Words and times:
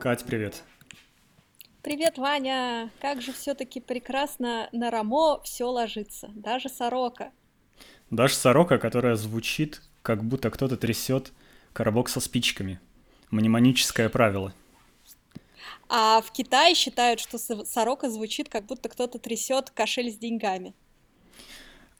Кать, 0.00 0.24
привет. 0.24 0.62
Привет, 1.82 2.16
Ваня! 2.16 2.90
Как 3.02 3.20
же 3.20 3.34
все-таки 3.34 3.80
прекрасно 3.80 4.70
на 4.72 4.90
Рамо 4.90 5.42
все 5.42 5.66
ложится, 5.66 6.30
даже 6.34 6.70
сорока. 6.70 7.32
Даже 8.08 8.32
сорока, 8.32 8.78
которая 8.78 9.16
звучит, 9.16 9.82
как 10.00 10.24
будто 10.24 10.48
кто-то 10.48 10.78
трясет 10.78 11.32
коробок 11.74 12.08
со 12.08 12.20
спичками. 12.20 12.80
Мнемоническое 13.30 14.08
правило. 14.08 14.54
А 15.90 16.22
в 16.22 16.32
Китае 16.32 16.74
считают, 16.74 17.20
что 17.20 17.36
сорока 17.36 18.08
звучит, 18.08 18.48
как 18.48 18.64
будто 18.64 18.88
кто-то 18.88 19.18
трясет 19.18 19.68
кошель 19.68 20.10
с 20.10 20.16
деньгами. 20.16 20.74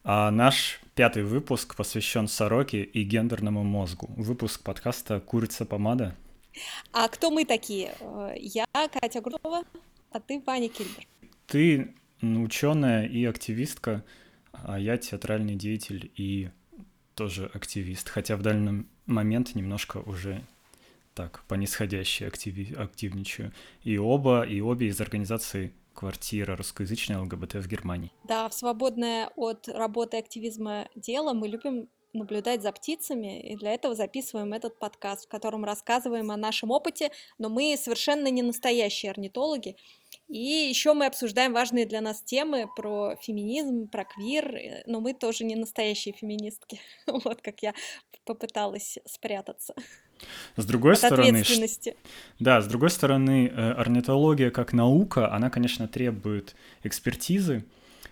А 0.05 0.31
наш 0.31 0.81
пятый 0.95 1.23
выпуск 1.23 1.77
посвящен 1.77 2.29
сороке 2.29 2.83
и 2.83 3.03
гендерному 3.03 3.63
мозгу. 3.63 4.09
Выпуск 4.17 4.63
подкаста 4.63 5.21
«Курица 5.21 5.67
помада». 5.67 6.17
А 6.93 7.09
кто 7.09 7.31
мы 7.31 7.45
такие? 7.45 7.95
Э, 8.01 8.35
я 8.37 8.65
Катя 8.73 9.21
Грудова, 9.21 9.63
а 10.11 10.21
ты 10.21 10.43
Ваня 10.47 10.69
Кильбер. 10.69 11.07
Ты 11.47 11.95
ученая 12.23 13.07
и 13.07 13.25
активистка, 13.25 14.05
а 14.53 14.79
я 14.79 14.97
театральный 14.97 15.55
деятель 15.55 16.11
и 16.17 16.51
тоже 17.15 17.51
активист, 17.53 18.09
хотя 18.09 18.37
в 18.37 18.43
данный 18.43 18.87
момент 19.07 19.55
немножко 19.55 19.99
уже 19.99 20.43
так, 21.15 21.45
по 21.49 21.55
нисходящей 21.55 22.27
активи- 22.27 22.75
активничаю. 22.75 23.53
И 23.83 23.99
оба, 23.99 24.43
и 24.43 24.61
обе 24.61 24.89
из 24.89 25.01
организации 25.01 25.75
«Квартира» 25.93 26.57
русскоязычной 26.57 27.17
ЛГБТ 27.17 27.55
в 27.55 27.69
Германии. 27.69 28.13
Да, 28.25 28.49
в 28.49 28.55
свободное 28.55 29.31
от 29.37 29.69
работы 29.69 30.19
активизма 30.19 30.89
дело 30.95 31.33
мы 31.33 31.49
любим 31.49 31.89
наблюдать 32.13 32.63
за 32.63 32.73
птицами, 32.73 33.41
и 33.41 33.57
для 33.57 33.73
этого 33.73 33.95
записываем 33.95 34.53
этот 34.53 34.79
подкаст, 34.79 35.27
в 35.27 35.29
котором 35.29 35.65
рассказываем 35.65 36.31
о 36.31 36.37
нашем 36.37 36.71
опыте, 36.71 37.11
но 37.39 37.49
мы 37.49 37.77
совершенно 37.77 38.29
не 38.29 38.43
настоящие 38.43 39.11
орнитологи. 39.11 39.77
И 40.29 40.39
еще 40.39 40.93
мы 40.95 41.07
обсуждаем 41.07 41.53
важные 41.53 41.87
для 41.87 42.01
нас 42.01 42.23
темы 42.23 42.69
про 42.77 43.17
феминизм, 43.21 43.89
про 43.89 44.05
квир, 44.05 44.55
э, 44.55 44.83
но 44.87 45.01
мы 45.01 45.15
тоже 45.15 45.45
не 45.45 45.57
настоящие 45.57 46.15
феминистки. 46.15 46.81
Вот 47.07 47.41
как 47.43 47.63
я 47.63 47.75
попыталась 48.25 48.99
спрятаться. 49.07 49.75
С 50.57 50.67
другой 50.67 50.97
стороны, 50.97 51.43
да, 52.39 52.61
с 52.61 52.67
другой 52.67 52.91
стороны, 52.91 53.49
э, 53.49 53.73
орнитология 53.73 54.51
как 54.51 54.73
наука, 54.73 55.33
она, 55.33 55.51
конечно, 55.51 55.89
требует 55.89 56.55
экспертизы, 56.83 57.65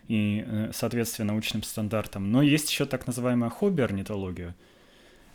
и 0.08 0.42
э, 0.44 0.72
соответствия 0.72 1.24
научным 1.24 1.62
стандартам. 1.62 2.32
Но 2.32 2.42
есть 2.42 2.70
еще 2.70 2.86
так 2.86 3.06
называемая 3.06 3.50
хобби-орнитология, 3.50 4.56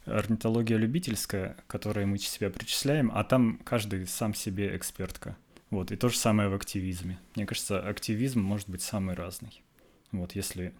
орнитология 0.05 0.77
любительская, 0.77 1.55
которой 1.67 2.05
мы 2.05 2.17
себя 2.17 2.49
причисляем, 2.49 3.11
а 3.13 3.23
там 3.23 3.59
каждый 3.63 4.05
сам 4.07 4.33
себе 4.33 4.75
экспертка. 4.75 5.37
Вот, 5.69 5.91
и 5.91 5.95
то 5.95 6.09
же 6.09 6.17
самое 6.17 6.49
в 6.49 6.53
активизме. 6.55 7.19
Мне 7.35 7.45
кажется, 7.45 7.79
активизм 7.79 8.41
может 8.41 8.67
быть 8.69 8.81
самый 8.81 9.15
разный. 9.15 9.63
Вот, 10.11 10.35
если 10.35 10.73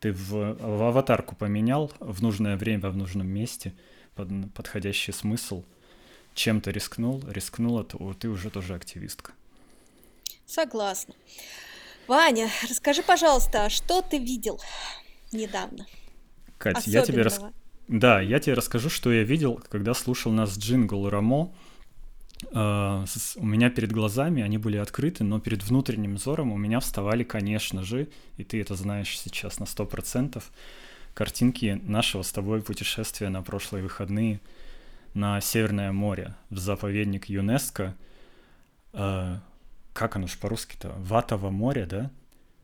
ты 0.00 0.12
в, 0.12 0.30
в 0.30 0.82
аватарку 0.82 1.34
поменял 1.34 1.92
в 2.00 2.22
нужное 2.22 2.56
время, 2.56 2.90
в 2.90 2.96
нужном 2.96 3.28
месте, 3.28 3.74
под 4.14 4.28
подходящий 4.52 5.12
смысл, 5.12 5.64
чем-то 6.34 6.70
рискнул, 6.70 7.22
рискнула, 7.28 7.84
то 7.84 8.14
ты 8.14 8.28
уже 8.28 8.50
тоже 8.50 8.74
активистка. 8.74 9.32
Согласна. 10.46 11.14
Ваня, 12.08 12.48
расскажи, 12.68 13.02
пожалуйста, 13.02 13.66
а 13.66 13.70
что 13.70 14.00
ты 14.00 14.18
видел 14.18 14.58
недавно? 15.30 15.86
Кать, 16.56 16.86
я 16.86 17.02
тебе 17.02 17.20
рас... 17.20 17.38
Да, 17.86 18.22
я 18.22 18.40
тебе 18.40 18.54
расскажу, 18.54 18.88
что 18.88 19.12
я 19.12 19.24
видел, 19.24 19.62
когда 19.68 19.92
слушал 19.92 20.32
нас 20.32 20.58
джингл 20.58 21.08
Рамо. 21.10 21.52
Uh, 22.52 23.04
у 23.36 23.44
меня 23.44 23.68
перед 23.68 23.90
глазами 23.92 24.44
они 24.44 24.58
были 24.58 24.76
открыты, 24.76 25.24
но 25.24 25.40
перед 25.40 25.64
внутренним 25.64 26.14
взором 26.14 26.52
у 26.52 26.56
меня 26.56 26.78
вставали, 26.78 27.24
конечно 27.24 27.82
же, 27.82 28.08
и 28.36 28.44
ты 28.44 28.60
это 28.60 28.76
знаешь 28.76 29.18
сейчас 29.18 29.58
на 29.58 29.66
сто 29.66 29.84
процентов, 29.84 30.52
картинки 31.14 31.80
нашего 31.82 32.22
с 32.22 32.30
тобой 32.30 32.62
путешествия 32.62 33.28
на 33.28 33.42
прошлые 33.42 33.82
выходные 33.82 34.40
на 35.14 35.40
Северное 35.40 35.90
море, 35.90 36.36
в 36.48 36.58
заповедник 36.58 37.28
ЮНЕСКО. 37.28 37.96
Uh, 38.92 39.38
как 39.98 40.14
оно 40.14 40.28
ж 40.28 40.38
по-русски-то? 40.38 40.94
Ватово 40.98 41.50
море, 41.50 41.84
да? 41.84 42.12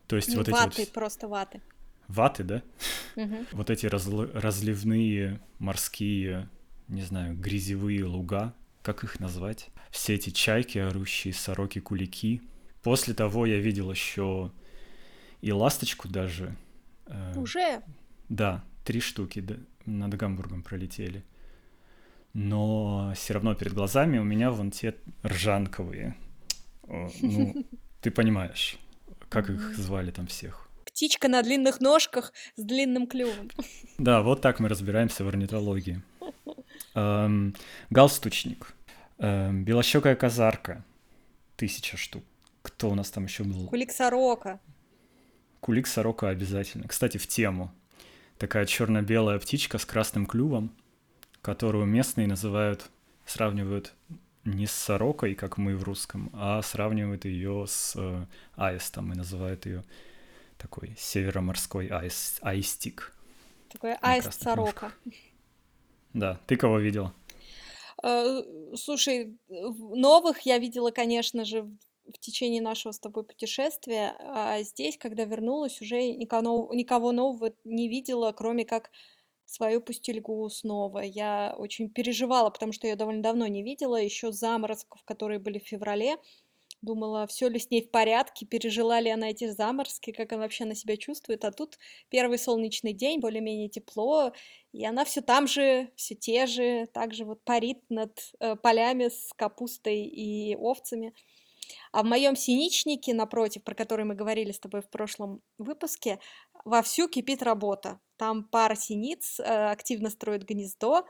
То 0.06 0.14
есть 0.14 0.28
Не 0.28 0.36
вот 0.36 0.48
ваты, 0.48 0.68
эти 0.68 0.80
вот... 0.82 0.92
просто 0.92 1.26
ваты. 1.26 1.60
Ваты, 2.06 2.44
да? 2.44 2.62
Угу. 3.16 3.46
Вот 3.52 3.70
эти 3.70 3.86
разл... 3.86 4.26
разливные 4.32 5.40
морские, 5.58 6.48
не 6.86 7.02
знаю, 7.02 7.36
грязевые 7.36 8.04
луга, 8.04 8.54
как 8.82 9.02
их 9.02 9.18
назвать? 9.18 9.70
Все 9.90 10.14
эти 10.14 10.30
чайки, 10.30 10.78
орущие, 10.78 11.34
сороки, 11.34 11.80
кулики. 11.80 12.40
После 12.84 13.14
того 13.14 13.46
я 13.46 13.58
видел 13.58 13.90
еще 13.90 14.52
и 15.40 15.50
ласточку 15.50 16.06
даже. 16.06 16.54
Э, 17.06 17.36
Уже? 17.36 17.82
Да, 18.28 18.62
три 18.84 19.00
штуки 19.00 19.40
да, 19.40 19.56
над 19.86 20.14
Гамбургом 20.14 20.62
пролетели. 20.62 21.24
Но 22.32 23.12
все 23.16 23.34
равно 23.34 23.56
перед 23.56 23.72
глазами 23.72 24.18
у 24.18 24.24
меня 24.24 24.52
вон 24.52 24.70
те 24.70 24.94
ржанковые, 25.24 26.16
ну, 26.86 27.66
ты 28.00 28.10
понимаешь, 28.10 28.78
как 29.28 29.50
их 29.50 29.76
звали 29.76 30.10
там 30.10 30.26
всех. 30.26 30.68
Птичка 30.84 31.28
на 31.28 31.42
длинных 31.42 31.80
ножках 31.80 32.32
с 32.56 32.62
длинным 32.62 33.06
клювом. 33.06 33.50
Да, 33.98 34.22
вот 34.22 34.40
так 34.40 34.60
мы 34.60 34.68
разбираемся 34.68 35.24
в 35.24 35.28
орнитологии. 35.28 36.02
Эм, 36.94 37.54
галстучник. 37.90 38.74
Эм, 39.18 39.64
белощекая 39.64 40.14
казарка. 40.14 40.84
Тысяча 41.56 41.96
штук. 41.96 42.24
Кто 42.62 42.90
у 42.90 42.94
нас 42.94 43.10
там 43.10 43.24
еще 43.24 43.44
был? 43.44 43.66
Кулик 43.66 43.92
сорока. 43.92 44.60
Кулик 45.60 45.86
сорока 45.86 46.28
обязательно. 46.28 46.88
Кстати, 46.88 47.18
в 47.18 47.26
тему. 47.26 47.72
Такая 48.38 48.66
черно-белая 48.66 49.38
птичка 49.38 49.78
с 49.78 49.84
красным 49.84 50.26
клювом, 50.26 50.74
которую 51.40 51.86
местные 51.86 52.26
называют, 52.26 52.90
сравнивают 53.26 53.94
не 54.44 54.66
с 54.66 54.72
сорокой, 54.72 55.34
как 55.34 55.58
мы 55.58 55.76
в 55.76 55.82
русском, 55.82 56.30
а 56.34 56.62
сравнивают 56.62 57.24
ее 57.24 57.66
с 57.66 57.94
э, 57.96 58.26
аистом 58.56 59.12
и 59.12 59.16
называют 59.16 59.66
ее 59.66 59.84
такой 60.58 60.94
североморской 60.98 61.88
аист, 61.88 62.38
аистик. 62.42 63.14
Такой 63.72 63.94
аист-сорока. 63.94 64.92
Да, 66.12 66.38
ты 66.46 66.56
кого 66.56 66.78
видела? 66.78 67.12
Э, 68.02 68.42
слушай, 68.76 69.36
новых 69.48 70.40
я 70.40 70.58
видела, 70.58 70.90
конечно 70.90 71.44
же, 71.44 71.68
в 72.06 72.18
течение 72.18 72.60
нашего 72.60 72.92
с 72.92 72.98
тобой 72.98 73.24
путешествия, 73.24 74.14
а 74.20 74.62
здесь, 74.62 74.98
когда 74.98 75.24
вернулась, 75.24 75.80
уже 75.80 76.12
никого, 76.12 76.70
никого 76.74 77.12
нового 77.12 77.52
не 77.64 77.88
видела, 77.88 78.32
кроме 78.32 78.64
как 78.64 78.90
свою 79.46 79.80
пустельгу 79.80 80.48
снова. 80.48 81.00
Я 81.00 81.54
очень 81.58 81.90
переживала, 81.90 82.50
потому 82.50 82.72
что 82.72 82.86
я 82.86 82.96
довольно 82.96 83.22
давно 83.22 83.46
не 83.46 83.62
видела, 83.62 83.96
еще 83.96 84.32
заморозков, 84.32 85.02
которые 85.04 85.38
были 85.38 85.58
в 85.58 85.66
феврале. 85.66 86.16
Думала, 86.82 87.26
все 87.26 87.48
ли 87.48 87.58
с 87.58 87.70
ней 87.70 87.82
в 87.82 87.90
порядке, 87.90 88.44
пережила 88.44 89.00
ли 89.00 89.08
она 89.08 89.30
эти 89.30 89.48
заморозки, 89.48 90.12
как 90.12 90.32
она 90.32 90.42
вообще 90.42 90.66
на 90.66 90.74
себя 90.74 90.98
чувствует. 90.98 91.44
А 91.46 91.50
тут 91.50 91.78
первый 92.10 92.38
солнечный 92.38 92.92
день, 92.92 93.20
более-менее 93.20 93.70
тепло, 93.70 94.32
и 94.72 94.84
она 94.84 95.06
все 95.06 95.22
там 95.22 95.46
же, 95.46 95.90
все 95.96 96.14
те 96.14 96.46
же, 96.46 96.86
также 96.92 97.24
вот 97.24 97.42
парит 97.42 97.78
над 97.88 98.18
э, 98.38 98.56
полями 98.56 99.08
с 99.08 99.32
капустой 99.34 100.02
и 100.02 100.54
овцами. 100.56 101.14
А 101.92 102.02
в 102.02 102.06
моем 102.06 102.36
синичнике, 102.36 103.14
напротив, 103.14 103.62
про 103.64 103.74
который 103.74 104.04
мы 104.04 104.14
говорили 104.14 104.52
с 104.52 104.60
тобой 104.60 104.82
в 104.82 104.90
прошлом 104.90 105.40
выпуске, 105.56 106.18
вовсю 106.64 107.08
кипит 107.08 107.42
работа. 107.42 108.00
Там 108.24 108.42
пара 108.42 108.74
синиц 108.74 109.38
э, 109.38 109.44
активно 109.70 110.08
строит 110.08 110.48
гнездо, 110.48 111.04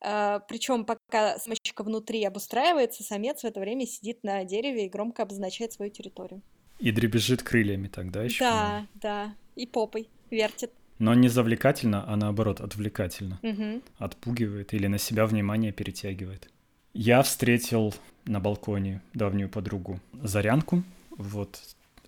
э, 0.00 0.38
причем 0.48 0.84
пока 0.84 1.36
самочка 1.40 1.82
внутри 1.82 2.22
обустраивается, 2.22 3.02
самец 3.02 3.40
в 3.40 3.44
это 3.44 3.58
время 3.58 3.88
сидит 3.88 4.22
на 4.22 4.44
дереве 4.44 4.86
и 4.86 4.88
громко 4.88 5.24
обозначает 5.24 5.72
свою 5.72 5.90
территорию. 5.90 6.42
И 6.78 6.92
дребезжит 6.92 7.42
крыльями 7.42 7.88
тогда 7.88 8.22
еще? 8.22 8.44
Да, 8.44 8.86
да, 8.94 9.34
и 9.56 9.66
попой 9.66 10.08
вертит. 10.30 10.70
Но 11.00 11.12
не 11.14 11.26
завлекательно, 11.26 12.08
а 12.08 12.14
наоборот 12.14 12.60
отвлекательно. 12.60 13.40
Угу. 13.42 13.82
Отпугивает 13.98 14.74
или 14.74 14.86
на 14.86 14.98
себя 14.98 15.26
внимание 15.26 15.72
перетягивает. 15.72 16.48
Я 16.92 17.22
встретил 17.22 17.92
на 18.26 18.38
балконе 18.38 19.02
давнюю 19.12 19.48
подругу 19.48 19.98
Зарянку. 20.22 20.84
Вот 21.10 21.60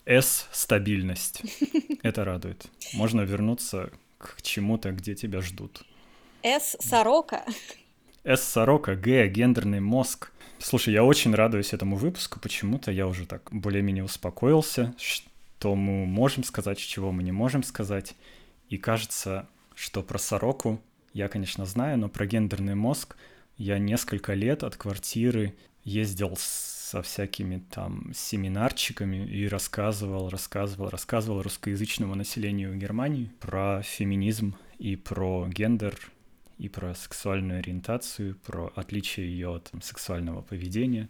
S— 0.05 0.47
стабильность. 0.53 1.43
Это 2.05 2.25
радует. 2.25 2.69
Можно 2.95 3.23
вернуться 3.23 3.91
к 4.19 4.43
чему-то, 4.43 4.93
где 4.93 5.15
тебя 5.15 5.41
ждут. 5.41 5.85
S— 6.43 6.77
сорока. 6.81 7.45
S— 8.25 8.43
сорока, 8.45 8.95
Г— 8.95 9.29
гендерный 9.29 9.81
мозг. 9.81 10.33
Слушай, 10.59 10.95
я 10.95 11.05
очень 11.05 11.35
радуюсь 11.35 11.73
этому 11.73 11.97
выпуску. 11.97 12.41
Почему-то 12.41 12.91
я 12.91 13.07
уже 13.07 13.27
так 13.27 13.49
более-менее 13.53 14.05
успокоился, 14.05 14.95
что 14.99 15.75
мы 15.75 16.07
можем 16.07 16.45
сказать, 16.45 16.79
чего 16.79 17.13
мы 17.13 17.23
не 17.23 17.33
можем 17.33 17.63
сказать. 17.63 18.15
И 18.69 18.79
кажется, 18.79 19.47
что 19.75 20.03
про 20.03 20.19
сороку 20.19 20.81
я, 21.13 21.29
конечно, 21.29 21.67
знаю, 21.67 21.99
но 21.99 22.09
про 22.09 22.27
гендерный 22.27 22.75
мозг 22.75 23.17
я 23.59 23.79
несколько 23.79 24.35
лет 24.35 24.63
от 24.63 24.77
квартиры 24.77 25.55
ездил 25.85 26.37
со 26.87 27.03
всякими 27.03 27.65
там 27.71 28.13
семинарчиками 28.15 29.27
и 29.27 29.49
рассказывал, 29.49 30.29
рассказывал, 30.29 30.89
рассказывал 30.89 31.43
русскоязычному 31.43 32.15
населению 32.15 32.77
Германии 32.77 33.33
про 33.41 33.83
феминизм 33.83 34.55
и 34.79 34.95
про 34.95 35.49
гендер, 35.49 35.99
и 36.59 36.69
про 36.69 36.95
сексуальную 36.95 37.59
ориентацию, 37.59 38.37
про 38.37 38.73
отличие 38.77 39.29
ее 39.33 39.57
от 39.57 39.65
там, 39.65 39.83
сексуального 39.83 40.43
поведения. 40.43 41.09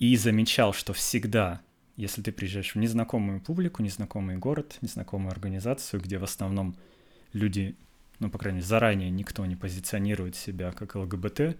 И 0.00 0.16
замечал, 0.16 0.72
что 0.72 0.92
всегда, 0.92 1.60
если 1.96 2.20
ты 2.20 2.32
приезжаешь 2.32 2.74
в 2.74 2.78
незнакомую 2.78 3.40
публику, 3.40 3.84
незнакомый 3.84 4.38
город, 4.38 4.78
незнакомую 4.80 5.30
организацию, 5.30 6.02
где 6.02 6.18
в 6.18 6.24
основном 6.24 6.74
люди, 7.32 7.76
ну, 8.18 8.28
по 8.28 8.38
крайней 8.38 8.56
мере, 8.56 8.66
заранее 8.66 9.10
никто 9.10 9.46
не 9.46 9.54
позиционирует 9.54 10.34
себя 10.34 10.72
как 10.72 10.96
ЛГБТ, 10.96 11.56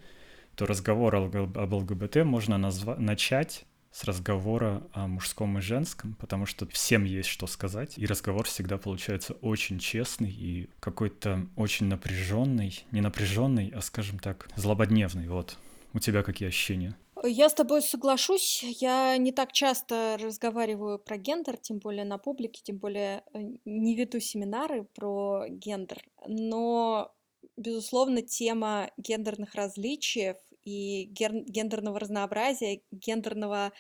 то 0.55 0.67
разговор 0.67 1.15
об 1.17 1.73
ЛГБТ 1.73 2.25
можно 2.25 2.57
назва- 2.57 2.99
начать 2.99 3.65
с 3.93 4.05
разговора 4.05 4.83
о 4.93 5.07
мужском 5.07 5.59
и 5.59 5.61
женском, 5.61 6.17
потому 6.19 6.47
что 6.47 6.67
всем 6.67 7.05
есть 7.05 7.29
что 7.29 7.47
сказать, 7.47 7.99
и 7.99 8.07
разговор 8.07 8.47
всегда 8.47 8.79
получается 8.79 9.35
очень 9.43 9.79
честный 9.79 10.31
и 10.31 10.71
какой-то 10.81 11.47
очень 11.57 11.87
напряженный, 11.87 12.85
не 12.91 13.03
напряженный, 13.03 13.71
а, 13.75 13.83
скажем 13.83 14.19
так, 14.19 14.49
злободневный. 14.57 15.29
Вот. 15.29 15.59
У 15.93 15.99
тебя 15.99 16.23
какие 16.23 16.49
ощущения? 16.49 16.97
Я 17.25 17.49
с 17.49 17.55
тобой 17.55 17.83
соглашусь. 17.83 18.65
Я 18.81 19.17
не 19.17 19.31
так 19.31 19.53
часто 19.53 20.19
разговариваю 20.21 20.99
про 20.99 21.19
гендер, 21.19 21.57
тем 21.57 21.79
более 21.79 22.05
на 22.05 22.19
публике, 22.19 22.63
тем 22.65 22.79
более 22.79 23.23
э, 23.33 23.41
не 23.65 23.95
веду 23.95 24.19
семинары 24.19 24.85
про 24.95 25.45
гендер. 25.49 26.03
Но, 26.27 27.13
безусловно, 27.57 28.23
тема 28.23 28.91
гендерных 28.97 29.55
различий 29.55 30.35
и 30.65 31.05
гендерного 31.07 31.99
разнообразия, 32.01 32.83
гендерного 32.91 33.73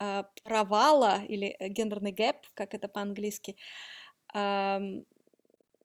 э, 0.00 0.24
провала 0.44 1.22
или 1.28 1.56
э, 1.58 1.68
гендерный 1.68 2.12
гэп, 2.12 2.36
как 2.54 2.74
это 2.74 2.88
по-английски, 2.88 3.56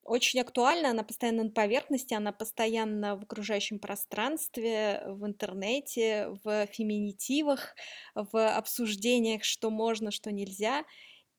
очень 0.10 0.40
актуальна, 0.40 0.90
она 0.90 1.04
постоянно 1.04 1.44
на 1.44 1.52
поверхности, 1.52 2.16
она 2.16 2.32
постоянно 2.32 3.16
в 3.16 3.24
окружающем 3.24 3.78
пространстве, 3.78 5.04
в 5.06 5.24
интернете, 5.26 6.30
в 6.44 6.66
феминитивах, 6.66 7.76
в 8.16 8.58
обсуждениях, 8.58 9.44
что 9.44 9.70
можно, 9.70 10.10
что 10.10 10.32
нельзя. 10.32 10.84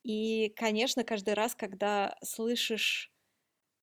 И, 0.03 0.53
конечно, 0.55 1.03
каждый 1.03 1.33
раз, 1.33 1.53
когда 1.53 2.15
слышишь 2.23 3.11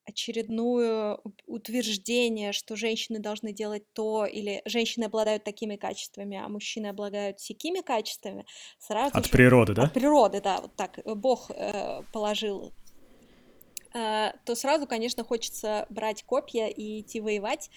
очередное 0.08 1.18
утверждение, 1.46 2.52
что 2.52 2.76
женщины 2.76 3.18
должны 3.18 3.52
делать 3.52 3.84
то, 3.92 4.24
или 4.24 4.62
женщины 4.64 5.04
обладают 5.04 5.44
такими 5.44 5.76
качествами, 5.76 6.36
а 6.36 6.48
мужчины 6.48 6.86
обладают 6.86 7.38
всякими 7.38 7.80
качествами, 7.80 8.46
сразу 8.78 9.16
От 9.16 9.26
же... 9.26 9.30
природы, 9.30 9.74
да? 9.74 9.82
От 9.84 9.92
природы, 9.92 10.40
да, 10.40 10.60
вот 10.62 10.74
так 10.76 10.98
Бог 11.04 11.50
э, 11.50 12.02
положил 12.12 12.72
Э, 13.94 14.32
то 14.44 14.54
сразу, 14.54 14.86
конечно, 14.86 15.24
хочется 15.24 15.86
брать 15.88 16.22
копья 16.22 16.66
и 16.66 17.00
идти 17.00 17.20
воевать, 17.20 17.70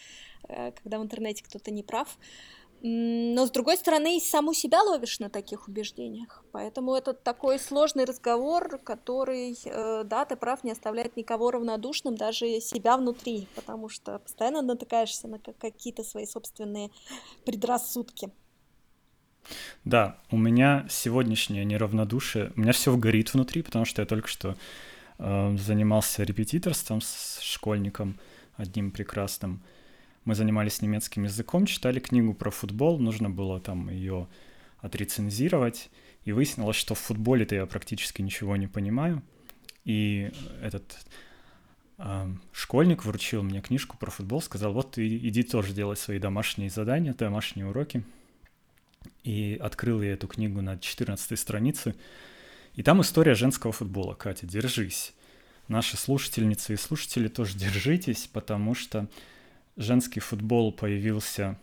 э, 0.47 0.71
когда 0.71 0.99
в 0.99 1.03
интернете 1.03 1.43
кто-то 1.43 1.71
не 1.71 1.83
прав. 1.83 2.17
Но, 2.83 3.45
с 3.45 3.51
другой 3.51 3.77
стороны, 3.77 4.19
саму 4.19 4.53
себя 4.53 4.81
ловишь 4.81 5.19
на 5.19 5.29
таких 5.29 5.67
убеждениях. 5.67 6.43
Поэтому 6.51 6.95
это 6.95 7.13
такой 7.13 7.59
сложный 7.59 8.05
разговор, 8.05 8.79
который, 8.79 9.55
э, 9.63 10.03
да, 10.03 10.25
ты 10.25 10.35
прав, 10.35 10.63
не 10.63 10.71
оставляет 10.71 11.15
никого 11.15 11.51
равнодушным, 11.51 12.15
даже 12.15 12.59
себя 12.59 12.97
внутри, 12.97 13.47
потому 13.55 13.87
что 13.87 14.19
постоянно 14.19 14.61
натыкаешься 14.61 15.27
на 15.27 15.39
какие-то 15.39 16.03
свои 16.03 16.25
собственные 16.25 16.89
предрассудки. 17.45 18.31
Да, 19.85 20.17
у 20.31 20.37
меня 20.37 20.85
сегодняшнее 20.89 21.65
неравнодушие, 21.65 22.51
у 22.55 22.61
меня 22.61 22.71
все 22.71 22.95
горит 22.95 23.33
внутри, 23.33 23.61
потому 23.63 23.85
что 23.85 24.01
я 24.01 24.05
только 24.07 24.27
что 24.27 24.55
Э, 25.23 25.55
занимался 25.55 26.23
репетиторством 26.23 26.99
с 26.99 27.39
школьником 27.41 28.19
одним 28.55 28.89
прекрасным. 28.89 29.61
Мы 30.23 30.35
занимались 30.35 30.81
немецким 30.81 31.23
языком, 31.23 31.65
читали 31.65 31.99
книгу 31.99 32.33
про 32.33 32.51
футбол, 32.51 32.99
нужно 32.99 33.29
было 33.29 33.59
там 33.59 33.89
ее 33.89 34.27
отрецензировать, 34.79 35.89
и 36.25 36.31
выяснилось, 36.31 36.75
что 36.75 36.93
в 36.93 36.99
футболе-то 36.99 37.55
я 37.55 37.65
практически 37.65 38.21
ничего 38.21 38.55
не 38.55 38.67
понимаю. 38.67 39.23
И 39.83 40.31
этот 40.61 40.95
э, 41.97 42.27
школьник 42.51 43.03
вручил 43.03 43.41
мне 43.41 43.61
книжку 43.61 43.97
про 43.97 44.11
футбол, 44.11 44.41
сказал, 44.41 44.73
вот 44.73 44.91
ты 44.91 45.07
иди 45.07 45.41
тоже 45.41 45.73
делай 45.73 45.97
свои 45.97 46.19
домашние 46.19 46.69
задания, 46.69 47.13
домашние 47.13 47.65
уроки. 47.65 48.03
И 49.23 49.57
открыл 49.59 50.01
я 50.03 50.13
эту 50.13 50.27
книгу 50.27 50.61
на 50.61 50.77
14 50.77 51.39
странице, 51.39 51.95
и 52.75 52.83
там 52.83 53.01
история 53.01 53.33
женского 53.33 53.73
футбола. 53.73 54.13
Катя, 54.13 54.45
держись. 54.45 55.13
Наши 55.67 55.97
слушательницы 55.97 56.73
и 56.73 56.77
слушатели 56.77 57.27
тоже 57.27 57.57
держитесь, 57.57 58.29
потому 58.31 58.75
что 58.75 59.07
женский 59.77 60.19
футбол 60.19 60.71
появился 60.71 61.57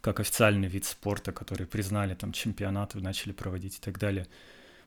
как 0.00 0.20
официальный 0.20 0.68
вид 0.68 0.84
спорта, 0.84 1.32
который 1.32 1.66
признали, 1.66 2.14
там 2.14 2.32
чемпионаты 2.32 2.98
начали 2.98 3.32
проводить 3.32 3.78
и 3.78 3.80
так 3.80 3.98
далее, 3.98 4.26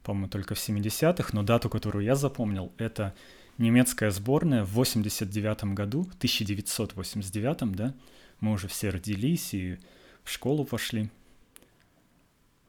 по-моему, 0.03 0.27
только 0.27 0.55
в 0.55 0.57
70-х, 0.57 1.29
но 1.33 1.41
дату, 1.41 1.69
которую 1.69 2.03
я 2.03 2.15
запомнил, 2.15 2.71
это 2.77 3.15
немецкая 3.57 4.11
сборная 4.11 4.63
в 4.63 4.71
89 4.71 5.73
году, 5.73 6.01
1989, 6.17 7.71
да, 7.71 7.93
мы 8.41 8.51
уже 8.51 8.67
все 8.67 8.89
родились 8.89 9.53
и 9.53 9.79
в 10.23 10.29
школу 10.31 10.65
пошли, 10.65 11.09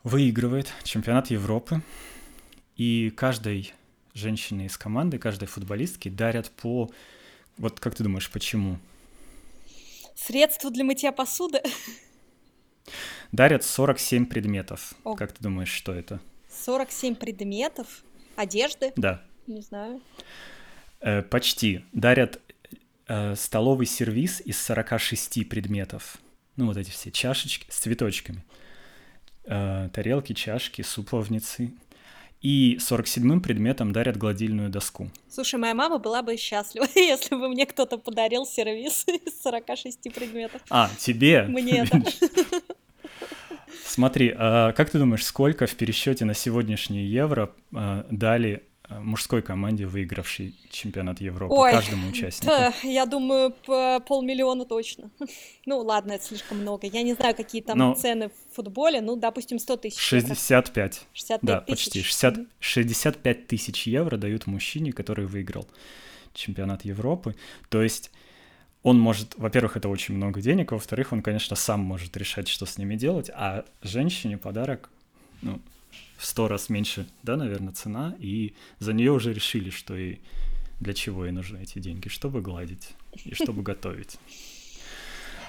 выигрывает 0.05 0.73
чемпионат 0.85 1.31
Европы, 1.31 1.83
и 2.77 3.11
каждой 3.11 3.75
женщине 4.15 4.67
из 4.67 4.79
команды, 4.79 5.19
каждой 5.19 5.49
футболистке 5.49 6.11
дарят 6.11 6.51
по... 6.51 6.91
Вот 7.59 7.81
как 7.81 7.95
ты 7.95 8.05
думаешь, 8.05 8.31
почему? 8.31 8.79
Средства 10.17 10.71
для 10.71 10.83
мытья 10.83 11.13
посуды? 11.13 11.61
Дарят 13.33 13.65
47 13.65 14.27
предметов. 14.27 14.95
О. 15.05 15.15
Как 15.15 15.33
ты 15.33 15.43
думаешь, 15.43 15.69
что 15.71 15.93
это? 15.93 16.21
47 16.65 17.15
предметов? 17.15 18.03
Одежды? 18.35 18.93
Да. 18.97 19.23
Не 19.47 19.61
знаю. 19.61 20.01
Э, 21.01 21.23
почти. 21.23 21.85
Дарят 21.93 22.41
э, 23.09 23.37
столовый 23.37 23.87
сервис 23.87 24.41
из 24.41 24.61
46 24.63 25.47
предметов. 25.49 26.17
Ну, 26.57 26.67
вот 26.67 26.79
эти 26.79 26.91
все 26.91 27.11
чашечки 27.11 27.71
с 27.71 27.77
цветочками. 27.77 28.43
Э, 29.45 29.91
тарелки, 29.93 30.33
чашки, 30.33 30.81
суповницы, 30.81 31.73
и 32.47 32.77
47-м 32.77 33.41
предметом 33.41 33.91
дарят 33.91 34.17
гладильную 34.17 34.71
доску. 34.71 35.11
Слушай, 35.29 35.59
моя 35.59 35.75
мама 35.75 35.99
была 35.99 36.23
бы 36.23 36.37
счастлива, 36.37 36.87
если 36.95 37.35
бы 37.35 37.49
мне 37.49 37.67
кто-то 37.67 37.99
подарил 37.99 38.47
сервис 38.47 39.05
из 39.09 39.43
46 39.43 40.15
предметов. 40.15 40.63
А, 40.71 40.89
тебе? 40.97 41.43
Мне, 41.49 41.85
да. 41.93 42.01
Смотри, 43.85 44.33
а 44.37 44.71
как 44.75 44.91
ты 44.91 44.99
думаешь, 44.99 45.25
сколько 45.25 45.67
в 45.67 45.75
пересчете 45.75 46.25
на 46.25 46.35
сегодняшний 46.35 47.05
евро 47.05 47.51
а, 47.75 48.07
дали 48.13 48.63
мужской 48.89 49.43
команде, 49.43 49.87
выигравшей 49.87 50.55
чемпионат 50.71 51.21
Европы, 51.21 51.55
Ой, 51.55 51.73
каждому 51.73 52.09
участнику? 52.09 52.47
Да, 52.47 52.73
я 52.83 53.07
думаю, 53.07 53.53
по 53.65 54.01
полмиллиона 54.01 54.65
точно. 54.65 55.11
Ну, 55.69 55.81
ладно, 55.81 56.13
это 56.13 56.25
слишком 56.25 56.59
много. 56.59 56.87
Я 56.87 57.03
не 57.03 57.15
знаю, 57.15 57.35
какие 57.35 57.61
там 57.61 57.77
Но... 57.77 57.95
цены 57.95 58.29
в 58.29 58.55
футболе. 58.55 59.01
Ну, 59.01 59.17
допустим, 59.17 59.59
100 59.59 59.77
тысяч 59.79 59.99
65. 59.99 61.07
65 61.13 61.41
да, 61.43 61.61
тысяч. 61.61 61.85
почти. 61.87 62.03
60, 62.03 62.39
65 62.61 63.47
тысяч 63.49 63.87
евро 63.89 64.17
дают 64.17 64.47
мужчине, 64.47 64.93
который 64.93 65.27
выиграл 65.27 65.67
чемпионат 66.35 66.85
Европы. 66.85 67.35
То 67.69 67.83
есть 67.83 68.13
он 68.87 69.01
может, 69.01 69.35
во-первых, 69.37 69.77
это 69.77 69.89
очень 69.89 70.15
много 70.15 70.41
денег, 70.41 70.71
а 70.71 70.77
во-вторых, 70.77 71.13
он, 71.13 71.21
конечно, 71.21 71.57
сам 71.57 71.81
может 71.81 72.17
решать, 72.17 72.47
что 72.47 72.67
с 72.67 72.79
ними 72.79 72.95
делать, 72.95 73.29
а 73.35 73.65
женщине 73.83 74.39
подарок, 74.39 74.91
ну, 75.43 75.61
в 76.17 76.25
сто 76.25 76.49
раз 76.49 76.69
меньше, 76.69 77.07
да, 77.23 77.37
наверное, 77.37 77.73
цена, 77.73 78.15
и 78.19 78.55
за 78.79 78.93
нее 78.93 79.13
уже 79.13 79.33
решили, 79.33 79.71
что 79.71 79.97
и 79.97 80.19
для 80.81 80.95
чего 80.95 81.25
ей 81.25 81.33
нужны 81.33 81.63
эти 81.63 81.79
деньги, 81.79 82.09
чтобы 82.09 82.41
гладить 82.43 82.91
и 83.25 83.35
чтобы 83.35 83.63
готовить. 83.71 84.19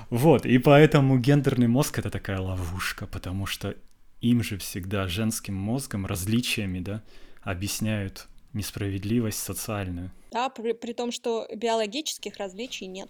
Вот, 0.10 0.46
и 0.46 0.58
поэтому 0.58 1.20
гендерный 1.20 1.68
мозг— 1.68 2.00
это 2.00 2.10
такая 2.10 2.40
ловушка, 2.40 3.08
потому 3.08 3.46
что 3.46 3.76
им 4.22 4.42
же 4.44 4.58
всегда 4.58 5.08
женским 5.08 5.54
мозгом 5.54 6.06
различиями, 6.06 6.80
да, 6.80 7.04
объясняют 7.42 8.28
несправедливость 8.54 9.40
социальную. 9.40 10.12
Да, 10.32 10.50
при, 10.50 10.74
при 10.74 10.94
том, 10.94 11.12
что 11.12 11.48
биологических 11.54 12.38
различий 12.38 12.88
нет. 12.88 13.10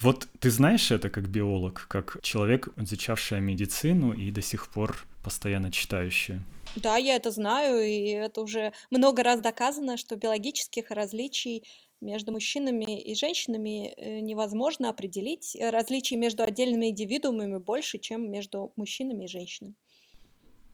Вот 0.00 0.26
ты 0.40 0.50
знаешь 0.50 0.90
это 0.90 1.10
как 1.10 1.28
биолог, 1.28 1.86
как 1.88 2.18
человек, 2.22 2.68
изучавший 2.76 3.40
медицину 3.40 4.12
и 4.12 4.32
до 4.32 4.42
сих 4.42 4.68
пор 4.68 4.96
постоянно 5.22 5.70
читающий? 5.70 6.40
Да, 6.76 6.96
я 6.96 7.16
это 7.16 7.30
знаю, 7.30 7.82
и 7.82 8.08
это 8.08 8.40
уже 8.40 8.72
много 8.90 9.22
раз 9.22 9.40
доказано, 9.40 9.96
что 9.96 10.16
биологических 10.16 10.90
различий 10.90 11.64
между 12.00 12.32
мужчинами 12.32 13.00
и 13.00 13.14
женщинами 13.14 13.94
э, 13.96 14.20
невозможно 14.20 14.88
определить. 14.88 15.56
Различий 15.60 16.16
между 16.16 16.42
отдельными 16.42 16.90
индивидуумами 16.90 17.58
больше, 17.58 17.98
чем 17.98 18.30
между 18.30 18.72
мужчинами 18.76 19.24
и 19.24 19.28
женщинами. 19.28 19.74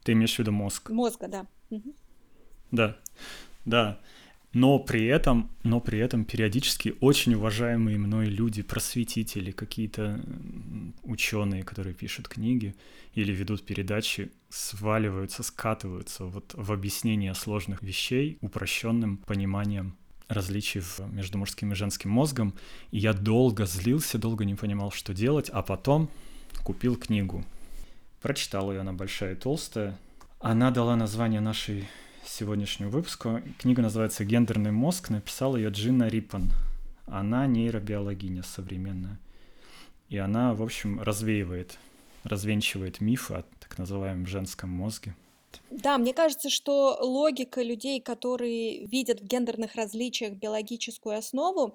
Ты 0.04 0.12
имеешь 0.12 0.36
в 0.36 0.38
виду 0.38 0.52
мозг? 0.52 0.90
Мозга, 0.90 1.28
да. 1.28 1.46
Угу. 1.70 1.94
Да, 2.70 2.96
да. 3.64 4.00
Но 4.54 4.78
при 4.78 5.04
этом, 5.04 5.50
но 5.62 5.78
при 5.78 5.98
этом 5.98 6.24
периодически 6.24 6.94
очень 7.00 7.34
уважаемые 7.34 7.98
мной 7.98 8.26
люди, 8.26 8.62
просветители, 8.62 9.50
какие-то 9.50 10.20
ученые, 11.02 11.62
которые 11.62 11.94
пишут 11.94 12.28
книги 12.28 12.74
или 13.14 13.32
ведут 13.32 13.64
передачи, 13.64 14.30
сваливаются, 14.48 15.42
скатываются 15.42 16.24
вот 16.24 16.54
в 16.54 16.72
объяснение 16.72 17.34
сложных 17.34 17.82
вещей 17.82 18.38
упрощенным 18.40 19.18
пониманием 19.18 19.96
различий 20.28 20.82
между 21.10 21.38
мужским 21.38 21.72
и 21.72 21.74
женским 21.74 22.10
мозгом. 22.10 22.54
И 22.90 22.98
я 22.98 23.12
долго 23.12 23.66
злился, 23.66 24.18
долго 24.18 24.44
не 24.44 24.54
понимал, 24.54 24.90
что 24.92 25.12
делать, 25.12 25.50
а 25.50 25.62
потом 25.62 26.10
купил 26.64 26.96
книгу. 26.96 27.44
Прочитал 28.22 28.72
ее, 28.72 28.80
она 28.80 28.92
большая 28.92 29.32
и 29.32 29.36
толстая. 29.36 29.98
Она 30.40 30.70
дала 30.70 30.96
название 30.96 31.40
нашей 31.40 31.88
сегодняшнему 32.28 32.90
выпуску. 32.90 33.40
Книга 33.58 33.82
называется 33.82 34.24
«Гендерный 34.24 34.70
мозг», 34.70 35.10
написала 35.10 35.56
ее 35.56 35.70
Джина 35.70 36.08
Риппан. 36.08 36.50
Она 37.06 37.46
нейробиологиня 37.46 38.42
современная. 38.42 39.18
И 40.08 40.18
она, 40.18 40.54
в 40.54 40.62
общем, 40.62 41.00
развеивает, 41.00 41.78
развенчивает 42.24 43.00
мифы 43.00 43.34
о 43.34 43.44
так 43.60 43.78
называемом 43.78 44.26
женском 44.26 44.70
мозге. 44.70 45.14
Да, 45.70 45.98
мне 45.98 46.12
кажется, 46.12 46.50
что 46.50 46.98
логика 47.00 47.62
людей, 47.62 48.00
которые 48.00 48.86
видят 48.86 49.20
в 49.20 49.24
гендерных 49.24 49.74
различиях 49.74 50.34
биологическую 50.34 51.16
основу, 51.16 51.74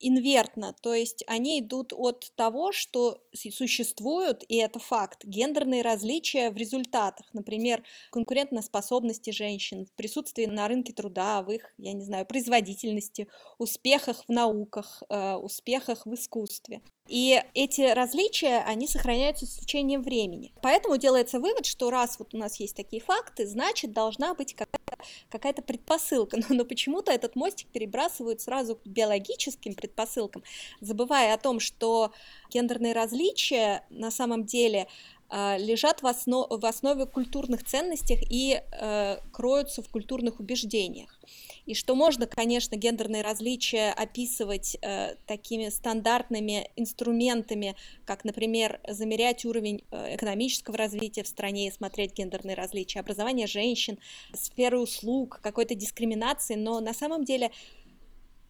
инвертно, 0.00 0.74
то 0.80 0.94
есть 0.94 1.24
они 1.26 1.60
идут 1.60 1.92
от 1.92 2.32
того, 2.36 2.72
что 2.72 3.22
существуют, 3.34 4.44
и 4.48 4.56
это 4.56 4.78
факт, 4.78 5.24
гендерные 5.24 5.82
различия 5.82 6.50
в 6.50 6.56
результатах, 6.56 7.26
например, 7.32 7.82
конкурентоспособности 8.10 9.30
женщин, 9.30 9.86
в 9.86 9.92
присутствии 9.92 10.46
на 10.46 10.68
рынке 10.68 10.92
труда, 10.92 11.42
в 11.42 11.50
их, 11.50 11.72
я 11.78 11.92
не 11.92 12.04
знаю, 12.04 12.26
производительности, 12.26 13.28
успехах 13.58 14.24
в 14.26 14.32
науках, 14.32 15.02
э, 15.08 15.34
успехах 15.34 16.06
в 16.06 16.14
искусстве. 16.14 16.80
И 17.08 17.42
эти 17.54 17.80
различия, 17.92 18.58
они 18.66 18.86
сохраняются 18.86 19.44
с 19.44 19.56
течением 19.56 20.02
времени. 20.02 20.52
Поэтому 20.62 20.96
делается 20.96 21.40
вывод, 21.40 21.66
что 21.66 21.90
раз 21.90 22.20
вот 22.20 22.34
у 22.34 22.38
нас 22.38 22.60
есть 22.60 22.76
такие 22.76 23.02
факты, 23.02 23.48
значит, 23.48 23.92
должна 23.92 24.34
быть 24.34 24.54
какая-то 24.54 24.79
какая 25.28 25.52
предпосылка. 25.52 26.36
Но, 26.48 26.56
но 26.56 26.64
почему-то 26.64 27.12
этот 27.12 27.36
мостик 27.36 27.68
перебрасывают 27.68 28.40
сразу 28.40 28.76
к 28.76 28.86
биологическим 28.86 29.74
предпосылкам, 29.74 30.42
забывая 30.80 31.34
о 31.34 31.38
том, 31.38 31.60
что 31.60 32.12
гендерные 32.50 32.92
различия 32.92 33.84
на 33.90 34.10
самом 34.10 34.44
деле 34.44 34.88
лежат 35.32 36.02
в, 36.02 36.06
основ, 36.06 36.46
в 36.50 36.66
основе 36.66 37.06
культурных 37.06 37.64
ценностей 37.64 38.18
и 38.28 38.60
э, 38.60 39.16
кроются 39.32 39.82
в 39.82 39.88
культурных 39.88 40.40
убеждениях. 40.40 41.20
И 41.66 41.74
что 41.74 41.94
можно, 41.94 42.26
конечно, 42.26 42.74
гендерные 42.74 43.22
различия 43.22 43.90
описывать 43.92 44.76
э, 44.82 45.14
такими 45.26 45.68
стандартными 45.68 46.70
инструментами, 46.74 47.76
как, 48.04 48.24
например, 48.24 48.80
замерять 48.88 49.44
уровень 49.44 49.84
э, 49.90 50.16
экономического 50.16 50.76
развития 50.76 51.22
в 51.22 51.28
стране 51.28 51.68
и 51.68 51.70
смотреть 51.70 52.14
гендерные 52.14 52.56
различия, 52.56 52.98
образование 52.98 53.46
женщин, 53.46 53.98
сферы 54.34 54.80
услуг, 54.80 55.38
какой-то 55.42 55.76
дискриминации, 55.76 56.56
но 56.56 56.80
на 56.80 56.92
самом 56.92 57.24
деле 57.24 57.52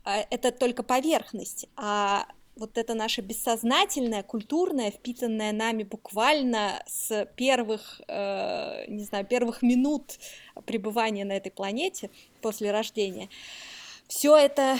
э, 0.07 0.23
это 0.31 0.51
только 0.51 0.83
поверхность, 0.83 1.67
а 1.77 2.27
вот 2.61 2.76
это 2.76 2.95
наше 2.95 3.23
бессознательное, 3.23 4.23
культурное, 4.23 4.90
впитанное 4.90 5.52
нами 5.52 5.83
буквально 5.83 6.83
с 6.87 7.26
первых, 7.35 8.02
э, 8.07 8.85
не 8.87 9.02
знаю, 9.05 9.25
первых 9.25 9.62
минут 9.62 10.19
пребывания 10.67 11.25
на 11.25 11.33
этой 11.33 11.50
планете 11.50 12.11
после 12.43 12.71
рождения, 12.71 13.31
все 14.09 14.37
это 14.37 14.79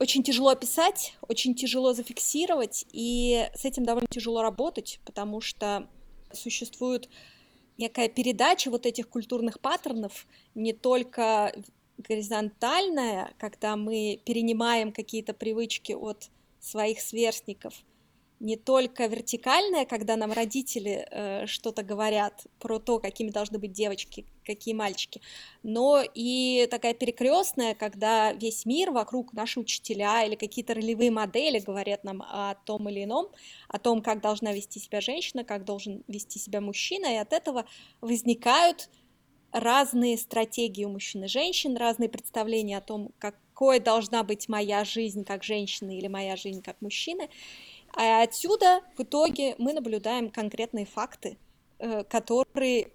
очень 0.00 0.24
тяжело 0.24 0.48
описать, 0.48 1.14
очень 1.28 1.54
тяжело 1.54 1.92
зафиксировать, 1.92 2.84
и 2.92 3.48
с 3.54 3.64
этим 3.64 3.84
довольно 3.84 4.08
тяжело 4.10 4.42
работать, 4.42 4.98
потому 5.04 5.40
что 5.40 5.88
существует 6.32 7.08
некая 7.78 8.08
передача 8.08 8.70
вот 8.70 8.86
этих 8.86 9.08
культурных 9.08 9.60
паттернов 9.60 10.26
не 10.56 10.72
только 10.72 11.54
горизонтальная, 11.96 13.34
когда 13.38 13.76
мы 13.76 14.20
перенимаем 14.24 14.90
какие-то 14.90 15.32
привычки 15.32 15.92
от 15.92 16.30
своих 16.64 17.00
сверстников. 17.00 17.74
Не 18.40 18.56
только 18.56 19.06
вертикальная, 19.06 19.86
когда 19.86 20.16
нам 20.16 20.32
родители 20.32 21.06
э, 21.08 21.46
что-то 21.46 21.82
говорят 21.82 22.46
про 22.58 22.78
то, 22.78 22.98
какими 22.98 23.30
должны 23.30 23.58
быть 23.58 23.72
девочки, 23.72 24.26
какие 24.44 24.74
мальчики, 24.74 25.22
но 25.62 26.02
и 26.02 26.66
такая 26.70 26.94
перекрестная, 26.94 27.74
когда 27.74 28.32
весь 28.32 28.66
мир 28.66 28.90
вокруг 28.90 29.32
наши 29.32 29.60
учителя 29.60 30.24
или 30.24 30.34
какие-то 30.34 30.74
ролевые 30.74 31.10
модели 31.10 31.60
говорят 31.60 32.02
нам 32.02 32.22
о 32.22 32.56
том 32.66 32.88
или 32.88 33.04
ином, 33.04 33.28
о 33.68 33.78
том, 33.78 34.02
как 34.02 34.20
должна 34.20 34.52
вести 34.52 34.80
себя 34.80 35.00
женщина, 35.00 35.44
как 35.44 35.64
должен 35.64 36.02
вести 36.08 36.38
себя 36.38 36.60
мужчина, 36.60 37.14
и 37.14 37.16
от 37.16 37.32
этого 37.32 37.66
возникают 38.00 38.90
разные 39.52 40.18
стратегии 40.18 40.84
у 40.84 40.90
мужчин 40.90 41.24
и 41.24 41.28
женщин, 41.28 41.76
разные 41.76 42.08
представления 42.08 42.78
о 42.78 42.82
том, 42.82 43.12
как 43.18 43.36
какой 43.54 43.78
должна 43.78 44.24
быть 44.24 44.48
моя 44.48 44.84
жизнь 44.84 45.24
как 45.24 45.44
женщины 45.44 45.96
или 45.96 46.08
моя 46.08 46.36
жизнь 46.36 46.60
как 46.60 46.76
мужчины. 46.80 47.28
А 47.96 48.22
отсюда 48.22 48.80
в 48.98 49.02
итоге 49.02 49.54
мы 49.58 49.72
наблюдаем 49.72 50.30
конкретные 50.30 50.86
факты, 50.86 51.38
э, 51.78 52.02
которые 52.02 52.88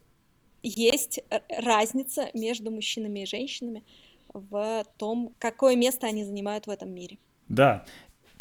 есть 0.62 1.22
разница 1.48 2.30
между 2.34 2.72
мужчинами 2.72 3.22
и 3.22 3.26
женщинами 3.26 3.86
в 4.34 4.84
том, 4.98 5.34
какое 5.40 5.78
место 5.78 6.08
они 6.08 6.26
занимают 6.26 6.68
в 6.68 6.70
этом 6.70 6.94
мире. 6.94 7.18
Да, 7.48 7.86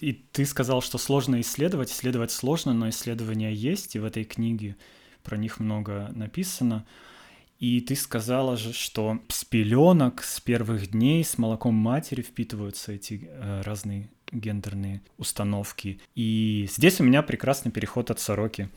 и 0.01 0.13
ты 0.13 0.45
сказал, 0.45 0.83
что 0.83 0.99
сложно 0.99 1.41
исследовать. 1.41 1.93
Исследовать 1.93 2.33
сложно, 2.33 2.75
но 2.75 2.89
исследования 2.89 3.53
есть, 3.53 3.95
и 3.95 4.01
в 4.01 4.05
этой 4.05 4.25
книге 4.25 4.77
про 5.23 5.37
них 5.37 5.61
много 5.61 6.11
написано. 6.17 6.85
И 7.59 7.81
ты 7.81 7.97
сказала 7.97 8.57
же, 8.57 8.73
что 8.73 9.19
с 9.29 9.45
пеленок, 9.45 10.23
с 10.23 10.41
первых 10.41 10.93
дней, 10.93 11.25
с 11.25 11.39
молоком 11.39 11.75
матери 11.75 12.23
впитываются 12.23 12.93
эти 12.93 13.29
э, 13.29 13.63
разные 13.63 14.09
гендерные 14.31 15.03
установки. 15.17 16.01
И 16.15 16.69
здесь 16.71 17.01
у 17.01 17.05
меня 17.05 17.23
прекрасный 17.23 17.73
переход 17.73 18.13
от 18.13 18.21
сороки. 18.21 18.69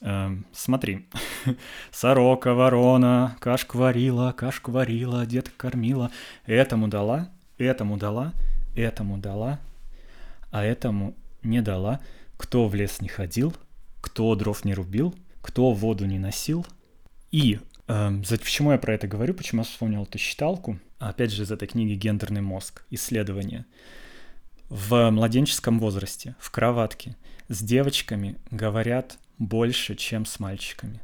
Э, 0.00 0.30
смотри, 0.52 1.06
сорока, 1.92 2.54
ворона, 2.54 3.36
кашку 3.38 3.78
варила, 3.78 4.32
кашку 4.32 4.72
варила, 4.72 5.24
деток 5.24 5.56
кормила, 5.56 6.10
этому 6.46 6.88
дала, 6.88 7.30
этому 7.58 7.96
дала, 7.96 8.32
этому 8.74 9.18
дала, 9.18 9.60
а 10.50 10.64
этому 10.64 11.14
не 11.44 11.62
дала. 11.62 12.00
Кто 12.36 12.66
в 12.66 12.74
лес 12.74 13.00
не 13.00 13.08
ходил, 13.08 13.54
кто 14.00 14.34
дров 14.34 14.64
не 14.64 14.74
рубил, 14.74 15.14
кто 15.42 15.70
воду 15.70 16.06
не 16.06 16.18
носил. 16.18 16.66
И 17.30 17.60
Эм, 17.60 17.69
почему 18.38 18.70
я 18.70 18.78
про 18.78 18.94
это 18.94 19.08
говорю? 19.08 19.34
Почему 19.34 19.62
я 19.62 19.64
вспомнил 19.64 20.04
эту 20.04 20.16
считалку? 20.18 20.78
Опять 20.98 21.32
же, 21.32 21.42
из 21.42 21.50
этой 21.50 21.66
книги 21.66 21.94
«Гендерный 21.94 22.40
мозг. 22.40 22.84
Исследование». 22.90 23.66
В 24.68 25.10
младенческом 25.10 25.80
возрасте, 25.80 26.36
в 26.38 26.52
кроватке, 26.52 27.16
с 27.48 27.60
девочками 27.60 28.36
говорят 28.52 29.18
больше, 29.38 29.96
чем 29.96 30.24
с 30.24 30.38
мальчиками. 30.38 31.00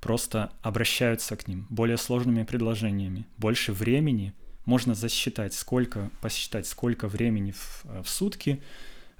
Просто 0.00 0.50
обращаются 0.62 1.36
к 1.36 1.46
ним 1.46 1.66
более 1.68 1.98
сложными 1.98 2.44
предложениями. 2.44 3.26
Больше 3.36 3.74
времени 3.74 4.32
можно 4.64 4.94
засчитать, 4.94 5.52
сколько, 5.52 6.10
посчитать, 6.22 6.66
сколько 6.66 7.06
времени 7.06 7.50
в, 7.50 7.84
в 8.02 8.08
сутки 8.08 8.62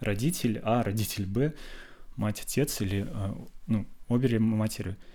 родитель 0.00 0.62
А, 0.64 0.82
родитель 0.82 1.26
Б, 1.26 1.52
мать, 2.16 2.40
отец 2.40 2.80
или 2.80 3.06
э, 3.06 3.34
ну, 3.66 3.86
обе 4.08 4.38
матери– 4.38 4.96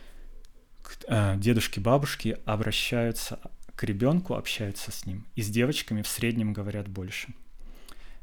э, 1.07 1.35
дедушки, 1.37 1.79
бабушки 1.79 2.37
обращаются 2.45 3.39
к 3.75 3.83
ребенку, 3.83 4.35
общаются 4.35 4.91
с 4.91 5.05
ним, 5.05 5.25
и 5.35 5.41
с 5.41 5.49
девочками 5.49 6.01
в 6.01 6.07
среднем 6.07 6.53
говорят 6.53 6.87
больше. 6.87 7.33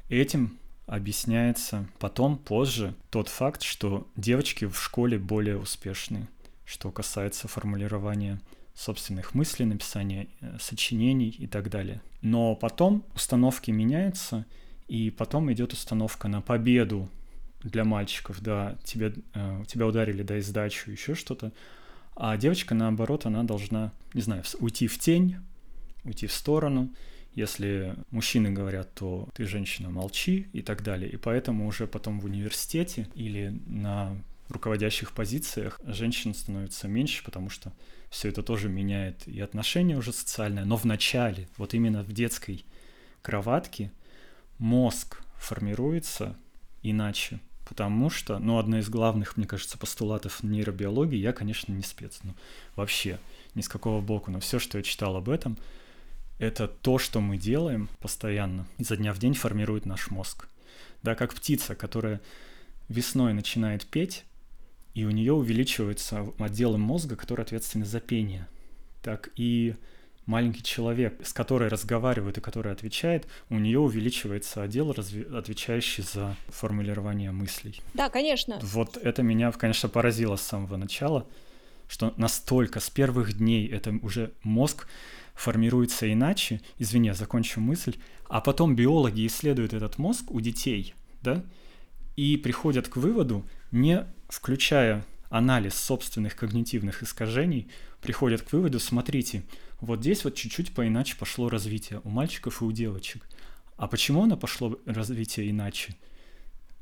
Этим 0.08 0.58
объясняется 0.86 1.86
потом, 1.98 2.36
позже, 2.36 2.94
тот 3.10 3.28
факт, 3.28 3.62
что 3.62 4.06
девочки 4.16 4.66
в 4.66 4.76
школе 4.76 5.18
более 5.18 5.58
успешны, 5.58 6.28
что 6.64 6.90
касается 6.90 7.48
формулирования 7.48 8.40
собственных 8.74 9.34
мыслей, 9.34 9.66
написания 9.66 10.26
э, 10.40 10.58
сочинений 10.60 11.28
и 11.28 11.46
так 11.46 11.70
далее. 11.70 12.02
Но 12.20 12.56
потом 12.56 13.04
установки 13.14 13.70
меняются, 13.70 14.44
и 14.88 15.10
потом 15.10 15.52
идет 15.52 15.72
установка 15.72 16.28
на 16.28 16.42
победу 16.42 17.08
для 17.62 17.84
мальчиков, 17.84 18.40
да, 18.40 18.76
тебе, 18.84 19.14
э, 19.34 19.64
тебя 19.66 19.86
ударили, 19.86 20.22
да, 20.22 20.40
сдачу, 20.40 20.90
еще 20.90 21.14
что-то. 21.14 21.52
А 22.16 22.36
девочка, 22.36 22.74
наоборот, 22.74 23.26
она 23.26 23.42
должна, 23.42 23.92
не 24.12 24.20
знаю, 24.20 24.44
уйти 24.60 24.86
в 24.86 24.98
тень, 24.98 25.36
уйти 26.04 26.26
в 26.26 26.32
сторону. 26.32 26.92
Если 27.34 27.96
мужчины 28.10 28.50
говорят, 28.50 28.94
то 28.94 29.28
ты, 29.34 29.44
женщина, 29.44 29.90
молчи 29.90 30.46
и 30.52 30.62
так 30.62 30.84
далее. 30.84 31.10
И 31.10 31.16
поэтому 31.16 31.66
уже 31.66 31.86
потом 31.86 32.20
в 32.20 32.26
университете 32.26 33.08
или 33.14 33.60
на 33.66 34.16
руководящих 34.48 35.12
позициях 35.12 35.80
женщин 35.84 36.34
становится 36.34 36.86
меньше, 36.86 37.24
потому 37.24 37.50
что 37.50 37.72
все 38.10 38.28
это 38.28 38.42
тоже 38.42 38.68
меняет 38.68 39.26
и 39.26 39.40
отношения 39.40 39.96
уже 39.96 40.12
социальное. 40.12 40.64
Но 40.64 40.76
в 40.76 40.84
начале, 40.84 41.48
вот 41.56 41.74
именно 41.74 42.02
в 42.04 42.12
детской 42.12 42.64
кроватке, 43.22 43.90
мозг 44.58 45.20
формируется 45.36 46.36
иначе. 46.82 47.40
Потому 47.64 48.10
что, 48.10 48.38
ну, 48.38 48.58
одна 48.58 48.80
из 48.80 48.88
главных, 48.88 49.36
мне 49.36 49.46
кажется, 49.46 49.78
постулатов 49.78 50.42
нейробиологии, 50.42 51.16
я, 51.16 51.32
конечно, 51.32 51.72
не 51.72 51.82
спец, 51.82 52.20
ну, 52.22 52.34
вообще, 52.76 53.18
ни 53.54 53.62
с 53.62 53.68
какого 53.68 54.00
боку, 54.00 54.30
но 54.30 54.40
все, 54.40 54.58
что 54.58 54.78
я 54.78 54.84
читал 54.84 55.16
об 55.16 55.30
этом, 55.30 55.56
это 56.38 56.68
то, 56.68 56.98
что 56.98 57.20
мы 57.20 57.38
делаем 57.38 57.88
постоянно, 58.00 58.66
изо 58.78 58.96
дня 58.96 59.14
в 59.14 59.18
день 59.18 59.34
формирует 59.34 59.86
наш 59.86 60.10
мозг. 60.10 60.48
Да, 61.02 61.14
как 61.14 61.32
птица, 61.34 61.74
которая 61.74 62.20
весной 62.88 63.32
начинает 63.32 63.86
петь, 63.86 64.24
и 64.94 65.04
у 65.04 65.10
нее 65.10 65.32
увеличиваются 65.32 66.26
отделы 66.38 66.78
мозга, 66.78 67.16
которые 67.16 67.44
ответственны 67.44 67.84
за 67.84 68.00
пение. 68.00 68.46
Так 69.02 69.30
и 69.36 69.74
маленький 70.26 70.62
человек, 70.62 71.20
с 71.24 71.32
которой 71.32 71.68
разговаривает 71.68 72.38
и 72.38 72.40
который 72.40 72.72
отвечает, 72.72 73.26
у 73.50 73.58
нее 73.58 73.78
увеличивается 73.78 74.62
отдел, 74.62 74.90
отвечающий 74.90 76.02
за 76.02 76.36
формулирование 76.48 77.30
мыслей. 77.30 77.80
Да, 77.94 78.08
конечно. 78.08 78.58
Вот 78.62 78.96
это 78.96 79.22
меня, 79.22 79.52
конечно, 79.52 79.88
поразило 79.88 80.36
с 80.36 80.42
самого 80.42 80.76
начала, 80.76 81.26
что 81.88 82.14
настолько 82.16 82.80
с 82.80 82.90
первых 82.90 83.34
дней 83.34 83.68
это 83.68 83.94
уже 84.02 84.32
мозг 84.42 84.88
формируется 85.34 86.10
иначе, 86.12 86.60
извини, 86.78 87.08
я 87.08 87.14
закончу 87.14 87.60
мысль, 87.60 87.96
а 88.28 88.40
потом 88.40 88.76
биологи 88.76 89.26
исследуют 89.26 89.72
этот 89.72 89.98
мозг 89.98 90.30
у 90.30 90.40
детей, 90.40 90.94
да, 91.22 91.44
и 92.16 92.36
приходят 92.36 92.88
к 92.88 92.96
выводу, 92.96 93.44
не 93.70 94.06
включая 94.28 95.04
анализ 95.28 95.74
собственных 95.74 96.36
когнитивных 96.36 97.02
искажений, 97.02 97.68
приходят 98.00 98.42
к 98.42 98.52
выводу, 98.52 98.78
смотрите, 98.78 99.42
вот 99.84 100.00
здесь 100.00 100.24
вот 100.24 100.34
чуть-чуть 100.34 100.74
поиначе 100.74 101.16
пошло 101.16 101.48
развитие 101.48 102.00
у 102.04 102.08
мальчиков 102.08 102.60
и 102.60 102.64
у 102.64 102.72
девочек. 102.72 103.26
А 103.76 103.88
почему 103.88 104.22
оно 104.22 104.36
пошло 104.36 104.78
развитие 104.86 105.50
иначе? 105.50 105.96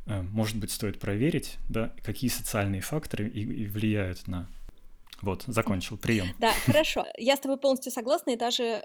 Э, 0.07 0.23
может 0.23 0.57
быть, 0.57 0.71
стоит 0.71 0.99
проверить, 0.99 1.57
да, 1.69 1.95
какие 2.03 2.31
социальные 2.31 2.81
факторы 2.81 3.29
и, 3.29 3.41
и 3.41 3.67
влияют 3.67 4.27
на 4.27 4.49
вот, 5.23 5.45
закончил 5.47 5.97
прием. 5.97 6.27
Да, 6.41 6.53
хорошо. 6.67 7.07
Я 7.17 7.37
с 7.37 7.41
тобой 7.41 7.57
полностью 7.57 7.93
согласна, 7.93 8.31
и 8.33 8.37
даже 8.37 8.83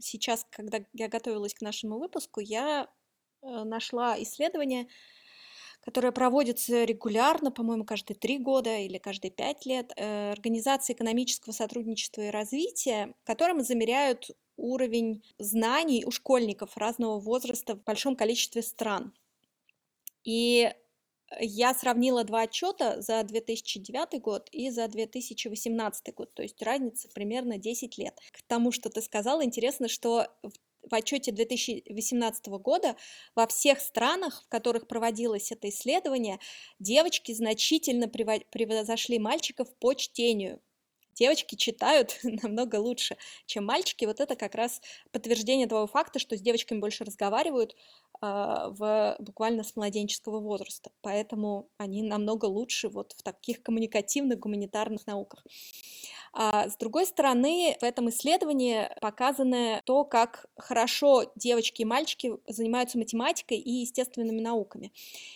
сейчас, 0.00 0.44
когда 0.50 0.80
я 0.92 1.08
готовилась 1.08 1.54
к 1.54 1.60
нашему 1.60 1.98
выпуску, 1.98 2.40
я 2.40 2.88
э, 3.42 3.64
нашла 3.64 4.20
исследование, 4.20 4.88
которая 5.80 6.12
проводится 6.12 6.84
регулярно, 6.84 7.50
по-моему, 7.50 7.84
каждые 7.84 8.16
три 8.16 8.38
года 8.38 8.76
или 8.78 8.98
каждые 8.98 9.30
пять 9.30 9.66
лет, 9.66 9.92
э, 9.96 10.32
Организация 10.32 10.94
экономического 10.94 11.52
сотрудничества 11.52 12.22
и 12.22 12.30
развития, 12.30 13.14
которым 13.24 13.62
замеряют 13.62 14.30
уровень 14.56 15.22
знаний 15.38 16.04
у 16.04 16.10
школьников 16.10 16.76
разного 16.76 17.18
возраста 17.18 17.74
в 17.74 17.82
большом 17.82 18.14
количестве 18.14 18.62
стран. 18.62 19.12
И 20.22 20.70
я 21.38 21.74
сравнила 21.74 22.24
два 22.24 22.42
отчета 22.42 23.00
за 23.00 23.22
2009 23.22 24.20
год 24.20 24.48
и 24.50 24.70
за 24.70 24.88
2018 24.88 26.14
год, 26.14 26.34
то 26.34 26.42
есть 26.42 26.60
разница 26.60 27.08
примерно 27.14 27.56
10 27.56 27.98
лет. 27.98 28.18
К 28.32 28.42
тому, 28.42 28.72
что 28.72 28.90
ты 28.90 29.00
сказала, 29.00 29.44
интересно, 29.44 29.88
что 29.88 30.26
в 30.42 30.52
в 30.82 30.94
отчете 30.94 31.32
2018 31.32 32.46
года 32.48 32.96
во 33.34 33.46
всех 33.46 33.80
странах, 33.80 34.42
в 34.44 34.48
которых 34.48 34.86
проводилось 34.86 35.52
это 35.52 35.68
исследование, 35.68 36.38
девочки 36.78 37.32
значительно 37.32 38.08
превзошли 38.08 39.18
мальчиков 39.18 39.68
по 39.78 39.94
чтению. 39.94 40.60
Девочки 41.14 41.54
читают 41.54 42.18
намного 42.22 42.76
лучше, 42.76 43.16
чем 43.46 43.66
мальчики. 43.66 44.06
Вот 44.06 44.20
это 44.20 44.36
как 44.36 44.54
раз 44.54 44.80
подтверждение 45.12 45.66
того 45.66 45.86
факта, 45.86 46.18
что 46.18 46.36
с 46.36 46.40
девочками 46.40 46.78
больше 46.78 47.04
разговаривают 47.04 47.72
э, 47.72 47.76
в, 48.22 49.16
буквально 49.18 49.62
с 49.62 49.76
младенческого 49.76 50.40
возраста. 50.40 50.90
Поэтому 51.02 51.68
они 51.76 52.02
намного 52.02 52.46
лучше 52.46 52.88
вот 52.88 53.12
в 53.12 53.22
таких 53.22 53.62
коммуникативных 53.62 54.38
гуманитарных 54.38 55.06
науках. 55.06 55.44
А 56.32 56.68
с 56.68 56.76
другой 56.76 57.06
стороны, 57.06 57.76
в 57.80 57.84
этом 57.84 58.08
исследовании 58.10 58.88
показано 59.00 59.82
то, 59.84 60.04
как 60.04 60.46
хорошо 60.56 61.30
девочки 61.34 61.82
и 61.82 61.84
мальчики 61.86 62.32
занимаются 62.46 62.98
математикой 62.98 63.58
и 63.58 63.70
естественными 63.70 64.40
науками. 64.40 64.92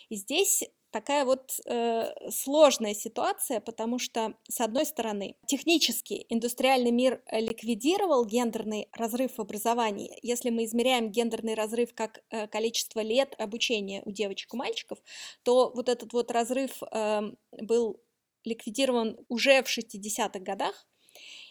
И 0.08 0.16
здесь 0.16 0.64
такая 0.94 1.24
вот 1.24 1.58
э, 1.66 2.30
сложная 2.30 2.94
ситуация, 2.94 3.60
потому 3.60 3.98
что, 3.98 4.34
с 4.48 4.60
одной 4.60 4.86
стороны, 4.86 5.34
технически 5.44 6.24
индустриальный 6.28 6.92
мир 6.92 7.20
ликвидировал 7.32 8.24
гендерный 8.24 8.88
разрыв 8.92 9.32
в 9.36 9.40
образовании. 9.40 10.16
Если 10.22 10.50
мы 10.50 10.66
измеряем 10.66 11.10
гендерный 11.10 11.54
разрыв 11.54 11.92
как 11.94 12.22
э, 12.30 12.46
количество 12.46 13.00
лет 13.00 13.34
обучения 13.38 14.02
у 14.04 14.12
девочек 14.12 14.54
и 14.54 14.56
мальчиков, 14.56 14.98
то 15.42 15.72
вот 15.74 15.88
этот 15.88 16.12
вот 16.12 16.30
разрыв 16.30 16.80
э, 16.92 17.22
был 17.60 18.00
ликвидирован 18.44 19.18
уже 19.28 19.62
в 19.62 19.66
60-х 19.66 20.38
годах, 20.40 20.86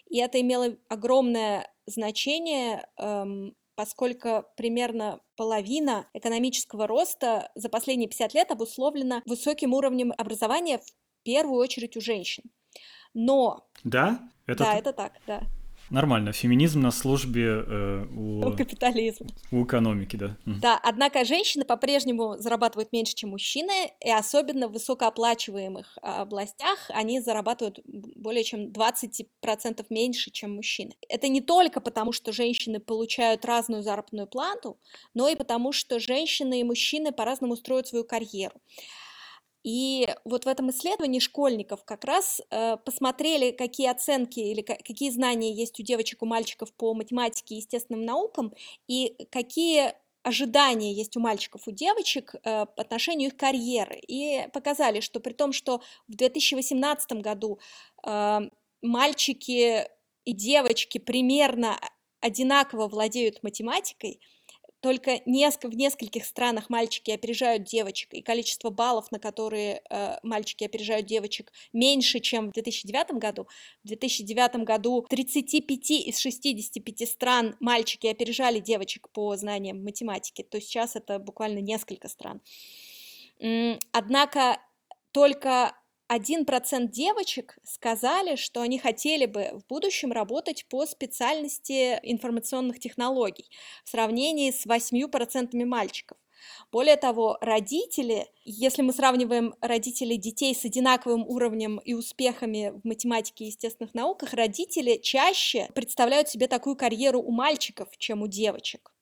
и 0.09 0.19
это 0.19 0.39
имело 0.39 0.75
огромное 0.89 1.71
значение, 1.85 2.87
эм, 2.97 3.55
поскольку 3.75 4.45
примерно 4.55 5.19
половина 5.35 6.07
экономического 6.13 6.87
роста 6.87 7.51
за 7.55 7.69
последние 7.69 8.07
50 8.07 8.33
лет 8.33 8.51
обусловлена 8.51 9.21
высоким 9.25 9.73
уровнем 9.73 10.13
образования 10.17 10.79
в 10.79 11.23
первую 11.23 11.59
очередь 11.59 11.97
у 11.97 12.01
женщин. 12.01 12.43
Но... 13.13 13.67
Да? 13.83 14.19
Это 14.45 14.63
да, 14.63 14.75
это 14.75 14.93
так, 14.93 15.13
да. 15.25 15.43
Нормально. 15.93 16.31
Феминизм 16.31 16.81
на 16.81 16.89
службе 16.89 17.63
э, 17.67 18.05
у... 18.15 18.47
у 18.47 18.57
капитализма. 18.57 19.27
У 19.51 19.63
экономики, 19.63 20.15
да. 20.15 20.35
Да, 20.43 20.79
однако 20.81 21.23
женщины 21.23 21.65
по-прежнему 21.65 22.35
зарабатывают 22.39 22.91
меньше, 22.91 23.13
чем 23.13 23.29
мужчины, 23.29 23.91
и 24.03 24.09
особенно 24.09 24.67
в 24.67 24.71
высокооплачиваемых 24.71 25.99
областях 26.01 26.79
они 26.89 27.21
зарабатывают 27.21 27.79
более 27.85 28.43
чем 28.43 28.71
20% 28.71 29.85
меньше, 29.91 30.31
чем 30.31 30.55
мужчины. 30.55 30.95
Это 31.09 31.27
не 31.27 31.41
только 31.41 31.79
потому, 31.79 32.11
что 32.11 32.31
женщины 32.31 32.79
получают 32.79 33.45
разную 33.45 33.83
заработную 33.83 34.25
плату, 34.25 34.79
но 35.13 35.29
и 35.29 35.35
потому, 35.35 35.71
что 35.71 35.99
женщины 35.99 36.61
и 36.61 36.63
мужчины 36.63 37.11
по-разному 37.11 37.55
строят 37.55 37.85
свою 37.85 38.03
карьеру. 38.03 38.59
И 39.63 40.07
вот 40.25 40.45
в 40.45 40.47
этом 40.47 40.69
исследовании 40.71 41.19
школьников 41.19 41.85
как 41.85 42.03
раз 42.03 42.41
э, 42.49 42.77
посмотрели, 42.77 43.51
какие 43.51 43.89
оценки 43.89 44.39
или 44.39 44.61
какие 44.61 45.09
знания 45.09 45.53
есть 45.53 45.79
у 45.79 45.83
девочек, 45.83 46.21
у 46.21 46.25
мальчиков 46.25 46.73
по 46.73 46.93
математике 46.93 47.55
и 47.55 47.57
естественным 47.57 48.03
наукам, 48.05 48.53
и 48.87 49.15
какие 49.31 49.93
ожидания 50.23 50.93
есть 50.93 51.15
у 51.17 51.19
мальчиков, 51.19 51.67
у 51.67 51.71
девочек 51.71 52.35
э, 52.35 52.65
по 52.65 52.81
отношению 52.81 53.29
их 53.29 53.37
карьеры. 53.37 53.99
И 54.07 54.47
показали, 54.53 54.99
что 54.99 55.19
при 55.19 55.33
том, 55.33 55.53
что 55.53 55.81
в 56.07 56.15
2018 56.15 57.13
году 57.21 57.59
э, 58.05 58.39
мальчики 58.81 59.87
и 60.25 60.33
девочки 60.33 60.97
примерно 60.97 61.79
одинаково 62.21 62.87
владеют 62.87 63.43
математикой, 63.43 64.21
только 64.83 65.21
неск- 65.25 65.65
в 65.65 65.75
нескольких 65.75 66.25
странах 66.25 66.69
мальчики 66.69 67.09
опережают 67.09 67.63
девочек, 67.63 68.13
и 68.13 68.21
количество 68.21 68.69
баллов, 68.69 69.11
на 69.11 69.17
которые 69.19 69.81
э, 69.89 70.17
мальчики 70.23 70.65
опережают 70.65 71.05
девочек, 71.05 71.53
меньше, 71.71 72.19
чем 72.19 72.49
в 72.49 72.51
2009 72.51 73.11
году. 73.11 73.47
В 73.85 73.87
2009 73.87 74.65
году 74.65 75.05
35 75.09 75.91
из 75.91 76.19
65 76.19 77.09
стран 77.09 77.55
мальчики 77.61 78.07
опережали 78.07 78.59
девочек 78.59 79.07
по 79.09 79.33
знаниям 79.37 79.81
математики, 79.81 80.43
то 80.43 80.59
сейчас 80.59 80.97
это 80.97 81.17
буквально 81.17 81.59
несколько 81.59 82.09
стран. 82.09 82.41
Однако 83.93 84.57
только 85.13 85.77
1% 86.11 86.87
девочек 86.87 87.57
сказали, 87.63 88.35
что 88.35 88.61
они 88.61 88.79
хотели 88.79 89.25
бы 89.25 89.51
в 89.53 89.65
будущем 89.67 90.11
работать 90.11 90.65
по 90.69 90.85
специальности 90.85 91.99
информационных 92.03 92.79
технологий 92.79 93.49
в 93.83 93.89
сравнении 93.89 94.51
с 94.51 94.65
8% 94.65 95.65
мальчиков. 95.65 96.17
Более 96.71 96.97
того, 96.97 97.37
родители, 97.41 98.27
если 98.43 98.81
мы 98.81 98.93
сравниваем 98.93 99.55
родителей 99.61 100.17
детей 100.17 100.53
с 100.53 100.65
одинаковым 100.65 101.25
уровнем 101.27 101.79
и 101.79 101.93
успехами 101.93 102.73
в 102.75 102.85
математике 102.85 103.45
и 103.45 103.47
естественных 103.47 103.93
науках, 103.93 104.33
родители 104.33 104.97
чаще 104.97 105.69
представляют 105.73 106.29
себе 106.29 106.47
такую 106.47 106.75
карьеру 106.75 107.21
у 107.21 107.31
мальчиков, 107.31 107.89
чем 107.97 108.21
у 108.21 108.27
девочек. 108.27 108.92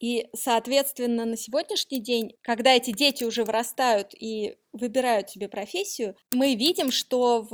И, 0.00 0.28
соответственно, 0.34 1.24
на 1.24 1.36
сегодняшний 1.36 2.00
день, 2.00 2.36
когда 2.42 2.72
эти 2.72 2.92
дети 2.92 3.24
уже 3.24 3.44
вырастают 3.44 4.14
и 4.14 4.56
выбирают 4.72 5.30
себе 5.30 5.48
профессию, 5.48 6.16
мы 6.32 6.54
видим, 6.54 6.92
что 6.92 7.42
в, 7.42 7.50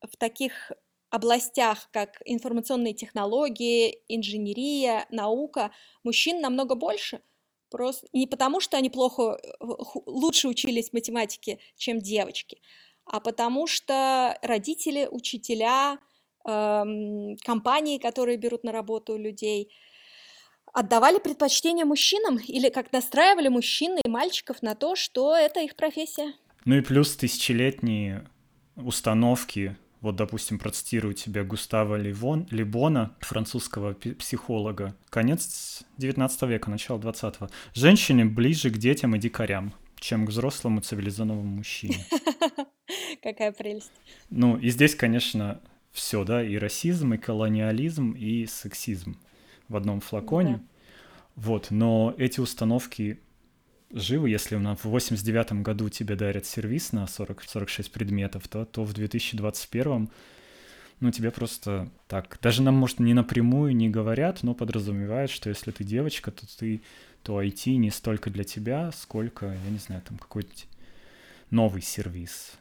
в 0.00 0.16
таких 0.18 0.72
областях, 1.10 1.88
как 1.92 2.20
информационные 2.24 2.94
технологии, 2.94 3.98
инженерия, 4.08 5.06
наука, 5.10 5.70
мужчин 6.04 6.40
намного 6.40 6.74
больше. 6.74 7.20
Просто 7.70 8.06
не 8.14 8.26
потому, 8.26 8.60
что 8.60 8.78
они 8.78 8.88
плохо, 8.88 9.38
э, 9.42 9.64
лучше 10.06 10.48
учились 10.48 10.92
математике, 10.92 11.58
чем 11.76 11.98
девочки, 11.98 12.62
а 13.04 13.20
потому 13.20 13.66
что 13.66 14.38
родители, 14.42 15.06
учителя, 15.10 15.98
эм, 16.46 17.36
компании, 17.44 17.98
которые 17.98 18.38
берут 18.38 18.64
на 18.64 18.72
работу 18.72 19.16
людей, 19.18 19.70
отдавали 20.72 21.18
предпочтение 21.18 21.84
мужчинам 21.84 22.38
или 22.38 22.68
как 22.68 22.92
настраивали 22.92 23.48
мужчин 23.48 23.98
и 24.04 24.08
мальчиков 24.08 24.62
на 24.62 24.74
то, 24.74 24.96
что 24.96 25.36
это 25.36 25.60
их 25.60 25.76
профессия. 25.76 26.32
Ну 26.64 26.76
и 26.76 26.80
плюс 26.80 27.16
тысячелетние 27.16 28.26
установки 28.76 29.76
вот, 30.00 30.14
допустим, 30.14 30.58
процитирую 30.58 31.14
тебя 31.14 31.42
Густава 31.42 31.96
Ливон, 31.96 32.46
Либона, 32.50 33.16
французского 33.20 33.94
психолога. 33.94 34.94
Конец 35.10 35.82
19 35.96 36.42
века, 36.42 36.70
начало 36.70 36.98
20-го. 36.98 37.48
Женщине 37.74 38.24
ближе 38.24 38.70
к 38.70 38.78
детям 38.78 39.16
и 39.16 39.18
дикарям, 39.18 39.74
чем 39.98 40.24
к 40.24 40.30
взрослому 40.30 40.80
цивилизованному 40.80 41.42
мужчине. 41.42 42.06
Какая 43.22 43.50
прелесть. 43.50 43.90
Ну, 44.30 44.56
и 44.56 44.70
здесь, 44.70 44.94
конечно, 44.94 45.60
все, 45.90 46.22
да, 46.22 46.44
и 46.44 46.56
расизм, 46.56 47.14
и 47.14 47.18
колониализм, 47.18 48.12
и 48.12 48.46
сексизм 48.46 49.18
в 49.68 49.76
одном 49.76 50.00
флаконе. 50.00 50.56
Да. 50.56 50.62
Вот, 51.36 51.70
но 51.70 52.14
эти 52.18 52.40
установки 52.40 53.20
живы, 53.92 54.30
если 54.30 54.56
у 54.56 54.60
нас 54.60 54.80
в 54.80 54.86
89 54.86 55.62
году 55.62 55.88
тебе 55.88 56.16
дарят 56.16 56.46
сервис 56.46 56.92
на 56.92 57.06
40, 57.06 57.42
46 57.42 57.92
предметов, 57.92 58.48
то, 58.48 58.64
то 58.64 58.84
в 58.84 58.92
2021 58.92 60.10
ну, 61.00 61.12
тебе 61.12 61.30
просто 61.30 61.88
так, 62.08 62.38
даже 62.42 62.62
нам, 62.62 62.74
может, 62.74 62.98
не 62.98 63.14
напрямую 63.14 63.74
не 63.74 63.88
говорят, 63.88 64.42
но 64.42 64.54
подразумевают, 64.54 65.30
что 65.30 65.48
если 65.48 65.70
ты 65.70 65.84
девочка, 65.84 66.32
то 66.32 66.44
ты, 66.58 66.82
то 67.22 67.40
IT 67.40 67.76
не 67.76 67.90
столько 67.90 68.30
для 68.30 68.42
тебя, 68.42 68.90
сколько, 68.92 69.46
я 69.46 69.70
не 69.70 69.78
знаю, 69.78 70.02
там 70.02 70.18
какой-то 70.18 70.50
новый 71.50 71.82
сервис, 71.82 72.52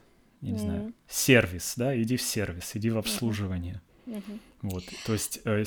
я 0.41 0.51
не 0.51 0.57
mm. 0.57 0.61
знаю, 0.61 0.93
сервис, 1.07 1.73
да, 1.77 1.99
иди 1.99 2.15
в 2.15 2.21
сервис, 2.21 2.71
иди 2.75 2.91
в 2.91 2.97
обслуживание. 2.99 3.81
Mm-hmm. 4.05 4.39
Вот, 4.61 4.83
то 5.05 5.13
есть 5.13 5.39
э, 5.43 5.63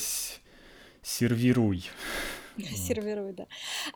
сервируй. 1.02 1.84
Сервируй, 2.58 3.32
да. 3.32 3.46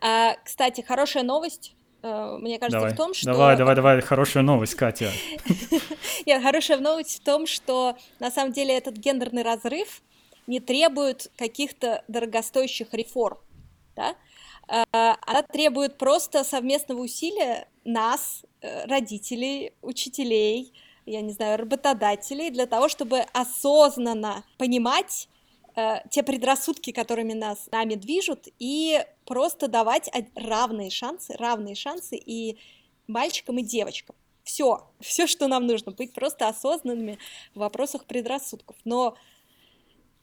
А, 0.00 0.36
кстати, 0.44 0.80
хорошая 0.80 1.22
новость 1.22 1.74
э, 2.02 2.38
мне 2.40 2.58
кажется, 2.58 2.78
давай. 2.78 2.94
в 2.94 2.96
том, 2.96 3.14
что... 3.14 3.26
Давай, 3.26 3.56
давай, 3.56 3.74
давай, 3.74 4.00
хорошая 4.00 4.42
новость, 4.42 4.74
Катя. 4.74 5.10
Нет, 6.26 6.42
хорошая 6.42 6.78
новость 6.78 7.20
в 7.20 7.24
том, 7.24 7.46
что 7.46 7.96
на 8.20 8.30
самом 8.30 8.52
деле 8.52 8.76
этот 8.76 8.96
гендерный 8.96 9.42
разрыв 9.42 10.02
не 10.46 10.60
требует 10.60 11.30
каких-то 11.36 12.04
дорогостоящих 12.08 12.92
реформ, 12.92 13.38
да? 13.96 14.14
А, 14.68 15.16
она 15.26 15.42
требует 15.42 15.98
просто 15.98 16.44
совместного 16.44 17.00
усилия 17.00 17.68
нас, 17.84 18.44
э, 18.60 18.86
родителей, 18.86 19.72
учителей, 19.82 20.72
я 21.06 21.20
не 21.20 21.32
знаю, 21.32 21.58
работодателей, 21.58 22.50
для 22.50 22.66
того, 22.66 22.88
чтобы 22.88 23.20
осознанно 23.32 24.44
понимать, 24.56 25.28
те 26.10 26.22
предрассудки, 26.22 26.92
которыми 26.92 27.32
нас 27.32 27.68
нами 27.72 27.94
движут, 27.94 28.46
и 28.58 29.04
просто 29.24 29.68
давать 29.68 30.10
равные 30.34 30.90
шансы, 30.90 31.34
равные 31.36 31.74
шансы 31.74 32.16
и 32.16 32.58
мальчикам, 33.06 33.58
и 33.58 33.62
девочкам. 33.62 34.16
Все, 34.44 34.88
все, 35.00 35.26
что 35.26 35.48
нам 35.48 35.66
нужно, 35.66 35.92
быть 35.92 36.12
просто 36.12 36.48
осознанными 36.48 37.18
в 37.54 37.58
вопросах 37.60 38.04
предрассудков. 38.04 38.76
Но 38.84 39.16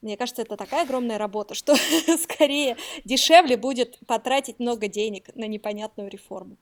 мне 0.02 0.18
кажется, 0.18 0.42
это 0.42 0.58
такая 0.58 0.84
огромная 0.84 1.18
работа, 1.18 1.54
что 1.56 1.76
скорее 2.18 2.78
дешевле 3.04 3.58
будет 3.58 4.00
потратить 4.08 4.60
много 4.60 4.88
денег 4.88 5.36
на 5.36 5.48
непонятную 5.48 6.10
реформу. 6.10 6.58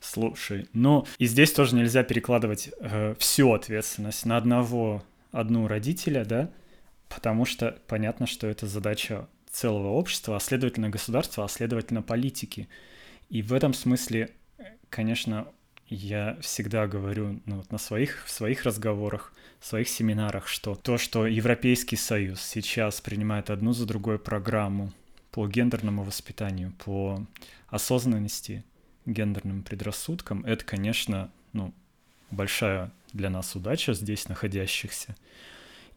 Слушай, 0.00 0.66
ну 0.72 1.04
и 1.18 1.26
здесь 1.26 1.52
тоже 1.52 1.76
нельзя 1.76 2.02
перекладывать 2.02 2.70
э, 2.80 3.14
всю 3.18 3.52
ответственность 3.52 4.24
на 4.24 4.38
одного, 4.38 5.02
одну 5.30 5.68
родителя, 5.68 6.24
да, 6.24 6.50
потому 7.10 7.44
что 7.44 7.78
понятно, 7.88 8.26
что 8.26 8.46
это 8.46 8.66
задача 8.66 9.28
целого 9.50 9.88
общества, 9.88 10.36
а 10.36 10.40
следовательно 10.40 10.88
государства, 10.88 11.44
а 11.44 11.48
следовательно 11.48 12.02
политики. 12.02 12.68
И 13.28 13.42
в 13.42 13.52
этом 13.52 13.74
смысле, 13.74 14.30
конечно, 14.88 15.48
я 15.88 16.38
всегда 16.40 16.86
говорю 16.86 17.40
ну, 17.46 17.56
вот 17.56 17.72
на 17.72 17.78
своих, 17.78 18.24
в 18.24 18.30
своих 18.30 18.62
разговорах, 18.62 19.32
в 19.58 19.66
своих 19.66 19.88
семинарах, 19.88 20.46
что 20.46 20.76
то, 20.76 20.98
что 20.98 21.26
Европейский 21.26 21.96
Союз 21.96 22.40
сейчас 22.40 23.00
принимает 23.00 23.50
одну 23.50 23.72
за 23.72 23.86
другой 23.86 24.18
программу 24.18 24.92
по 25.32 25.46
гендерному 25.48 26.04
воспитанию, 26.04 26.72
по 26.84 27.26
осознанности 27.68 28.64
гендерным 29.04 29.62
предрассудкам, 29.62 30.44
это, 30.44 30.64
конечно, 30.64 31.30
ну, 31.52 31.74
большая 32.30 32.92
для 33.12 33.30
нас 33.30 33.56
удача 33.56 33.94
здесь 33.94 34.28
находящихся. 34.28 35.16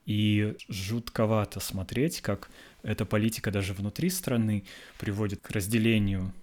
И 0.05 0.55
жутковато 0.67 1.59
смотреть, 1.59 2.21
как 2.21 2.49
эта 2.81 3.05
политика 3.05 3.51
даже 3.51 3.73
внутри 3.73 4.09
страны 4.09 4.65
приводит 4.99 5.41
к 5.41 5.51
разделению 5.51 6.33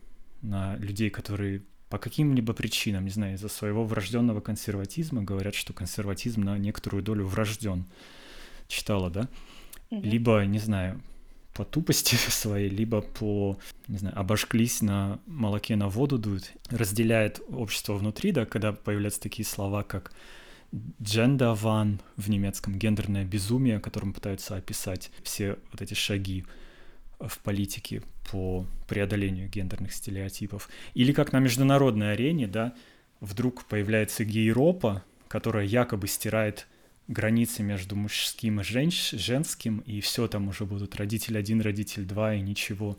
на 0.40 0.76
людей, 0.76 1.10
которые 1.10 1.62
по 1.90 1.98
каким-либо 1.98 2.54
причинам, 2.54 3.04
не 3.04 3.10
знаю, 3.10 3.34
из-за 3.34 3.48
своего 3.48 3.84
врожденного 3.84 4.40
консерватизма 4.40 5.22
говорят, 5.22 5.54
что 5.54 5.72
консерватизм 5.72 6.42
на 6.42 6.56
некоторую 6.56 7.02
долю 7.02 7.26
врожден. 7.26 7.84
Читала, 8.68 9.10
да? 9.10 9.28
Угу. 9.90 10.02
Либо, 10.02 10.44
не 10.44 10.60
знаю, 10.60 11.02
по 11.52 11.64
тупости 11.64 12.14
своей, 12.30 12.70
либо 12.70 13.02
по, 13.02 13.58
не 13.88 13.98
знаю, 13.98 14.18
обожглись 14.18 14.82
на 14.82 15.18
молоке 15.26 15.76
на 15.76 15.88
воду 15.88 16.16
дуют, 16.16 16.52
разделяет 16.70 17.40
общество 17.50 17.94
внутри, 17.94 18.30
да, 18.32 18.46
когда 18.46 18.72
появляются 18.72 19.20
такие 19.20 19.44
слова, 19.44 19.82
как 19.82 20.12
Джендаван 21.02 22.00
в 22.16 22.30
немецком, 22.30 22.78
гендерное 22.78 23.24
безумие, 23.24 23.80
которым 23.80 24.12
пытаются 24.12 24.56
описать 24.56 25.10
все 25.22 25.58
вот 25.72 25.82
эти 25.82 25.94
шаги 25.94 26.44
в 27.18 27.38
политике 27.40 28.02
по 28.30 28.64
преодолению 28.88 29.48
гендерных 29.48 29.92
стереотипов. 29.92 30.68
Или 30.94 31.12
как 31.12 31.32
на 31.32 31.40
международной 31.40 32.12
арене, 32.12 32.46
да, 32.46 32.74
вдруг 33.20 33.64
появляется 33.64 34.24
гейропа, 34.24 35.04
которая 35.28 35.66
якобы 35.66 36.06
стирает 36.08 36.66
границы 37.08 37.62
между 37.62 37.96
мужским 37.96 38.60
и 38.60 38.62
женщ- 38.62 39.16
женским, 39.18 39.78
и 39.80 40.00
все 40.00 40.28
там 40.28 40.48
уже 40.48 40.64
будут 40.64 40.94
родитель 40.96 41.36
один, 41.36 41.60
родитель 41.60 42.04
два, 42.04 42.34
и 42.34 42.40
ничего. 42.40 42.96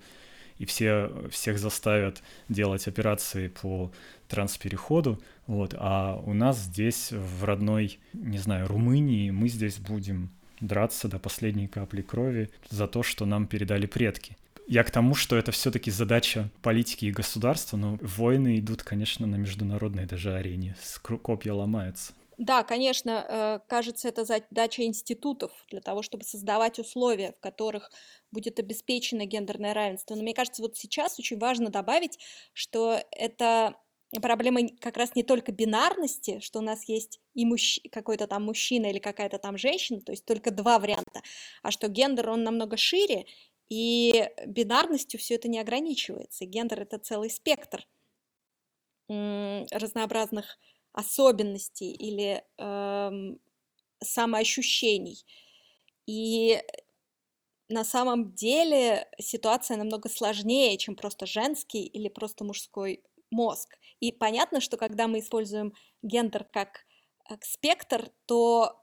И 0.62 0.66
все, 0.66 1.10
всех 1.32 1.58
заставят 1.58 2.22
делать 2.48 2.88
операции 2.88 3.48
по 3.48 3.92
транспереходу, 4.28 5.20
вот, 5.48 5.74
а 5.76 6.22
у 6.24 6.36
нас 6.36 6.60
здесь, 6.60 7.12
в 7.12 7.44
родной, 7.44 7.98
не 8.14 8.38
знаю, 8.38 8.68
Румынии, 8.68 9.32
мы 9.32 9.50
здесь 9.50 9.80
будем 9.80 10.30
драться 10.60 11.08
до 11.08 11.18
последней 11.18 11.68
капли 11.68 12.04
крови 12.04 12.52
за 12.70 12.88
то, 12.88 13.02
что 13.02 13.26
нам 13.26 13.48
передали 13.48 13.88
предки. 13.88 14.38
Я 14.68 14.84
к 14.84 14.92
тому, 14.92 15.16
что 15.16 15.36
это 15.36 15.52
все-таки 15.52 15.90
задача 15.90 16.52
политики 16.62 17.06
и 17.06 17.12
государства, 17.12 17.76
но 17.76 17.98
войны 18.00 18.60
идут, 18.60 18.84
конечно, 18.84 19.26
на 19.26 19.38
международной 19.38 20.06
даже 20.06 20.32
арене, 20.36 20.76
копья 21.02 21.54
ломаются. 21.54 22.14
Да, 22.42 22.64
конечно, 22.64 23.26
э, 23.28 23.60
кажется, 23.68 24.08
это 24.08 24.26
задача 24.26 24.84
институтов 24.84 25.52
для 25.70 25.80
того, 25.80 26.02
чтобы 26.02 26.24
создавать 26.24 26.80
условия, 26.80 27.34
в 27.34 27.40
которых 27.40 27.92
будет 28.32 28.60
обеспечено 28.60 29.26
гендерное 29.26 29.74
равенство. 29.74 30.16
Но 30.16 30.22
мне 30.22 30.34
кажется, 30.34 30.62
вот 30.62 30.78
сейчас 30.78 31.20
очень 31.20 31.38
важно 31.38 31.70
добавить, 31.70 32.20
что 32.54 33.00
это 33.12 33.76
проблема 34.22 34.68
как 34.80 34.98
раз 34.98 35.16
не 35.16 35.24
только 35.24 35.52
бинарности, 35.52 36.40
что 36.40 36.60
у 36.60 36.62
нас 36.62 36.84
есть 36.90 37.20
и 37.34 37.46
мужч... 37.46 37.80
какой-то 37.92 38.28
там 38.28 38.44
мужчина 38.44 38.88
или 38.88 39.00
какая-то 39.00 39.38
там 39.38 39.58
женщина, 39.58 40.02
то 40.02 40.12
есть 40.12 40.26
только 40.26 40.52
два 40.52 40.80
варианта, 40.80 41.22
а 41.62 41.72
что 41.72 41.88
гендер, 41.88 42.30
он 42.30 42.44
намного 42.44 42.76
шире, 42.76 43.26
и 43.70 44.30
бинарностью 44.46 45.18
все 45.18 45.36
это 45.36 45.48
не 45.48 45.60
ограничивается. 45.60 46.46
гендер— 46.46 46.82
это 46.84 47.00
целый 47.00 47.30
спектр 47.30 47.88
разнообразных 49.08 50.58
особенностей 50.94 51.92
или 51.94 52.44
эм, 52.58 53.40
самоощущений. 54.02 55.26
И 56.06 56.62
на 57.72 57.84
самом 57.84 58.34
деле 58.34 59.08
ситуация 59.20 59.78
намного 59.78 60.10
сложнее, 60.10 60.78
чем 60.78 60.96
просто 60.96 61.26
женский 61.26 61.86
или 61.86 62.10
просто 62.10 62.44
мужской 62.44 63.04
мозг. 63.32 63.78
И 64.00 64.12
понятно, 64.12 64.60
что 64.62 64.78
когда 64.78 65.08
мы 65.08 65.20
используем 65.20 65.74
гендер 66.02 66.44
как, 66.44 66.86
как 67.28 67.46
спектр, 67.46 68.12
то 68.26 68.82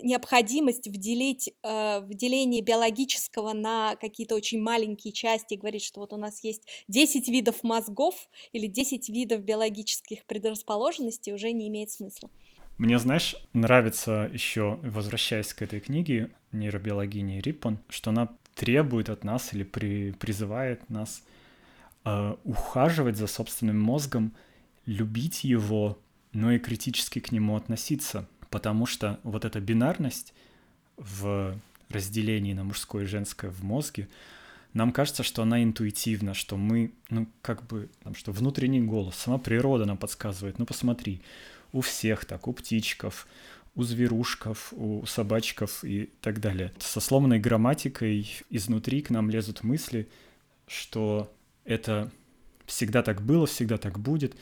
необходимость 0.00 0.86
вделить 0.86 1.52
э, 1.62 2.00
выделение 2.00 2.62
биологического 2.62 3.52
на 3.52 3.96
какие-то 3.96 4.34
очень 4.34 4.62
маленькие 4.62 5.12
части 5.12 5.54
и 5.54 5.56
говорить, 5.58 5.84
что 5.84 6.00
вот 6.00 6.12
у 6.14 6.16
нас 6.16 6.42
есть 6.42 6.66
10 6.88 7.28
видов 7.28 7.62
мозгов 7.62 8.14
или 8.52 8.66
10 8.66 9.08
видов 9.10 9.42
биологических 9.42 10.24
предрасположенностей, 10.24 11.34
уже 11.34 11.52
не 11.52 11.68
имеет 11.68 11.90
смысла. 11.90 12.30
Мне, 12.78 12.98
знаешь, 12.98 13.36
нравится 13.52 14.30
еще, 14.32 14.78
возвращаясь 14.82 15.52
к 15.52 15.60
этой 15.60 15.80
книге 15.80 16.30
нейробиологини 16.52 17.40
Риппон, 17.40 17.78
что 17.88 18.10
она 18.10 18.28
требует 18.54 19.08
от 19.08 19.24
нас 19.24 19.52
или 19.52 19.64
при, 19.64 20.12
призывает 20.12 20.88
нас 20.90 21.22
э, 22.04 22.34
ухаживать 22.44 23.16
за 23.16 23.26
собственным 23.26 23.80
мозгом, 23.80 24.32
любить 24.86 25.44
его, 25.44 25.98
но 26.32 26.52
и 26.52 26.58
критически 26.58 27.20
к 27.20 27.32
нему 27.32 27.56
относиться, 27.56 28.28
потому 28.50 28.86
что 28.86 29.18
вот 29.22 29.44
эта 29.44 29.60
бинарность 29.60 30.34
в 30.96 31.56
разделении 31.88 32.52
на 32.52 32.64
мужское 32.64 33.04
и 33.04 33.06
женское 33.08 33.50
в 33.50 33.62
мозге, 33.62 34.08
нам 34.72 34.92
кажется, 34.92 35.22
что 35.22 35.42
она 35.42 35.62
интуитивна, 35.62 36.32
что 36.32 36.56
мы, 36.56 36.92
ну, 37.10 37.28
как 37.42 37.66
бы, 37.66 37.90
там, 38.02 38.14
что 38.14 38.32
внутренний 38.32 38.80
голос, 38.80 39.16
сама 39.16 39.38
природа 39.38 39.84
нам 39.84 39.98
подсказывает, 39.98 40.58
ну, 40.58 40.64
посмотри, 40.64 41.20
у 41.72 41.82
всех 41.82 42.24
так, 42.24 42.48
у 42.48 42.52
птичков, 42.52 43.26
у 43.74 43.82
зверушков, 43.82 44.72
у 44.72 45.04
собачков 45.06 45.84
и 45.84 46.10
так 46.20 46.40
далее. 46.40 46.72
Со 46.78 47.00
сломанной 47.00 47.38
грамматикой 47.38 48.30
изнутри 48.50 49.02
к 49.02 49.10
нам 49.10 49.30
лезут 49.30 49.64
мысли, 49.64 50.08
что 50.66 51.32
это 51.64 52.10
всегда 52.66 53.02
так 53.02 53.22
было, 53.22 53.46
всегда 53.46 53.78
так 53.78 53.98
будет. 53.98 54.34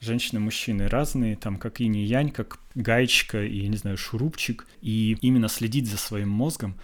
Женщины, 0.00 0.40
мужчины 0.40 0.88
разные, 0.88 1.36
там 1.36 1.58
как 1.58 1.80
инь 1.80 1.96
и 1.96 2.04
янь, 2.04 2.30
как 2.30 2.58
гаечка 2.74 3.44
и, 3.44 3.68
не 3.68 3.76
знаю, 3.76 3.96
шурупчик. 3.96 4.66
И 4.80 5.16
именно 5.20 5.48
следить 5.48 5.88
за 5.88 5.96
своим 5.96 6.28
мозгом, 6.28 6.76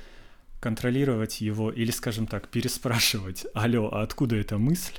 контролировать 0.60 1.40
его 1.40 1.72
или, 1.72 1.90
скажем 1.90 2.28
так, 2.28 2.48
переспрашивать, 2.48 3.46
алло, 3.54 3.92
а 3.92 4.02
откуда 4.02 4.36
эта 4.36 4.56
мысль? 4.58 4.94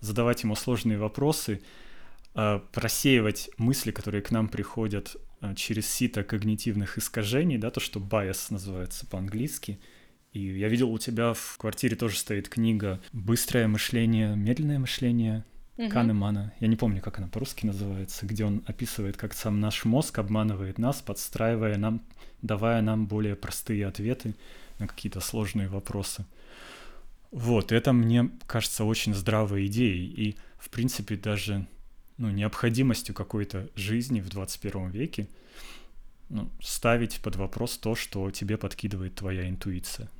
Задавать 0.00 0.44
ему 0.44 0.54
сложные 0.54 0.98
вопросы— 0.98 1.60
просеивать 2.72 3.50
мысли, 3.56 3.90
которые 3.90 4.22
к 4.22 4.30
нам 4.30 4.48
приходят 4.48 5.16
а, 5.40 5.54
через 5.54 5.88
сито 5.88 6.24
когнитивных 6.24 6.98
искажений, 6.98 7.58
да, 7.58 7.70
то, 7.70 7.80
что 7.80 8.00
bias 8.00 8.46
называется 8.50 9.06
по-английски. 9.06 9.78
И 10.32 10.40
я 10.58 10.68
видел, 10.68 10.90
у 10.90 10.98
тебя 10.98 11.32
в 11.32 11.56
квартире 11.58 11.96
тоже 11.96 12.16
стоит 12.16 12.48
книга 12.48 13.00
«Быстрое 13.12 13.68
мышление, 13.68 14.36
медленное 14.36 14.78
мышление» 14.78 15.44
угу. 15.76 15.88
Канемана. 15.88 16.52
Я 16.60 16.68
не 16.68 16.76
помню, 16.76 17.00
как 17.00 17.18
она 17.18 17.28
по-русски 17.28 17.66
называется, 17.66 18.26
где 18.26 18.44
он 18.44 18.62
описывает, 18.66 19.16
как 19.16 19.34
сам 19.34 19.60
наш 19.60 19.84
мозг 19.84 20.18
обманывает 20.18 20.78
нас, 20.78 21.00
подстраивая 21.00 21.76
нам, 21.76 22.02
давая 22.42 22.82
нам 22.82 23.06
более 23.06 23.36
простые 23.36 23.86
ответы 23.86 24.34
на 24.78 24.86
какие-то 24.86 25.20
сложные 25.20 25.68
вопросы. 25.68 26.24
Вот, 27.30 27.72
это 27.72 27.92
мне 27.92 28.30
кажется 28.46 28.84
очень 28.84 29.14
здравой 29.14 29.66
идеей. 29.66 30.06
И, 30.06 30.36
в 30.58 30.70
принципе, 30.70 31.16
даже 31.16 31.66
ну, 32.18 32.30
необходимостью 32.30 33.14
какой-то 33.14 33.68
жизни 33.74 34.20
в 34.20 34.28
21 34.28 34.90
веке 34.90 35.28
ну, 36.28 36.50
ставить 36.60 37.20
под 37.20 37.36
вопрос 37.36 37.78
то, 37.78 37.94
что 37.94 38.30
тебе 38.30 38.56
подкидывает 38.56 39.14
твоя 39.14 39.48
интуиция 39.48 40.10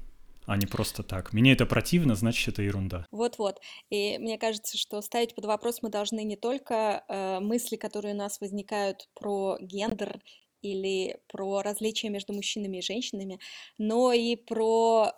а 0.46 0.56
не 0.56 0.66
просто 0.66 1.02
так. 1.02 1.32
Мне 1.32 1.52
это 1.52 1.66
противно, 1.66 2.14
значит, 2.14 2.48
это 2.48 2.62
ерунда. 2.62 3.06
Вот-вот. 3.10 3.60
И 3.90 4.16
мне 4.18 4.38
кажется, 4.38 4.78
что 4.78 5.02
ставить 5.02 5.34
под 5.34 5.44
вопрос 5.44 5.82
мы 5.82 5.90
должны 5.90 6.22
не 6.22 6.36
только 6.36 7.04
э, 7.08 7.40
мысли, 7.40 7.76
которые 7.76 8.14
у 8.14 8.16
нас 8.16 8.40
возникают 8.40 9.08
про 9.14 9.58
гендер 9.60 10.20
или 10.62 11.18
про 11.28 11.62
различия 11.62 12.08
между 12.08 12.32
мужчинами 12.32 12.78
и 12.78 12.82
женщинами, 12.82 13.40
но 13.76 14.12
и 14.12 14.36
про 14.36 15.12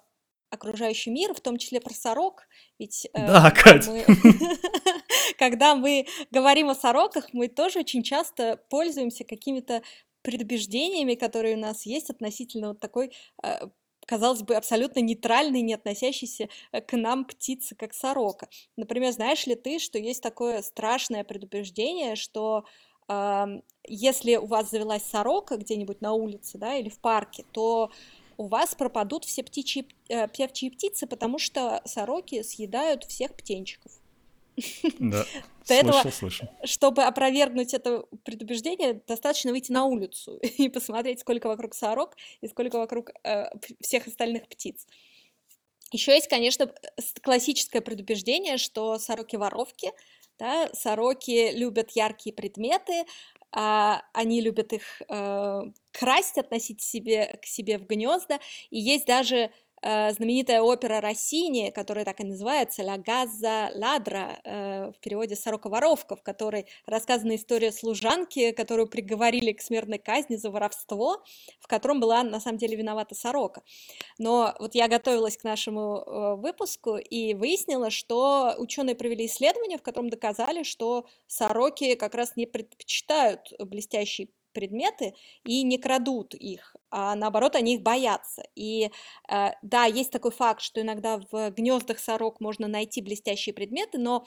окружающий 0.51 1.11
мир, 1.11 1.35
в 1.35 1.41
том 1.41 1.59
числе 1.59 1.81
про 1.81 1.95
сорок, 1.95 2.49
ведь 2.79 3.07
э, 3.13 3.27
да, 3.27 3.51
Кать. 3.51 3.87
Мы, 3.87 4.05
когда 5.39 5.75
мы 5.75 6.07
говорим 6.31 6.69
о 6.71 6.75
сороках, 6.75 7.33
мы 7.33 7.49
тоже 7.49 7.81
очень 7.81 8.03
часто 8.03 8.61
пользуемся 8.69 9.25
какими-то 9.25 9.83
предубеждениями, 10.23 11.15
которые 11.15 11.57
у 11.57 11.61
нас 11.61 11.87
есть 11.87 12.11
относительно 12.11 12.69
вот 12.69 12.81
такой 12.81 13.13
э, 13.43 13.69
казалось 14.09 14.43
бы, 14.43 14.57
абсолютно 14.57 15.01
нейтральной, 15.01 15.61
не 15.61 15.75
относящейся 15.75 16.49
э, 16.73 16.81
к 16.81 16.97
нам 16.97 17.27
птицы, 17.27 17.75
как 17.77 17.93
сорока. 17.93 18.49
Например, 18.77 19.13
знаешь 19.13 19.47
ли 19.47 19.55
ты, 19.55 19.79
что 19.79 19.99
есть 19.99 20.23
такое 20.23 20.63
страшное 20.63 21.25
предубеждение, 21.25 22.17
что 22.17 22.65
э, 23.09 23.47
если 23.87 24.37
у 24.37 24.47
вас 24.47 24.71
завелась 24.71 25.03
сорока 25.03 25.59
где-нибудь 25.59 26.01
на 26.01 26.15
улице, 26.15 26.57
да, 26.57 26.77
или 26.77 26.89
в 26.89 26.99
парке, 27.01 27.45
то 27.53 27.91
у 28.39 28.47
вас 28.47 28.75
пропадут 28.75 29.25
все 29.25 29.43
птичьи, 29.43 29.87
э, 30.09 30.29
певчие 30.29 30.71
птицы, 30.71 31.07
потому 31.07 31.39
что 31.39 31.83
сороки 31.85 32.43
съедают 32.43 33.05
всех 33.05 33.35
птенчиков. 33.35 33.93
Да, 34.99 35.27
слышал, 35.65 36.13
слышал. 36.13 36.49
Чтобы 36.65 37.03
опровергнуть 37.03 37.75
это 37.75 38.05
предубеждение, 38.25 39.03
достаточно 39.07 39.51
выйти 39.51 39.73
на 39.73 39.85
улицу 39.85 40.37
и 40.59 40.69
посмотреть, 40.69 41.21
сколько 41.21 41.49
вокруг 41.49 41.75
сорок 41.75 42.17
и 42.41 42.49
сколько 42.49 42.79
вокруг 42.79 43.11
э, 43.25 43.51
всех 43.81 44.07
остальных 44.07 44.49
птиц. 44.49 44.87
Еще 45.91 46.13
есть, 46.13 46.29
конечно, 46.29 46.73
классическое 47.23 47.83
предубеждение, 47.83 48.57
что 48.59 48.99
сороки 48.99 49.37
воровки, 49.37 49.93
да, 50.39 50.69
сороки 50.73 51.51
любят 51.53 51.91
яркие 51.93 52.35
предметы, 52.35 53.05
а, 53.53 54.03
они 54.13 54.41
любят 54.41 54.73
их 54.73 55.03
э, 55.09 55.61
красть, 55.93 56.39
относить 56.39 56.81
себе, 56.83 57.39
к 57.43 57.47
себе 57.47 57.79
в 57.79 57.87
гнезда, 57.87 58.39
и 58.71 58.79
есть 58.79 59.07
даже 59.07 59.51
знаменитая 59.83 60.61
опера 60.63 61.01
Россини, 61.01 61.71
которая 61.71 62.05
так 62.05 62.21
и 62.21 62.25
называется 62.25 62.83
«Ля 62.83 62.99
Газа 62.99 63.71
Ладра», 63.75 64.41
э, 64.45 64.91
в 64.91 65.01
переводе 65.01 65.37
«Сорока-воровка», 65.37 66.17
в 66.17 66.23
которой 66.23 66.67
рассказана 66.87 67.37
история 67.37 67.73
служанки, 67.73 68.53
которую 68.53 68.89
приговорили 68.89 69.53
к 69.53 69.61
смертной 69.61 69.99
казни 69.99 70.37
за 70.37 70.51
воровство, 70.51 71.23
в 71.61 71.67
котором 71.67 72.01
была 72.01 72.23
на 72.23 72.41
самом 72.41 72.59
деле 72.59 72.77
виновата 72.77 73.15
сорока. 73.15 73.63
Но 74.19 74.55
вот 74.59 74.75
я 74.75 74.89
готовилась 74.89 75.37
к 75.37 75.45
нашему 75.45 75.99
э, 75.99 76.35
выпуску 76.37 76.97
и 76.97 77.35
выяснила, 77.35 77.91
что 77.91 78.55
ученые 78.59 78.97
провели 78.97 79.27
исследование, 79.27 79.79
в 79.79 79.83
котором 79.83 80.11
доказали, 80.11 80.63
что 80.63 81.07
сороки 81.27 81.95
как 81.95 82.15
раз 82.15 82.37
не 82.37 82.47
предпочитают 82.47 83.53
блестящие 83.59 84.29
предметы 84.53 85.15
и 85.45 85.63
не 85.63 85.79
крадут 85.79 86.35
их, 86.35 86.77
а 86.91 87.15
наоборот 87.15 87.57
они 87.57 87.77
их 87.77 87.83
боятся. 87.83 88.43
И 88.55 88.91
э, 89.29 89.51
да, 89.63 89.85
есть 89.85 90.11
такой 90.11 90.31
факт, 90.31 90.61
что 90.61 90.81
иногда 90.81 91.21
в 91.31 91.51
гнездах 91.51 91.99
сорок 91.99 92.41
можно 92.41 92.69
найти 92.69 93.01
блестящие 93.01 93.55
предметы, 93.55 93.99
но 93.99 94.25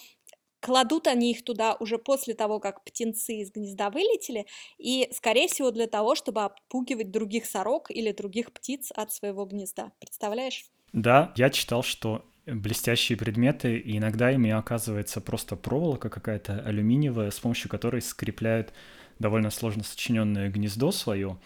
кладут 0.61 1.07
они 1.07 1.31
их 1.31 1.43
туда 1.43 1.75
уже 1.79 1.97
после 1.97 2.33
того, 2.33 2.59
как 2.59 2.83
птенцы 2.83 3.37
из 3.37 3.51
гнезда 3.51 3.89
вылетели, 3.89 4.45
и, 4.77 5.09
скорее 5.11 5.47
всего, 5.47 5.71
для 5.71 5.87
того, 5.87 6.15
чтобы 6.15 6.45
отпугивать 6.45 7.11
других 7.11 7.45
сорок 7.45 7.91
или 7.91 8.11
других 8.11 8.53
птиц 8.53 8.91
от 8.95 9.11
своего 9.11 9.45
гнезда. 9.45 9.91
Представляешь? 9.99 10.65
Да, 10.93 11.33
я 11.35 11.49
читал, 11.49 11.83
что 11.83 12.23
блестящие 12.45 13.17
предметы, 13.17 13.77
и 13.77 13.97
иногда 13.97 14.31
ими 14.31 14.51
оказывается 14.51 15.21
просто 15.21 15.55
проволока 15.55 16.09
какая-то 16.09 16.59
алюминиевая, 16.59 17.31
с 17.31 17.39
помощью 17.39 17.69
которой 17.69 18.01
скрепляют 18.01 18.73
довольно 19.21 19.51
сложно 19.51 19.83
сочиненное 19.83 20.49
гнездо 20.49 20.91
свое. 20.91 21.37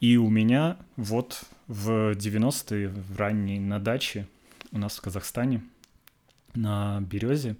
И 0.00 0.16
у 0.16 0.28
меня 0.28 0.76
вот 0.96 1.42
в 1.66 2.12
90-е, 2.12 2.88
в 2.88 3.16
ранней, 3.16 3.58
на 3.58 3.80
даче 3.80 4.28
у 4.70 4.78
нас 4.78 4.96
в 4.96 5.00
Казахстане, 5.00 5.62
на 6.54 7.00
березе, 7.00 7.56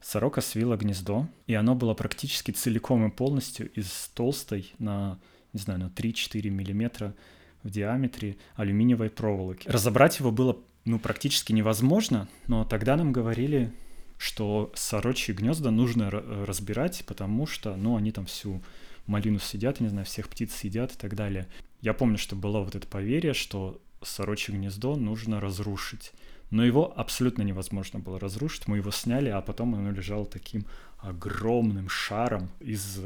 сорока 0.00 0.40
свила 0.40 0.76
гнездо, 0.76 1.28
и 1.46 1.54
оно 1.54 1.74
было 1.74 1.94
практически 1.94 2.50
целиком 2.50 3.06
и 3.06 3.10
полностью 3.10 3.70
из 3.72 4.10
толстой 4.14 4.72
на, 4.78 5.18
не 5.52 5.60
знаю, 5.60 5.80
на 5.80 5.84
3-4 5.86 6.50
миллиметра 6.50 7.14
в 7.62 7.70
диаметре 7.70 8.36
алюминиевой 8.56 9.10
проволоки. 9.10 9.68
Разобрать 9.68 10.18
его 10.18 10.30
было 10.30 10.58
ну, 10.84 10.98
практически 10.98 11.52
невозможно, 11.52 12.28
но 12.46 12.64
тогда 12.64 12.96
нам 12.96 13.12
говорили, 13.12 13.72
что 14.18 14.72
сорочьи 14.74 15.34
гнезда 15.34 15.70
нужно 15.70 16.10
разбирать, 16.10 17.04
потому 17.06 17.46
что, 17.46 17.76
ну, 17.76 17.96
они 17.96 18.12
там 18.12 18.26
всю 18.26 18.62
малину 19.06 19.38
съедят, 19.38 19.80
не 19.80 19.88
знаю, 19.88 20.06
всех 20.06 20.28
птиц 20.28 20.54
съедят 20.54 20.92
и 20.92 20.96
так 20.96 21.14
далее. 21.14 21.46
Я 21.80 21.92
помню, 21.92 22.18
что 22.18 22.36
было 22.36 22.60
вот 22.60 22.74
это 22.74 22.86
поверье, 22.86 23.34
что 23.34 23.80
сорочье 24.02 24.54
гнездо 24.54 24.96
нужно 24.96 25.40
разрушить. 25.40 26.12
Но 26.50 26.64
его 26.64 26.92
абсолютно 26.96 27.42
невозможно 27.42 27.98
было 27.98 28.20
разрушить. 28.20 28.68
Мы 28.68 28.76
его 28.78 28.90
сняли, 28.90 29.28
а 29.28 29.40
потом 29.40 29.74
оно 29.74 29.90
лежало 29.90 30.24
таким 30.26 30.66
огромным 30.98 31.88
шаром 31.88 32.50
из 32.60 33.00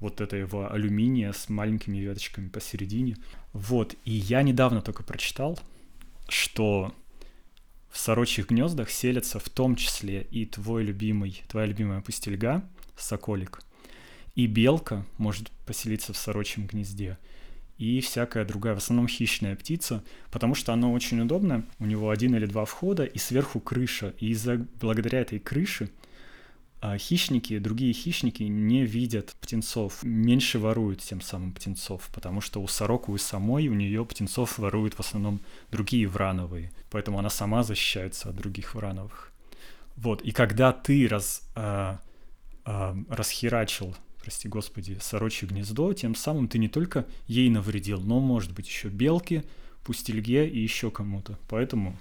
вот 0.00 0.20
этого 0.20 0.68
алюминия 0.68 1.32
с 1.32 1.48
маленькими 1.48 1.98
веточками 1.98 2.48
посередине. 2.48 3.16
Вот, 3.52 3.94
и 4.04 4.12
я 4.12 4.42
недавно 4.42 4.80
только 4.80 5.02
прочитал, 5.02 5.58
что 6.28 6.92
в 7.90 7.98
сорочьих 7.98 8.48
гнездах 8.48 8.90
селятся 8.90 9.38
в 9.38 9.48
том 9.48 9.76
числе 9.76 10.22
и 10.30 10.46
твой 10.46 10.84
любимый, 10.84 11.42
твоя 11.48 11.66
любимая 11.66 12.00
пустельга, 12.00 12.68
соколик, 12.96 13.62
и 14.34 14.46
белка 14.46 15.06
может 15.16 15.50
поселиться 15.66 16.12
в 16.12 16.16
сорочьем 16.16 16.66
гнезде, 16.66 17.18
и 17.78 18.00
всякая 18.00 18.44
другая, 18.44 18.74
в 18.74 18.78
основном 18.78 19.06
хищная 19.06 19.54
птица, 19.54 20.02
потому 20.30 20.54
что 20.54 20.72
оно 20.72 20.92
очень 20.92 21.20
удобно, 21.20 21.64
у 21.78 21.86
него 21.86 22.10
один 22.10 22.34
или 22.34 22.46
два 22.46 22.64
входа, 22.64 23.04
и 23.04 23.18
сверху 23.18 23.60
крыша, 23.60 24.14
и 24.18 24.30
из-за, 24.30 24.66
благодаря 24.80 25.20
этой 25.20 25.38
крыше 25.38 25.88
хищники, 26.98 27.58
другие 27.58 27.92
хищники 27.92 28.44
не 28.44 28.84
видят 28.84 29.34
птенцов, 29.40 30.02
меньше 30.02 30.58
воруют 30.58 31.00
тем 31.00 31.20
самым 31.20 31.52
птенцов, 31.52 32.08
потому 32.14 32.40
что 32.40 32.60
у 32.60 32.68
сороку 32.68 33.14
и 33.14 33.18
самой 33.18 33.68
у 33.68 33.74
нее 33.74 34.04
птенцов 34.04 34.58
воруют 34.58 34.94
в 34.94 35.00
основном 35.00 35.40
другие 35.70 36.06
врановые, 36.06 36.70
поэтому 36.90 37.18
она 37.18 37.30
сама 37.30 37.62
защищается 37.62 38.28
от 38.28 38.36
других 38.36 38.74
врановых. 38.74 39.32
Вот, 39.96 40.22
и 40.22 40.30
когда 40.30 40.72
ты 40.72 41.08
раз, 41.08 41.42
а, 41.56 42.00
а, 42.64 42.96
расхерачил, 43.08 43.96
прости 44.22 44.48
господи, 44.48 44.98
сорочье 45.00 45.48
гнездо, 45.48 45.92
тем 45.94 46.14
самым 46.14 46.46
ты 46.46 46.58
не 46.58 46.68
только 46.68 47.06
ей 47.26 47.50
навредил, 47.50 48.00
но, 48.00 48.20
может 48.20 48.52
быть, 48.52 48.68
еще 48.68 48.88
белке, 48.88 49.44
пустельге 49.82 50.48
и 50.48 50.60
еще 50.60 50.90
кому-то. 50.90 51.38
Поэтому 51.48 51.98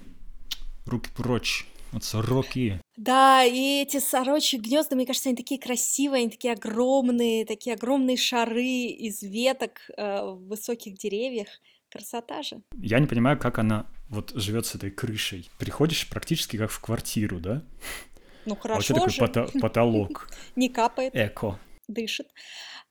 руки 0.85 1.09
прочь 1.15 1.65
от 1.91 2.03
сороки. 2.03 2.81
Да, 2.97 3.43
и 3.43 3.83
эти 3.83 3.99
сорочьи 3.99 4.59
гнезда, 4.59 4.95
мне 4.95 5.05
кажется, 5.05 5.29
они 5.29 5.35
такие 5.35 5.59
красивые, 5.59 6.21
они 6.21 6.31
такие 6.31 6.53
огромные, 6.53 7.45
такие 7.45 7.75
огромные 7.75 8.17
шары 8.17 8.63
из 8.63 9.21
веток 9.21 9.81
э, 9.95 10.23
в 10.23 10.47
высоких 10.47 10.97
деревьях. 10.97 11.47
Красота 11.91 12.41
же. 12.41 12.61
Я 12.75 12.99
не 12.99 13.05
понимаю, 13.05 13.39
как 13.39 13.59
она 13.59 13.85
вот 14.09 14.31
живет 14.33 14.65
с 14.65 14.73
этой 14.75 14.89
крышей. 14.89 15.49
Приходишь 15.59 16.09
практически 16.09 16.57
как 16.57 16.71
в 16.71 16.81
квартиру, 16.81 17.39
да? 17.39 17.63
Ну 18.45 18.55
хорошо. 18.55 18.95
А 18.95 18.99
вообще 18.99 19.27
такой 19.27 19.43
пото- 19.43 19.59
потолок. 19.59 20.29
Не 20.55 20.67
капает. 20.67 21.15
Эко. 21.15 21.59
Дышит. 21.87 22.27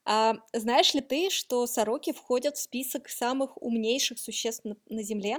А, 0.05 0.37
знаешь 0.53 0.95
ли 0.95 1.01
ты, 1.01 1.31
что 1.31 1.67
сороки 1.67 2.13
входят 2.13 2.57
в 2.57 2.63
список 2.63 3.09
самых 3.09 3.61
умнейших 3.61 4.19
существ 4.21 4.65
на, 4.65 4.77
на 4.89 5.03
Земле? 5.03 5.39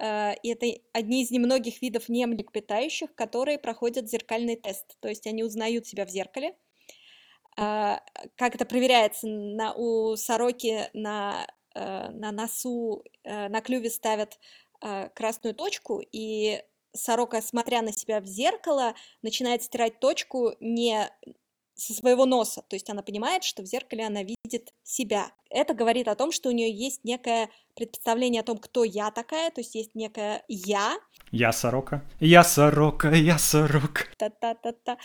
Э, 0.00 0.34
и 0.42 0.50
это 0.50 0.66
одни 0.92 1.22
из 1.22 1.30
немногих 1.30 1.82
видов 1.82 2.08
немлекопитающих, 2.08 3.14
которые 3.14 3.58
проходят 3.58 4.08
зеркальный 4.08 4.56
тест. 4.56 4.96
То 5.00 5.08
есть 5.08 5.26
они 5.26 5.44
узнают 5.44 5.86
себя 5.86 6.06
в 6.06 6.10
зеркале. 6.10 6.56
А, 7.56 8.00
как 8.36 8.54
это 8.54 8.64
проверяется? 8.64 9.26
На, 9.28 9.74
у 9.74 10.16
сороки 10.16 10.88
на, 10.94 11.46
э, 11.74 12.08
на 12.10 12.32
носу, 12.32 13.04
э, 13.24 13.48
на 13.48 13.60
клюве 13.60 13.90
ставят 13.90 14.38
красную 15.14 15.54
точку, 15.54 16.02
и 16.10 16.60
сорока, 16.92 17.40
смотря 17.40 17.82
на 17.82 17.92
себя 17.92 18.20
в 18.20 18.26
зеркало, 18.26 18.96
начинает 19.22 19.62
стирать 19.62 20.00
точку 20.00 20.54
не 20.58 21.08
со 21.82 21.94
своего 21.94 22.26
носа, 22.26 22.62
то 22.68 22.76
есть 22.76 22.88
она 22.90 23.02
понимает, 23.02 23.42
что 23.42 23.62
в 23.62 23.66
зеркале 23.66 24.06
она 24.06 24.22
видит 24.22 24.72
себя. 24.84 25.32
Это 25.50 25.74
говорит 25.74 26.06
о 26.06 26.14
том, 26.14 26.30
что 26.30 26.48
у 26.48 26.52
нее 26.52 26.72
есть 26.72 27.04
некое 27.04 27.50
представление 27.74 28.40
о 28.40 28.44
том, 28.44 28.58
кто 28.58 28.84
я 28.84 29.10
такая, 29.10 29.50
то 29.50 29.60
есть 29.60 29.74
есть 29.74 29.94
некое 29.94 30.44
я. 30.46 30.96
Я 31.32 31.52
сорока, 31.52 32.04
я 32.20 32.44
сорока, 32.44 33.10
я 33.10 33.38
сорок. 33.38 34.14
Та-та-та-та. 34.16 34.98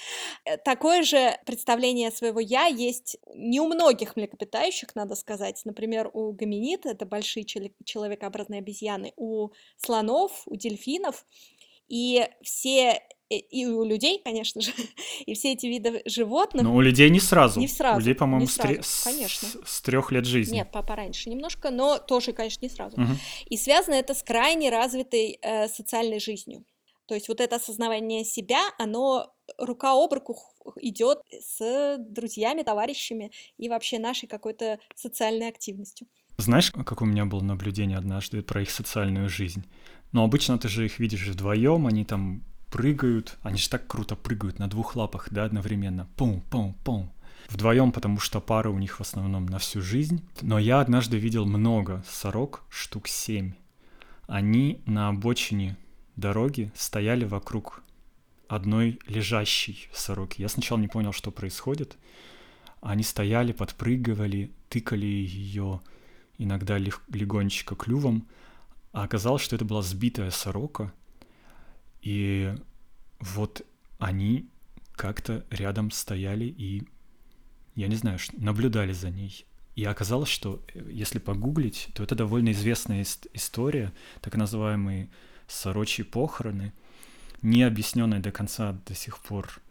Э, 0.45 0.57
такое 0.57 1.01
же 1.01 1.39
представление 1.45 2.11
своего 2.11 2.39
я 2.39 2.65
есть 2.65 3.17
не 3.33 3.59
у 3.59 3.67
многих 3.67 4.15
млекопитающих, 4.15 4.93
надо 4.95 5.15
сказать. 5.15 5.61
Например, 5.65 6.09
у 6.13 6.31
гоминид, 6.31 6.85
это 6.85 7.05
большие 7.05 7.45
человекообразные 7.45 8.59
обезьяны, 8.59 9.13
у 9.15 9.49
слонов, 9.77 10.43
у 10.45 10.55
дельфинов. 10.55 11.25
И 11.87 12.27
все 12.43 13.01
и 13.29 13.65
у 13.65 13.83
людей, 13.83 14.21
конечно 14.23 14.61
же, 14.61 14.71
и 15.25 15.33
все 15.33 15.53
эти 15.53 15.65
виды 15.65 16.01
животных. 16.05 16.63
Но 16.63 16.75
у 16.75 16.81
людей 16.81 17.09
не 17.09 17.19
сразу. 17.19 17.59
Не 17.59 17.67
сразу. 17.67 17.97
У 17.97 17.99
людей, 17.99 18.15
по-моему, 18.15 18.47
с, 18.47 18.53
сразу, 18.53 18.81
с, 18.81 19.03
конечно. 19.03 19.47
с, 19.47 19.57
с 19.65 19.81
трех 19.81 20.11
лет 20.11 20.25
жизни. 20.25 20.55
Нет, 20.55 20.69
папа 20.71 20.95
раньше 20.95 21.29
немножко, 21.29 21.69
но 21.69 21.97
тоже, 21.97 22.33
конечно, 22.33 22.65
не 22.65 22.69
сразу. 22.69 22.99
Угу. 22.99 23.11
И 23.49 23.57
связано 23.57 23.95
это 23.95 24.13
с 24.13 24.23
крайне 24.23 24.69
развитой 24.69 25.39
э, 25.41 25.67
социальной 25.67 26.19
жизнью. 26.19 26.63
То 27.07 27.15
есть 27.15 27.29
вот 27.29 27.39
это 27.39 27.55
осознавание 27.55 28.25
себя, 28.25 28.59
оно 28.77 29.33
рука 29.57 29.93
об 29.93 30.13
руку 30.13 30.37
идет 30.81 31.19
с 31.39 31.97
друзьями, 31.99 32.63
товарищами 32.63 33.31
и 33.57 33.69
вообще 33.69 33.97
нашей 33.97 34.27
какой-то 34.27 34.79
социальной 34.95 35.47
активностью. 35.47 36.07
Знаешь, 36.37 36.71
как 36.71 37.01
у 37.01 37.05
меня 37.05 37.25
было 37.25 37.41
наблюдение 37.41 37.97
однажды 37.97 38.41
про 38.41 38.61
их 38.61 38.69
социальную 38.69 39.29
жизнь? 39.29 39.63
Но 40.11 40.23
обычно 40.23 40.59
ты 40.59 40.67
же 40.67 40.85
их 40.85 40.99
видишь 40.99 41.27
вдвоем, 41.27 41.87
они 41.87 42.05
там 42.05 42.43
прыгают, 42.69 43.38
они 43.41 43.58
же 43.58 43.69
так 43.69 43.88
круто 43.88 44.15
прыгают 44.15 44.60
на 44.60 44.69
двух 44.69 44.95
лапах, 44.95 45.27
да, 45.32 45.45
одновременно. 45.45 46.08
Пум-пум-пум. 46.15 47.12
Вдвоем, 47.49 47.91
потому 47.91 48.19
что 48.19 48.41
пара 48.41 48.69
у 48.69 48.77
них 48.77 48.99
в 48.99 49.01
основном 49.01 49.45
на 49.45 49.58
всю 49.58 49.82
жизнь. 49.82 50.27
Но 50.41 50.60
я 50.60 50.82
однажды 50.82 51.17
видел 51.17 51.45
много 51.45 52.03
сорок, 52.10 52.63
штук 52.69 53.08
семь. 53.08 53.53
Они 54.27 54.82
на 54.86 55.10
обочине 55.10 55.77
дороги 56.17 56.71
стояли 56.75 57.23
вокруг 57.23 57.84
одной 58.49 58.99
лежащей 59.08 59.89
сороки. 59.93 60.41
Я 60.41 60.49
сначала 60.49 60.77
не 60.80 60.88
понял, 60.88 61.13
что 61.13 61.32
происходит. 61.32 61.97
Они 62.82 63.03
стояли, 63.03 63.53
подпрыгивали, 63.53 64.51
тыкали 64.69 65.06
ее 65.06 65.82
иногда 66.38 66.77
легонечко 66.77 67.75
клювом, 67.75 68.27
а 68.91 69.03
оказалось, 69.03 69.41
что 69.41 69.56
это 69.56 69.65
была 69.65 69.82
сбитая 69.82 70.32
сорока— 70.32 70.91
и 72.01 72.55
вот 73.19 73.65
они 73.99 74.49
как-то 74.93 75.45
рядом 75.49 75.91
стояли 75.91 76.45
и, 76.45 76.83
я 77.75 77.88
не 77.88 77.95
знаю, 77.95 78.19
наблюдали 78.33 78.93
за 78.93 79.10
ней. 79.10 79.45
И 79.75 79.83
оказалось, 79.86 80.29
что 80.29 80.63
э, 80.73 80.89
если 80.91 81.19
погуглить, 81.19 81.89
то 81.93 82.03
это 82.03 82.15
довольно 82.15 82.51
известная 82.51 83.05
история, 83.33 83.93
так 84.21 84.36
называемые 84.36 85.10
сорочьи 85.47 86.03
похороны, 86.03 86.73
не 87.43 87.62
объясненная 87.62 88.19
до 88.19 88.31
конца 88.31 88.73
до 88.88 88.95
сих 88.95 89.19
пор 89.19 89.62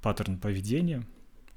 паттерн 0.00 0.38
поведения. 0.38 1.04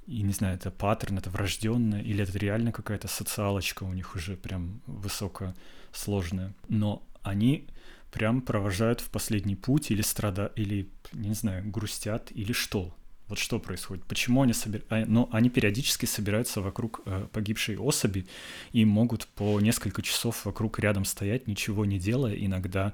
И 0.06 0.22
не 0.22 0.34
знаю, 0.34 0.56
это 0.56 0.70
паттерн, 0.70 1.18
это 1.18 1.30
врожденное, 1.30 2.02
или 2.02 2.24
это 2.24 2.38
реально 2.38 2.72
какая-то 2.72 3.08
социалочка 3.08 3.84
у 3.84 3.94
них 3.94 4.16
уже 4.16 4.36
прям 4.36 4.82
высокосложная. 4.86 6.54
Но 6.68 7.04
они 7.24 7.68
прям 8.12 8.42
провожают 8.42 9.02
в 9.02 9.10
последний 9.10 9.56
путь 9.56 9.92
или 9.92 10.02
страда, 10.02 10.52
или, 10.56 10.90
не 11.14 11.34
знаю, 11.34 11.70
грустят, 11.70 12.32
или 12.32 12.54
что? 12.54 12.94
Вот 13.28 13.40
что 13.40 13.60
происходит? 13.60 14.06
Почему 14.06 14.42
они 14.42 14.54
собираются? 14.54 15.12
Но 15.12 15.22
ну, 15.26 15.30
они 15.32 15.50
периодически 15.50 16.06
собираются 16.06 16.62
вокруг 16.62 17.02
э, 17.06 17.28
погибшей 17.34 17.78
особи 17.78 18.26
и 18.72 18.86
могут 18.86 19.28
по 19.28 19.60
несколько 19.60 20.02
часов 20.02 20.46
вокруг 20.46 20.80
рядом 20.80 21.04
стоять, 21.04 21.46
ничего 21.46 21.84
не 21.86 22.00
делая, 22.00 22.36
иногда, 22.36 22.94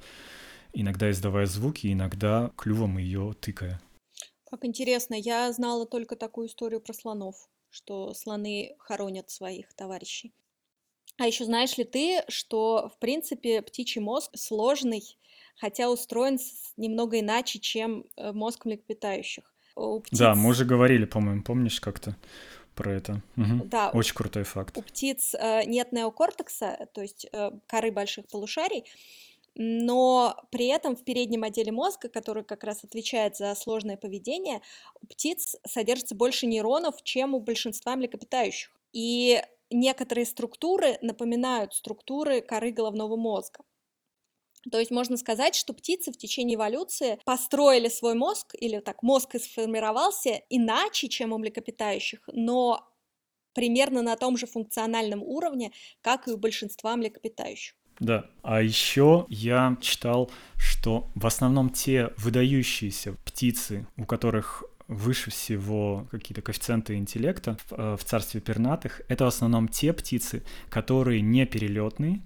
иногда 0.73 1.11
издавая 1.11 1.45
звуки, 1.45 1.93
иногда 1.93 2.51
клювом 2.57 2.97
ее 2.97 3.35
тыкая. 3.39 3.79
Как 4.49 4.65
интересно, 4.65 5.13
я 5.13 5.51
знала 5.53 5.85
только 5.85 6.15
такую 6.15 6.47
историю 6.47 6.81
про 6.81 6.93
слонов, 6.93 7.35
что 7.69 8.13
слоны 8.15 8.75
хоронят 8.79 9.29
своих 9.29 9.73
товарищей. 9.75 10.33
А 11.17 11.27
еще 11.27 11.45
знаешь 11.45 11.77
ли 11.77 11.83
ты, 11.83 12.23
что, 12.27 12.89
в 12.95 12.99
принципе, 12.99 13.61
птичий 13.61 14.01
мозг 14.01 14.31
сложный, 14.35 15.03
хотя 15.55 15.89
устроен 15.89 16.39
немного 16.77 17.19
иначе, 17.19 17.59
чем 17.59 18.05
э, 18.17 18.31
мозг 18.31 18.65
млекопитающих. 18.65 19.43
птиц... 19.75 20.19
Да, 20.19 20.35
мы 20.35 20.49
уже 20.49 20.65
говорили, 20.65 21.05
по-моему, 21.05 21.43
помнишь 21.43 21.79
как-то 21.79 22.15
про 22.75 22.93
это? 22.93 23.21
Угу. 23.37 23.65
Да. 23.65 23.91
Очень 23.91 24.15
крутой 24.15 24.43
факт. 24.43 24.77
У 24.77 24.81
птиц 24.81 25.35
э, 25.35 25.63
нет 25.65 25.91
неокортекса, 25.91 26.87
то 26.93 27.01
есть 27.01 27.27
э, 27.31 27.51
коры 27.67 27.91
больших 27.91 28.27
полушарий, 28.27 28.85
но 29.55 30.35
при 30.49 30.67
этом 30.67 30.95
в 30.95 31.03
переднем 31.03 31.43
отделе 31.43 31.71
мозга, 31.71 32.09
который 32.09 32.43
как 32.43 32.63
раз 32.63 32.83
отвечает 32.83 33.37
за 33.37 33.53
сложное 33.53 33.97
поведение, 33.97 34.61
у 34.99 35.05
птиц 35.05 35.55
содержится 35.65 36.15
больше 36.15 36.47
нейронов, 36.47 37.03
чем 37.03 37.35
у 37.35 37.39
большинства 37.39 37.95
млекопитающих. 37.95 38.71
И 38.93 39.41
некоторые 39.73 40.25
структуры 40.25 40.97
напоминают 41.01 41.73
структуры 41.73 42.41
коры 42.41 42.71
головного 42.71 43.15
мозга. 43.15 43.63
То 44.71 44.79
есть 44.79 44.91
можно 44.91 45.17
сказать, 45.17 45.55
что 45.55 45.73
птицы 45.73 46.11
в 46.11 46.17
течение 46.17 46.55
эволюции 46.55 47.19
построили 47.25 47.89
свой 47.89 48.13
мозг, 48.13 48.55
или 48.57 48.79
так, 48.79 49.03
мозг 49.03 49.35
сформировался 49.39 50.41
иначе, 50.49 51.09
чем 51.09 51.33
у 51.33 51.37
млекопитающих, 51.37 52.21
но 52.31 52.89
примерно 53.53 54.01
на 54.01 54.15
том 54.15 54.37
же 54.37 54.47
функциональном 54.47 55.21
уровне, 55.21 55.71
как 56.01 56.27
и 56.27 56.31
у 56.31 56.37
большинства 56.37 56.95
млекопитающих. 56.95 57.75
Да, 57.99 58.25
а 58.41 58.61
еще 58.61 59.25
я 59.29 59.77
читал, 59.79 60.31
что 60.57 61.11
в 61.13 61.27
основном 61.27 61.69
те 61.69 62.11
выдающиеся 62.17 63.13
птицы, 63.23 63.87
у 63.97 64.05
которых 64.05 64.63
выше 64.93 65.31
всего 65.31 66.07
какие-то 66.11 66.41
коэффициенты 66.41 66.95
интеллекта 66.95 67.57
в, 67.67 67.73
э, 67.73 67.97
в 67.97 68.03
царстве 68.03 68.41
пернатых, 68.41 69.01
это 69.07 69.25
в 69.25 69.27
основном 69.27 69.67
те 69.67 69.93
птицы, 69.93 70.43
которые 70.69 71.21
не 71.21 71.45
перелетные 71.45 72.21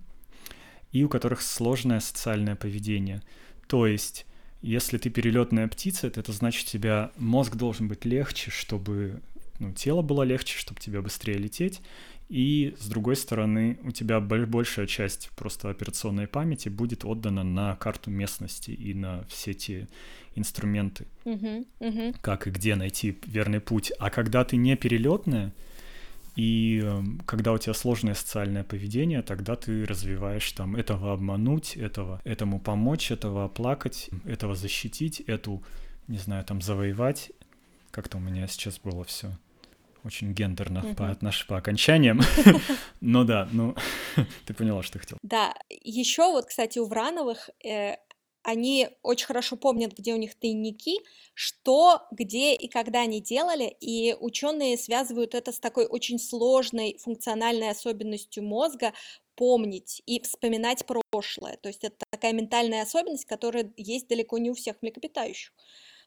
и 0.91 1.03
у 1.03 1.09
которых 1.09 1.41
сложное 1.41 1.99
социальное 1.99 2.55
поведение. 2.55 3.22
То 3.68 3.88
есть 3.88 4.26
если 4.61 4.97
ты 4.97 5.09
перелетная 5.09 5.68
птица, 5.68 6.09
то 6.09 6.20
это 6.20 6.32
значит, 6.32 6.68
у 6.68 6.72
тебя 6.72 7.11
мозг 7.18 7.55
должен 7.55 7.88
быть 7.88 8.05
легче, 8.05 8.51
чтобы 8.51 9.22
ну, 9.59 9.72
тело 9.72 10.01
было 10.01 10.24
легче, 10.24 10.57
чтобы 10.57 10.80
тебе 10.80 11.01
быстрее 11.01 11.38
лететь. 11.38 11.82
И 12.30 12.75
с 12.78 12.88
другой 12.88 13.15
стороны, 13.15 13.80
у 13.84 13.91
тебя 13.91 14.19
большая 14.19 14.86
часть 14.86 15.30
просто 15.38 15.69
операционной 15.69 16.28
памяти 16.28 16.67
будет 16.67 17.05
отдана 17.05 17.43
на 17.43 17.75
карту 17.78 18.11
местности 18.11 18.71
и 18.71 18.93
на 18.93 19.23
все 19.30 19.53
те 19.53 19.88
инструменты, 20.36 21.07
uh-huh, 21.23 21.65
uh-huh. 21.80 22.15
как 22.21 22.47
и 22.47 22.51
где 22.51 22.75
найти 22.75 23.17
верный 23.25 23.61
путь. 23.61 23.91
А 23.97 24.09
когда 24.09 24.43
ты 24.43 24.57
не 24.57 24.75
перелетная, 24.75 25.53
и 26.36 26.82
э, 26.84 27.03
когда 27.25 27.53
у 27.53 27.57
тебя 27.57 27.73
сложное 27.73 28.13
социальное 28.13 28.63
поведение, 28.63 29.23
тогда 29.23 29.55
ты 29.55 29.86
развиваешь 29.86 30.51
там 30.51 30.75
этого 30.75 31.13
обмануть, 31.13 31.75
этого, 31.78 32.21
этому 32.25 32.59
помочь, 32.59 33.09
этого 33.09 33.45
оплакать, 33.45 34.09
этого 34.25 34.53
защитить, 34.53 35.21
эту, 35.21 35.63
не 36.07 36.17
знаю, 36.17 36.45
там 36.45 36.61
завоевать. 36.61 37.32
Как-то 37.89 38.17
у 38.17 38.19
меня 38.19 38.47
сейчас 38.47 38.80
было 38.80 39.03
все 39.05 39.32
очень 40.04 40.34
гендерно 40.34 40.80
mm-hmm. 40.80 40.95
по, 40.95 41.10
отнош... 41.10 41.48
по 41.48 41.58
окончаниям. 41.58 42.22
Но 43.02 43.24
да, 43.24 43.48
ну, 43.52 43.76
ты 44.45 44.54
поняла, 44.54 44.84
что 44.84 45.00
хотел. 45.00 45.18
Да, 45.24 45.54
еще 45.70 46.32
вот, 46.32 46.45
кстати, 46.45 46.80
у 46.80 46.86
Врановых 46.86 47.50
э, 47.64 47.95
они 48.43 48.89
очень 49.04 49.26
хорошо 49.26 49.58
помнят, 49.58 49.98
где 49.98 50.14
у 50.14 50.18
них 50.18 50.36
тайники, 50.39 51.00
что, 51.34 52.08
где 52.12 52.56
и 52.56 52.70
когда 52.70 53.02
они 53.02 53.20
делали, 53.22 53.76
и 53.82 54.16
ученые 54.20 54.78
связывают 54.78 55.36
это 55.36 55.52
с 55.52 55.60
такой 55.60 55.86
очень 55.86 56.18
сложной 56.18 56.98
функциональной 56.98 57.70
особенностью 57.70 58.43
мозга 58.43 58.93
помнить 59.36 60.02
и 60.06 60.22
вспоминать 60.22 60.86
прошлое. 60.86 61.58
То 61.58 61.68
есть 61.68 61.84
это 61.84 61.98
такая 62.10 62.34
ментальная 62.34 62.84
особенность, 62.84 63.26
которая 63.26 63.72
есть 63.76 64.08
далеко 64.08 64.38
не 64.38 64.50
у 64.50 64.54
всех 64.54 64.82
млекопитающих 64.82 65.52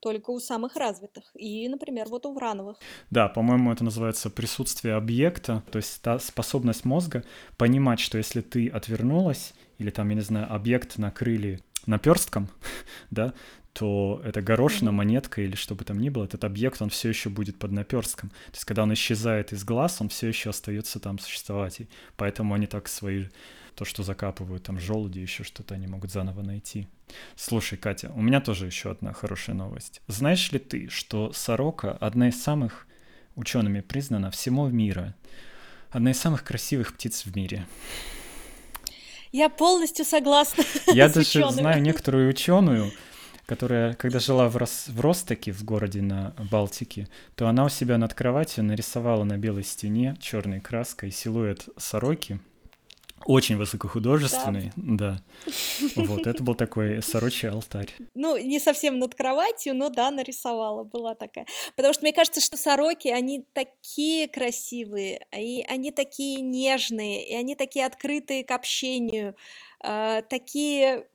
только 0.01 0.31
у 0.31 0.41
самых 0.41 0.77
развитых. 0.77 1.25
И, 1.35 1.69
например, 1.69 2.09
вот 2.09 2.27
у 2.27 2.35
Врановых. 2.35 2.79
Да, 3.11 3.29
по-моему, 3.29 3.73
это 3.73 3.85
называется 3.85 4.31
присутствие 4.31 4.95
объекта, 4.95 5.63
то 5.71 5.77
есть 5.77 6.03
та 6.03 6.19
способность 6.19 6.85
мозга 6.85 7.25
понимать, 7.57 8.01
что 8.01 8.19
если 8.19 8.41
ты 8.41 8.69
отвернулась, 8.69 9.55
или 9.79 9.91
там, 9.91 10.09
я 10.09 10.15
не 10.15 10.21
знаю, 10.21 10.53
объект 10.53 10.99
накрыли 10.99 11.61
наперстком, 11.87 12.49
да, 13.11 13.35
то 13.73 14.21
это 14.25 14.43
горошина, 14.43 14.91
монетка 14.93 15.43
или 15.43 15.55
что 15.55 15.75
бы 15.75 15.85
там 15.85 16.01
ни 16.01 16.09
было, 16.09 16.25
этот 16.25 16.45
объект, 16.45 16.83
он 16.83 16.91
все 16.91 17.09
еще 17.09 17.29
будет 17.29 17.59
под 17.59 17.73
наперстком. 17.73 18.31
То 18.31 18.55
есть, 18.55 18.65
когда 18.65 18.83
он 18.83 18.93
исчезает 18.93 19.53
из 19.53 19.65
глаз, 19.65 20.01
он 20.01 20.09
все 20.09 20.29
еще 20.29 20.51
остается 20.51 20.99
там 20.99 21.19
существовать. 21.19 21.81
И 21.81 21.89
поэтому 22.17 22.55
они 22.55 22.67
так 22.67 22.89
свои, 22.89 23.27
то, 23.75 23.85
что 23.85 24.03
закапывают, 24.03 24.65
там 24.65 24.79
желуди, 24.79 25.19
еще 25.19 25.45
что-то, 25.45 25.75
они 25.75 25.87
могут 25.87 26.11
заново 26.11 26.43
найти. 26.43 26.89
Слушай, 27.37 27.79
Катя, 27.79 28.13
у 28.15 28.23
меня 28.23 28.41
тоже 28.41 28.67
еще 28.67 28.91
одна 28.91 29.13
хорошая 29.13 29.57
новость. 29.57 30.03
Знаешь 30.07 30.53
ли 30.53 30.59
ты, 30.59 30.89
что 30.89 31.33
сорока 31.33 31.93
одна 31.93 32.29
из 32.29 32.43
самых 32.43 32.87
учеными 33.37 33.81
признана 33.81 34.31
всего 34.31 34.69
мира, 34.69 35.15
одна 35.91 36.11
из 36.11 36.21
самых 36.21 36.45
красивых 36.45 36.95
птиц 36.95 37.25
в 37.25 37.35
мире? 37.35 37.67
Я 39.33 39.49
полностью 39.49 40.05
согласна. 40.05 40.65
Я 40.93 41.09
даже 41.09 41.21
учеными. 41.21 41.53
знаю 41.53 41.83
некоторую 41.83 42.29
ученую, 42.31 42.91
которая, 43.47 43.95
когда 43.95 44.19
жила 44.19 44.49
в, 44.49 44.57
Рос, 44.57 44.87
в 44.89 45.01
Ростоке, 45.01 45.53
в 45.53 45.65
городе 45.65 46.03
на 46.03 46.35
Балтике, 46.51 47.09
то 47.37 47.49
она 47.49 47.65
у 47.65 47.69
себя 47.69 47.97
над 47.97 48.13
кроватью 48.15 48.65
нарисовала 48.65 49.25
на 49.25 49.39
белой 49.39 49.63
стене 49.63 50.17
черной 50.21 50.61
краской 50.61 51.11
силуэт 51.13 51.69
сороки, 51.77 52.41
очень 53.27 53.57
высокохудожественный, 53.57 54.73
да. 54.77 55.23
да. 55.47 56.03
Вот, 56.05 56.27
это 56.27 56.43
был 56.43 56.55
такой 56.55 57.03
сорочий 57.03 57.49
алтарь. 57.49 57.91
Ну, 58.15 58.37
не 58.37 58.59
совсем 58.59 58.99
над 58.99 59.15
кроватью, 59.15 59.75
но 59.75 59.89
да, 59.91 60.11
нарисовала, 60.11 60.85
была 60.85 61.15
такая. 61.15 61.47
Потому 61.77 61.93
что 61.93 62.03
мне 62.03 62.13
кажется, 62.13 62.41
что 62.41 62.57
сороки, 62.57 63.09
они 63.09 63.45
такие 63.53 64.29
красивые, 64.29 65.27
и 65.37 65.63
они 65.69 65.91
такие 65.91 66.41
нежные, 66.41 67.29
и 67.29 67.35
они 67.35 67.55
такие 67.55 67.87
открытые 67.87 68.45
к 68.45 68.51
общению, 68.53 69.35
э, 69.83 70.23
такие 70.29 71.07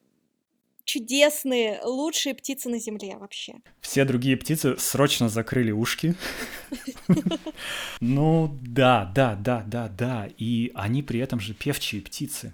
чудесные, 0.86 1.82
лучшие 1.84 2.36
птицы 2.36 2.70
на 2.70 2.80
Земле 2.80 3.18
вообще. 3.18 3.56
Все 3.82 4.06
другие 4.06 4.38
птицы 4.38 4.78
срочно 4.78 5.30
закрыли 5.30 5.72
ушки. 5.72 6.16
Ну 8.02 8.58
да, 8.62 9.12
да, 9.16 9.36
да, 9.36 9.64
да, 9.66 9.88
да. 9.88 10.30
И 10.38 10.72
они 10.76 11.02
при 11.02 11.20
этом 11.20 11.40
же 11.40 11.54
певчие 11.54 12.02
птицы. 12.02 12.54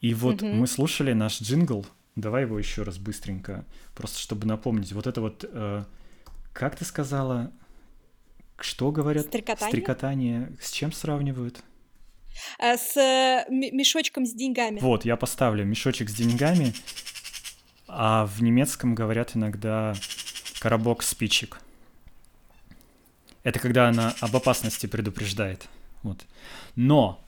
И 0.00 0.14
вот 0.14 0.42
мы 0.42 0.66
слушали 0.66 1.12
наш 1.12 1.40
джингл. 1.40 1.86
Давай 2.14 2.42
его 2.42 2.58
еще 2.58 2.82
раз 2.82 2.98
быстренько, 2.98 3.64
просто 3.94 4.18
чтобы 4.18 4.46
напомнить. 4.46 4.92
Вот 4.92 5.06
это 5.06 5.20
вот, 5.20 5.44
э, 5.48 5.84
как 6.52 6.76
ты 6.76 6.84
сказала, 6.84 7.52
что 8.60 8.92
говорят? 8.92 9.26
Стрекотание. 9.26 9.68
Стрекотание. 9.68 10.52
С 10.60 10.70
чем 10.70 10.92
сравнивают? 10.92 11.62
Э, 12.58 12.76
с 12.76 12.96
э, 12.96 13.46
мешочком 13.50 14.26
с 14.26 14.32
деньгами. 14.32 14.78
Вот, 14.80 15.04
я 15.04 15.16
поставлю 15.16 15.64
мешочек 15.64 16.10
с 16.10 16.14
деньгами. 16.14 16.72
А 17.86 18.26
в 18.26 18.42
немецком 18.42 18.94
говорят 18.94 19.36
иногда 19.36 19.94
коробок 20.60 21.02
спичек. 21.02 21.60
Это 23.42 23.58
когда 23.58 23.88
она 23.88 24.14
об 24.20 24.34
опасности 24.34 24.86
предупреждает. 24.86 25.68
Вот. 26.02 26.24
Но 26.76 27.22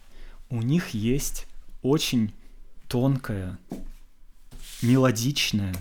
у 0.49 0.63
них 0.63 0.91
есть 0.91 1.47
очень 1.83 2.33
тонкая, 2.89 3.59
мелодичная, 4.83 5.75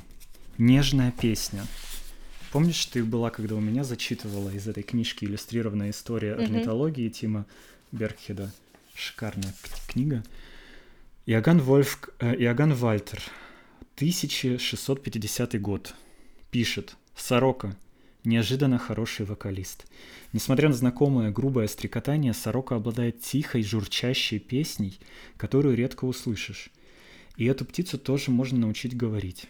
нежная 0.58 1.12
песня. 1.12 1.66
Помнишь, 2.52 2.86
ты 2.86 3.04
была, 3.04 3.30
когда 3.30 3.56
у 3.56 3.60
меня 3.60 3.84
зачитывала 3.84 4.50
из 4.50 4.68
этой 4.68 4.84
книжки 4.84 5.26
иллюстрированная 5.26 5.92
история 5.92 6.32
mm-hmm. 6.34 6.44
орнитологии 6.44 7.10
Тима 7.10 7.46
Бергхеда? 7.92 8.52
Шикарная 8.94 9.54
книга. 9.88 10.24
Иоганн 11.26 11.60
Вольф, 11.60 12.00
э, 12.20 12.36
Иоганн 12.36 12.74
Вальтер 12.74 13.22
1650 13.96 15.62
год. 15.62 15.96
Пишет. 16.52 16.96
Сорока. 17.16 17.78
Неожиданно 18.24 18.78
хороший 18.78 19.26
вокалист. 19.26 19.86
Несмотря 20.34 20.70
на 20.70 20.76
знакомое 20.76 21.32
грубое 21.32 21.68
стрекотание, 21.68 22.34
сорока 22.34 22.76
обладает 22.76 23.22
тихой, 23.22 23.64
журчащей 23.64 24.40
песней, 24.40 25.00
которую 25.38 25.76
редко 25.78 26.06
услышишь. 26.06 26.72
И 27.38 27.46
эту 27.46 27.66
птицу 27.66 27.98
тоже 28.00 28.32
можно 28.32 28.60
научить 28.60 28.98
говорить. 28.98 29.46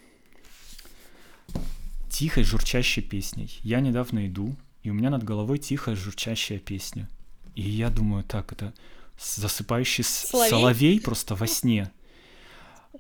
Тихой, 2.09 2.43
журчащей 2.43 3.01
песней. 3.01 3.59
Я 3.63 3.79
недавно 3.79 4.27
иду, 4.27 4.55
и 4.83 4.89
у 4.89 4.93
меня 4.93 5.09
над 5.09 5.23
головой 5.23 5.57
тихая, 5.57 5.95
журчащая 5.95 6.59
песня. 6.59 7.09
И 7.55 7.61
я 7.61 7.89
думаю, 7.89 8.23
так, 8.23 8.51
это 8.51 8.73
засыпающий 9.17 10.03
соловей, 10.03 10.49
соловей 10.49 10.99
просто 10.99 11.35
во 11.35 11.47
сне. 11.47 11.91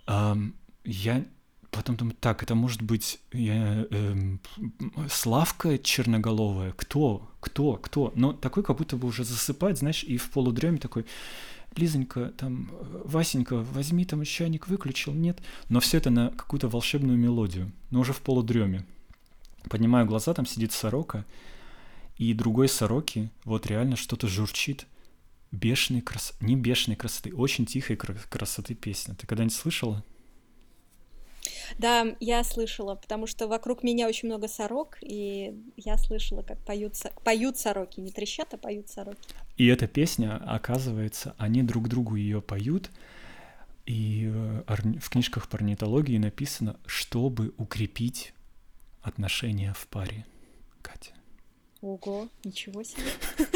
Я 0.07 1.25
потом 1.75 1.95
думаю, 1.95 2.15
так, 2.19 2.43
это 2.43 2.55
может 2.55 2.81
быть 2.81 3.19
я, 3.31 3.85
э, 3.89 4.37
Славка 5.09 5.77
черноголовая, 5.77 6.71
кто, 6.71 7.29
кто, 7.39 7.73
кто? 7.77 8.11
Но 8.15 8.33
такой 8.33 8.63
как 8.63 8.77
будто 8.77 8.97
бы 8.97 9.07
уже 9.07 9.23
засыпать, 9.23 9.79
знаешь, 9.79 10.03
и 10.03 10.17
в 10.17 10.29
полудреме 10.31 10.77
такой, 10.77 11.05
Лизонька, 11.75 12.31
там, 12.37 12.71
Васенька, 13.03 13.57
возьми 13.57 14.05
там 14.05 14.23
чайник, 14.23 14.67
выключил, 14.67 15.13
нет. 15.13 15.39
Но 15.69 15.79
все 15.79 15.97
это 15.97 16.09
на 16.09 16.29
какую-то 16.29 16.69
волшебную 16.69 17.17
мелодию, 17.17 17.71
но 17.91 17.99
уже 17.99 18.13
в 18.13 18.21
полудреме. 18.21 18.85
Поднимаю 19.69 20.05
глаза, 20.05 20.33
там 20.33 20.45
сидит 20.45 20.71
сорока, 20.71 21.25
и 22.17 22.33
другой 22.33 22.69
сороки 22.69 23.29
вот 23.43 23.67
реально 23.67 23.97
что-то 23.97 24.27
журчит, 24.27 24.85
бешеной 25.51 26.01
красоты, 26.01 26.45
не 26.45 26.55
бешеной 26.55 26.95
красоты, 26.95 27.33
очень 27.33 27.65
тихой 27.65 27.97
красоты 27.97 28.73
песня. 28.73 29.15
Ты 29.15 29.27
когда-нибудь 29.27 29.55
слышала? 29.55 30.03
Да, 31.77 32.15
я 32.19 32.43
слышала, 32.43 32.95
потому 32.95 33.27
что 33.27 33.47
вокруг 33.47 33.83
меня 33.83 34.07
очень 34.07 34.27
много 34.27 34.47
сорок, 34.47 34.97
и 35.01 35.55
я 35.77 35.97
слышала, 35.97 36.41
как 36.41 36.59
поют, 36.65 36.95
поют 37.23 37.57
сороки, 37.57 37.99
не 37.99 38.11
трещат, 38.11 38.53
а 38.53 38.57
поют 38.57 38.89
сороки. 38.89 39.29
И 39.57 39.67
эта 39.67 39.87
песня, 39.87 40.41
оказывается, 40.45 41.35
они 41.37 41.63
друг 41.63 41.87
другу 41.87 42.15
ее 42.15 42.41
поют, 42.41 42.89
и 43.85 44.27
в 44.27 45.09
книжках 45.09 45.47
по 45.47 45.57
орнитологии 45.57 46.17
написано, 46.17 46.77
чтобы 46.85 47.53
укрепить 47.57 48.33
отношения 49.01 49.73
в 49.73 49.87
паре. 49.87 50.25
Катя. 50.81 51.13
Ого, 51.81 52.27
ничего 52.43 52.83
себе. 52.83 53.03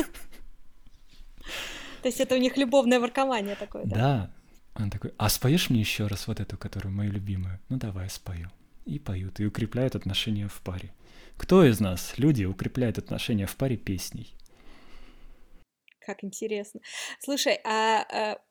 То 2.02 2.08
есть 2.08 2.20
это 2.20 2.36
у 2.36 2.38
них 2.38 2.58
любовное 2.58 3.00
воркование 3.00 3.56
такое, 3.56 3.86
да? 3.86 3.96
Да, 3.96 4.32
он 4.84 4.90
такой, 4.90 5.14
а 5.18 5.30
споешь 5.30 5.70
мне 5.70 5.80
еще 5.80 6.08
раз 6.08 6.28
вот 6.28 6.40
эту, 6.40 6.58
которую 6.58 6.94
мою 6.94 7.12
любимую? 7.12 7.60
Ну 7.70 7.78
давай, 7.78 8.10
спою. 8.10 8.50
И 8.86 8.98
поют, 9.00 9.40
и 9.40 9.46
укрепляют 9.46 9.96
отношения 9.96 10.48
в 10.48 10.62
паре. 10.62 10.94
Кто 11.38 11.64
из 11.64 11.80
нас, 11.80 12.18
люди, 12.18 12.44
укрепляет 12.46 12.98
отношения 12.98 13.46
в 13.46 13.56
паре 13.56 13.78
песней? 13.78 14.34
Как 16.00 16.24
интересно. 16.24 16.82
Слушай, 17.20 17.60
а, 17.64 18.06
а 18.12 18.42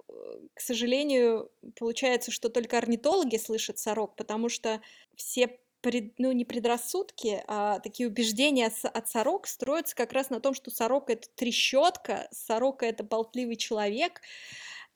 к 0.55 0.61
сожалению, 0.61 1.51
получается, 1.79 2.31
что 2.31 2.49
только 2.49 2.79
орнитологи 2.79 3.37
слышат 3.37 3.79
сорок, 3.79 4.16
потому 4.16 4.49
что 4.49 4.81
все 5.16 5.59
пред, 5.81 6.18
ну, 6.18 6.33
не 6.33 6.45
предрассудки, 6.45 7.43
а 7.47 7.79
такие 7.81 8.09
убеждения 8.09 8.70
от 8.83 9.09
сорок 9.09 9.47
строятся 9.47 9.95
как 9.95 10.12
раз 10.12 10.31
на 10.31 10.41
том, 10.41 10.55
что 10.55 10.70
сорока— 10.70 11.12
это 11.14 11.29
трещотка, 11.35 12.29
сорока— 12.33 12.87
это 12.87 13.05
болтливый 13.05 13.57
человек, 13.57 14.20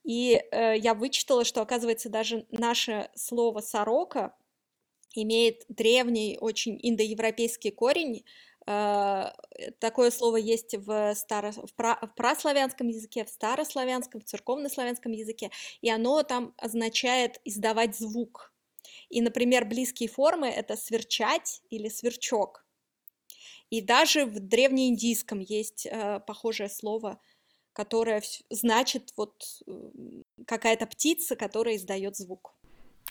и 0.05 0.43
э, 0.51 0.77
я 0.79 0.95
вычитала, 0.95 1.45
что, 1.45 1.63
оказывается, 1.63 2.09
даже 2.09 2.47
наше 2.51 3.11
слово 3.15 3.61
«сорока» 3.61 4.37
имеет 5.15 5.65
древний, 5.69 6.39
очень 6.41 6.79
индоевропейский 6.83 7.71
корень, 7.71 8.25
Э, 8.67 9.31
такое 9.81 10.11
слово 10.11 10.37
есть 10.37 10.75
в, 10.77 11.15
старо, 11.15 11.53
в, 11.53 11.75
пра, 11.75 11.99
в 12.01 12.15
праславянском 12.15 12.89
языке, 12.89 13.25
в 13.25 13.29
старославянском, 13.29 14.21
в 14.21 14.25
церковнославянском 14.25 15.13
языке, 15.13 15.51
и 15.81 15.91
оно 15.91 16.23
там 16.23 16.55
означает 16.59 17.41
издавать 17.45 17.97
звук. 17.97 18.53
И, 19.09 19.21
например, 19.21 19.65
близкие 19.65 20.09
формы— 20.09 20.49
это 20.49 20.77
сверчать 20.77 21.63
или 21.71 21.89
сверчок. 21.89 22.65
И 23.71 23.81
даже 23.81 24.27
в 24.27 24.39
древнеиндийском 24.39 25.41
есть 25.41 25.87
э, 25.87 26.21
похожее 26.21 26.69
слово, 26.69 27.21
которое 27.73 28.23
значит 28.51 29.11
вот 29.17 29.35
э, 29.67 29.73
какая-то 30.47 30.87
птица, 30.87 31.37
которая 31.37 31.77
издает 31.77 32.17
звук. 32.17 32.55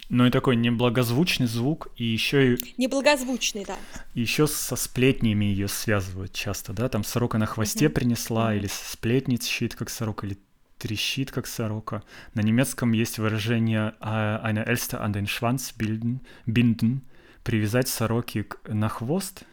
Ну 0.10 0.26
и 0.26 0.32
такой 0.32 0.56
неблагозвучный 0.56 1.48
звук, 1.48 1.90
и 1.96 2.04
еще 2.04 2.56
и... 2.56 2.74
Неблагозвучный, 2.78 3.66
да. 3.66 3.78
Еще 4.14 4.48
со 4.48 4.76
сплетнями 4.76 5.46
ее 5.46 5.68
связывают 5.68 6.34
часто, 6.34 6.74
да? 6.74 6.90
Там 6.90 7.04
сорока 7.04 7.38
на 7.38 7.46
хвосте 7.46 7.86
uh-huh. 7.86 7.90
принесла, 7.90 8.54
uh-huh. 8.54 8.58
или 8.58 8.68
сплетничает, 8.68 9.76
как 9.76 9.90
сорока, 9.90 10.28
или 10.28 10.38
трещит, 10.78 11.32
как 11.32 11.48
сорока. 11.48 12.04
На 12.34 12.42
немецком 12.42 12.92
есть 12.92 13.20
выражение 13.20 13.96
«eine 14.02 14.66
Elster 14.66 15.02
an 15.02 15.14
den 15.14 15.28
Schwanz 15.28 15.74
bilden», 15.78 16.20
binden, 16.46 17.02
привязать 17.44 17.88
сороки 17.88 18.46
на 18.68 18.90
хвост, 18.90 19.44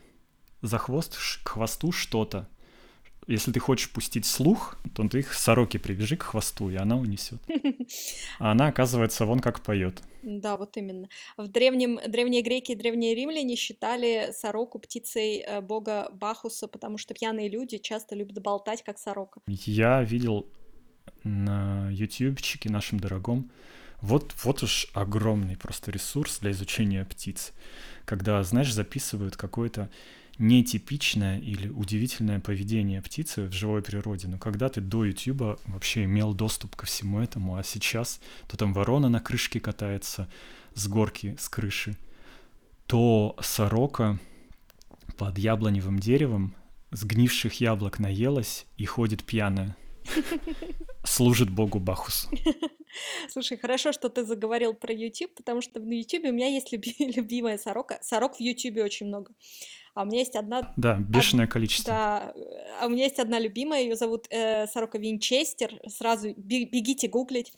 за 0.63 0.79
хвост, 0.79 1.17
к 1.45 1.49
хвосту 1.49 1.93
что-то 1.93 2.49
если 3.29 3.53
ты 3.53 3.61
хочешь 3.61 3.91
пустить 3.91 4.25
слух, 4.25 4.77
то 4.95 5.07
ты 5.07 5.21
их 5.21 5.35
сороки 5.35 5.77
привяжи 5.77 6.17
к 6.17 6.23
хвосту, 6.23 6.71
и 6.71 6.77
она 6.77 6.97
унесет. 6.97 7.41
А 8.39 8.53
она, 8.53 8.69
оказывается, 8.69 9.27
вон 9.27 9.41
как 9.41 9.63
поет. 9.63 10.03
Да, 10.23 10.57
вот 10.57 10.77
именно. 10.77 11.09
В 11.37 11.49
древнем, 11.49 11.99
древние 12.07 12.43
греки 12.43 12.73
и 12.73 12.75
древние 12.75 13.15
римляне 13.15 13.57
считали 13.57 14.31
сороку 14.33 14.79
птицей 14.79 15.39
э, 15.39 15.61
бога 15.61 16.09
Бахуса, 16.13 16.69
потому 16.69 16.99
что 16.99 17.15
пьяные 17.15 17.49
люди 17.49 17.79
часто 17.79 18.15
любят 18.15 18.41
болтать, 18.43 18.83
как 18.83 18.99
сорока. 18.99 19.41
Я 19.47 20.03
видел 20.03 20.47
на 21.23 21.89
ютубчике 21.91 22.71
нашем 22.71 23.01
дорогом, 23.01 23.51
вот, 24.01 24.35
вот 24.45 24.63
уж 24.63 24.89
огромный 24.95 25.57
просто 25.57 25.91
ресурс 25.91 26.39
для 26.39 26.53
изучения 26.53 27.05
птиц. 27.05 27.53
Когда, 28.05 28.43
знаешь, 28.43 28.73
записывают 28.73 29.37
какой-то 29.37 29.91
нетипичное 30.39 31.39
или 31.39 31.69
удивительное 31.69 32.41
поведение 32.41 33.03
птицы 33.03 33.43
в 33.43 33.53
живой 33.53 33.83
природе. 33.83 34.29
Но 34.29 34.39
когда 34.39 34.69
ты 34.69 34.81
до 34.81 35.05
YouTube 35.05 35.61
вообще 35.67 36.05
имел 36.05 36.33
доступ 36.33 36.77
ко 36.77 36.87
всему 36.87 37.21
этому, 37.21 37.57
а 37.57 37.63
сейчас 37.63 38.21
то 38.47 38.57
там 38.57 38.73
ворона 38.73 39.09
на 39.09 39.21
крышке 39.21 39.61
катается 39.61 40.29
с 40.75 40.87
горки, 40.87 41.37
с 41.39 41.49
крыши, 41.49 41.97
то 42.87 43.37
сорока 43.41 44.19
под 45.17 45.39
яблоневым 45.39 45.99
деревом 45.99 46.55
сгнивших 46.91 47.61
яблок 47.61 47.99
наелась 47.99 48.67
и 48.77 48.85
ходит 48.87 49.25
пьяная. 49.25 49.77
Служит 51.05 51.51
богу 51.51 51.81
Бахус. 51.81 52.29
Слушай, 53.29 53.59
хорошо, 53.59 53.93
что 53.93 54.09
ты 54.09 54.25
заговорил 54.25 54.75
про 54.75 54.93
YouTube, 54.93 55.35
потому 55.35 55.61
что 55.61 55.81
на 55.81 55.93
YouTube 55.93 56.25
у 56.25 56.33
меня 56.33 56.49
есть 56.49 56.73
люби- 56.73 56.95
любимая 57.17 57.59
сорока. 57.59 57.99
Сорок 58.03 58.37
в 58.37 58.41
YouTube 58.41 58.79
очень 58.79 59.07
много. 59.07 59.33
А 59.99 60.03
у 60.03 60.05
меня 60.05 60.21
есть 60.21 60.37
одна... 60.37 60.73
Да, 60.77 60.95
бешеное 60.95 61.47
од... 61.47 61.53
количество. 61.53 61.93
Да, 61.93 62.33
а 62.81 62.87
у 62.87 62.89
меня 62.89 63.03
есть 63.03 63.19
одна 63.19 63.41
любимая, 63.41 63.83
ее 63.83 63.97
зовут 63.97 64.29
э, 64.31 64.69
Сорока 64.69 64.97
Винчестер. 64.97 65.81
Сразу 65.89 66.35
бегите 66.37 67.09
гуглить. 67.09 67.53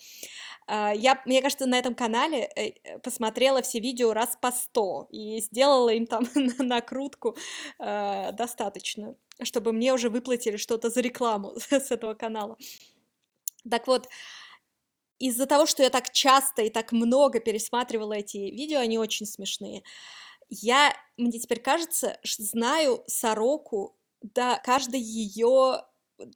Uh, 0.67 0.97
я, 0.97 1.21
мне 1.27 1.43
кажется, 1.43 1.67
на 1.67 1.79
этом 1.79 1.95
канале 1.95 2.49
э, 2.57 2.99
посмотрела 3.01 3.61
все 3.61 3.79
видео 3.81 4.15
раз 4.15 4.39
по 4.41 4.53
сто 4.53 5.07
и 5.11 5.41
сделала 5.41 5.91
им 5.91 6.07
там 6.07 6.25
накрутку 6.59 7.37
uh, 7.79 8.33
достаточно, 8.33 9.17
чтобы 9.43 9.73
мне 9.73 9.93
уже 9.93 10.09
выплатили 10.09 10.57
что-то 10.57 10.89
за 10.89 11.01
рекламу 11.03 11.53
с 11.71 11.91
этого 11.91 12.15
канала. 12.15 12.57
Так 13.69 13.87
вот, 13.87 14.09
из-за 15.19 15.45
того, 15.45 15.67
что 15.67 15.83
я 15.83 15.91
так 15.91 16.11
часто 16.11 16.63
и 16.63 16.71
так 16.71 16.93
много 16.93 17.39
пересматривала 17.41 18.15
эти 18.15 18.39
видео, 18.39 18.79
они 18.79 18.99
очень 18.99 19.27
смешные. 19.27 19.83
Я, 20.51 20.93
мне 21.17 21.39
теперь 21.39 21.61
кажется, 21.61 22.19
знаю 22.45 23.05
сороку, 23.07 23.97
да, 24.23 24.59
каждый 24.59 25.01
ее 25.01 25.83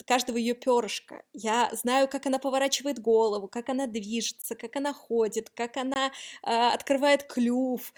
каждого 0.07 0.37
ее 0.37 0.55
перышка. 0.55 1.23
Я 1.33 1.71
знаю, 1.73 2.09
как 2.09 2.27
она 2.27 2.39
поворачивает 2.39 2.99
голову, 3.01 3.49
как 3.49 3.69
она 3.69 3.87
движется, 3.87 4.55
как 4.55 4.77
она 4.77 4.93
ходит, 4.93 5.51
как 5.51 5.77
она 5.77 6.11
э, 6.43 6.51
открывает 6.51 7.25
клюв. 7.25 7.93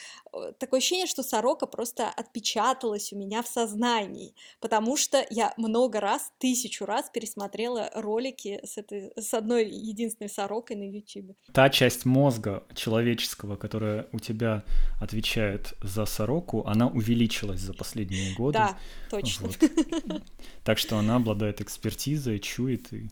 Такое 0.59 0.79
ощущение, 0.79 1.07
что 1.07 1.23
сорока 1.23 1.67
просто 1.67 2.09
отпечаталась 2.09 3.13
у 3.13 3.17
меня 3.17 3.43
в 3.43 3.49
сознании, 3.49 4.35
потому 4.61 4.97
что 4.97 5.25
я 5.31 5.55
много 5.57 6.01
раз, 6.01 6.33
тысячу 6.39 6.85
раз 6.85 7.11
пересмотрела 7.11 7.91
ролики 7.95 8.61
с, 8.65 8.77
этой, 8.79 9.13
с 9.17 9.33
одной 9.35 9.69
единственной 9.69 10.29
сорокой 10.29 10.77
на 10.77 10.89
YouTube. 10.89 11.37
Та 11.53 11.71
часть 11.71 12.05
мозга 12.05 12.65
человеческого, 12.75 13.57
которая 13.57 14.09
у 14.13 14.19
тебя 14.19 14.65
отвечает 15.01 15.75
за 15.83 16.07
сороку, 16.07 16.65
она 16.67 16.89
увеличилась 16.89 17.61
за 17.61 17.73
последние 17.73 18.35
годы. 18.35 18.59
Да, 18.59 18.79
точно. 19.11 19.49
Вот. 19.49 20.23
Так 20.65 20.79
что 20.79 20.99
она 20.99 21.17
обладает 21.17 21.61
экспертизой 21.61 21.76
экспертизой, 21.77 22.39
чует 22.39 22.93
и 22.93 23.09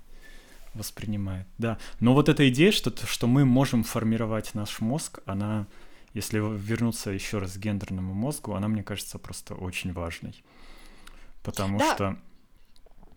воспринимает. 0.74 1.46
Да. 1.58 1.78
Но 2.00 2.14
вот 2.14 2.28
эта 2.28 2.48
идея, 2.48 2.72
что, 2.72 2.92
что 3.06 3.26
мы 3.26 3.44
можем 3.44 3.84
формировать 3.84 4.54
наш 4.54 4.80
мозг, 4.80 5.20
она, 5.26 5.66
если 6.14 6.38
вернуться 6.38 7.10
еще 7.10 7.38
раз 7.38 7.52
к 7.52 7.58
гендерному 7.58 8.14
мозгу, 8.14 8.54
она, 8.54 8.68
мне 8.68 8.82
кажется, 8.82 9.18
просто 9.18 9.54
очень 9.54 9.92
важной. 9.92 10.42
Потому 11.42 11.78
да. 11.78 11.94
что... 11.94 12.18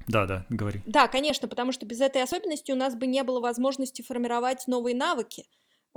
Да, 0.07 0.25
да, 0.25 0.45
говори. 0.49 0.81
Да, 0.85 1.07
конечно, 1.07 1.47
потому 1.47 1.71
что 1.71 1.85
без 1.85 1.99
этой 1.99 2.23
особенности 2.23 2.71
у 2.71 2.75
нас 2.75 2.95
бы 2.95 3.07
не 3.07 3.23
было 3.23 3.41
возможности 3.41 4.01
формировать 4.01 4.65
новые 4.67 4.95
навыки. 4.95 5.45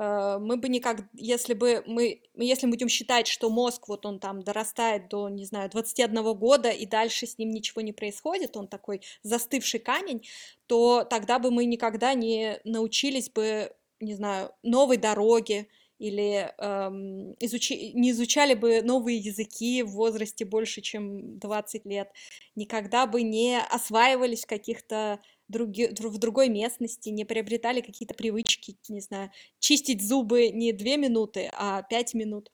Э, 0.00 0.38
мы 0.40 0.56
бы 0.56 0.68
никак, 0.70 1.02
если 1.12 1.52
бы 1.52 1.84
мы, 1.86 2.22
если 2.34 2.66
мы 2.66 2.72
будем 2.72 2.88
считать, 2.88 3.26
что 3.26 3.50
мозг 3.50 3.86
вот 3.88 4.06
он 4.06 4.18
там 4.18 4.42
дорастает 4.42 5.08
до, 5.08 5.28
не 5.28 5.44
знаю, 5.44 5.68
21 5.70 6.34
года 6.38 6.70
и 6.70 6.86
дальше 6.86 7.26
с 7.26 7.36
ним 7.36 7.50
ничего 7.50 7.82
не 7.82 7.92
происходит, 7.92 8.56
он 8.56 8.66
такой 8.66 9.02
застывший 9.22 9.78
камень, 9.78 10.26
то 10.66 11.04
тогда 11.04 11.38
бы 11.38 11.50
мы 11.50 11.66
никогда 11.66 12.14
не 12.14 12.60
научились 12.64 13.28
бы, 13.28 13.72
не 14.00 14.14
знаю, 14.14 14.52
новой 14.62 14.96
дороге, 14.96 15.68
или 16.00 16.50
эм, 16.56 17.36
изучи, 17.40 17.92
не 17.92 18.12
изучали 18.12 18.54
бы 18.54 18.80
новые 18.82 19.18
языки 19.18 19.82
в 19.82 19.90
возрасте 19.90 20.46
больше, 20.46 20.80
чем 20.80 21.38
20 21.38 21.84
лет, 21.84 22.08
никогда 22.56 23.06
бы 23.06 23.22
не 23.22 23.60
осваивались 23.60 24.44
в 24.44 24.48
каких-то 24.48 25.20
други, 25.48 25.88
в 25.88 26.18
другой 26.18 26.48
местности, 26.48 27.10
не 27.10 27.26
приобретали 27.26 27.82
какие-то 27.82 28.14
привычки, 28.14 28.78
не 28.88 29.00
знаю, 29.00 29.30
чистить 29.58 30.02
зубы 30.02 30.48
не 30.48 30.72
две 30.72 30.96
минуты, 30.96 31.50
а 31.52 31.82
пять 31.82 32.14
минут. 32.14 32.50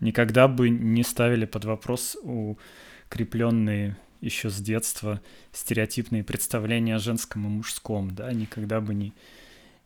Никогда 0.00 0.48
бы 0.48 0.70
не 0.70 1.02
ставили 1.02 1.44
под 1.44 1.66
вопрос 1.66 2.16
укрепленные 2.22 3.98
еще 4.22 4.48
с 4.48 4.56
детства 4.56 5.20
стереотипные 5.52 6.24
представления 6.24 6.96
о 6.96 6.98
женском 6.98 7.44
и 7.44 7.48
мужском, 7.48 8.10
да, 8.10 8.32
никогда 8.32 8.80
бы 8.80 8.94
не 8.94 9.12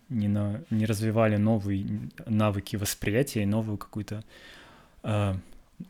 не, 0.08 0.28
на, 0.28 0.64
не 0.70 0.86
развивали 0.86 1.36
новые 1.36 2.10
навыки 2.26 2.76
восприятия 2.76 3.42
и 3.42 3.46
новую 3.46 3.78
какую-то 3.78 4.24
э, 5.02 5.34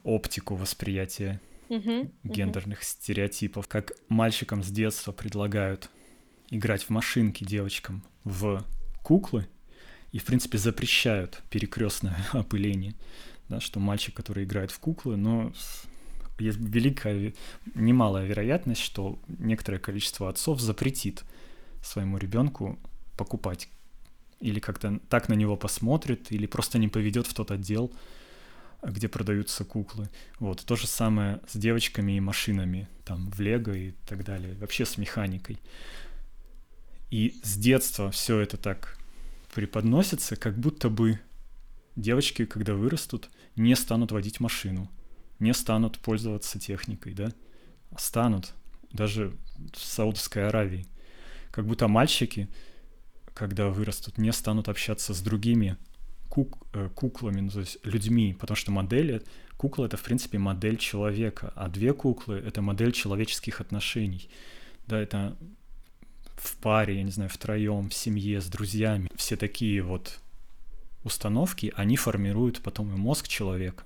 оптику 0.05 0.55
восприятия 0.55 1.41
uh-huh, 1.69 2.11
гендерных 2.25 2.81
uh-huh. 2.81 2.85
стереотипов. 2.85 3.69
Как 3.69 3.93
мальчикам 4.09 4.63
с 4.63 4.69
детства 4.69 5.13
предлагают 5.13 5.91
играть 6.51 6.85
в 6.85 6.91
машинки 6.91 7.45
девочкам 7.45 8.05
в 8.25 8.65
куклы 9.03 9.49
и, 10.13 10.19
в 10.19 10.25
принципе, 10.25 10.59
запрещают 10.59 11.43
перекрестное 11.51 12.17
опыление. 12.33 12.95
Да, 13.49 13.61
что 13.61 13.81
мальчик, 13.81 14.15
который 14.15 14.45
играет 14.45 14.71
в 14.71 14.79
куклы, 14.79 15.17
но 15.17 15.53
есть 16.39 16.59
великая, 16.59 17.35
немалая 17.75 18.27
вероятность, 18.27 18.81
что 18.81 19.19
некоторое 19.27 19.79
количество 19.79 20.29
отцов 20.29 20.61
запретит 20.61 21.25
своему 21.83 22.19
ребенку 22.19 22.79
покупать 23.17 23.69
или 24.43 24.61
как-то 24.61 25.01
так 25.09 25.29
на 25.29 25.35
него 25.35 25.57
посмотрит, 25.57 26.33
или 26.33 26.47
просто 26.47 26.79
не 26.79 26.89
поведет 26.89 27.27
в 27.27 27.35
тот 27.35 27.51
отдел, 27.51 27.93
где 28.83 29.09
продаются 29.09 29.65
куклы. 29.65 30.11
Вот, 30.39 30.65
то 30.65 30.77
же 30.77 30.87
самое 30.87 31.41
с 31.49 31.57
девочками 31.57 32.17
и 32.17 32.21
машинами, 32.21 32.89
там, 33.05 33.31
в 33.31 33.41
Лего 33.41 33.73
и 33.73 33.93
так 34.07 34.25
далее, 34.25 34.55
вообще 34.55 34.85
с 34.85 34.99
механикой. 34.99 35.59
И 37.11 37.41
с 37.45 37.57
детства 37.57 38.11
все 38.11 38.41
это 38.41 38.57
так 38.57 38.99
преподносится, 39.55 40.35
как 40.35 40.59
будто 40.59 40.89
бы 40.89 41.21
девочки, 41.95 42.45
когда 42.45 42.75
вырастут, 42.75 43.31
не 43.55 43.77
станут 43.77 44.11
водить 44.11 44.41
машину, 44.41 44.91
не 45.39 45.55
станут 45.55 45.99
пользоваться 45.99 46.59
техникой, 46.59 47.15
да, 47.15 47.33
станут, 47.97 48.55
даже 48.93 49.37
в 49.75 49.79
Саудовской 49.79 50.49
Аравии. 50.49 50.87
Как 51.51 51.67
будто 51.67 51.87
мальчики, 51.87 52.49
когда 53.35 53.69
вырастут, 53.69 54.19
не 54.19 54.33
станут 54.33 54.69
общаться 54.69 55.15
с 55.15 55.21
другими 55.21 55.77
кук, 56.29 56.59
э, 56.73 56.89
куклами, 56.95 57.41
ну, 57.41 57.51
то 57.51 57.61
есть 57.61 57.79
людьми, 57.85 58.37
потому 58.39 58.57
что 58.57 58.73
модели, 58.73 59.23
кукла— 59.57 59.85
это, 59.87 59.97
в 59.97 60.03
принципе, 60.03 60.39
модель 60.39 60.77
человека, 60.77 61.53
а 61.57 61.69
две 61.69 61.93
куклы— 61.93 62.37
это 62.47 62.63
модель 62.63 62.93
человеческих 62.93 63.61
отношений. 63.61 64.29
Да, 64.87 64.99
это 64.99 65.37
в 66.37 66.57
паре, 66.57 66.97
я 66.97 67.03
не 67.03 67.11
знаю, 67.11 67.31
втроем, 67.31 67.89
в 67.89 67.95
семье, 67.95 68.41
с 68.41 68.47
друзьями. 68.47 69.11
Все 69.15 69.37
такие 69.37 69.83
вот 69.83 70.19
установки, 71.05 71.73
они 71.77 71.97
формируют 71.97 72.61
потом 72.63 72.93
и 72.95 72.97
мозг 72.97 73.29
человека. 73.29 73.85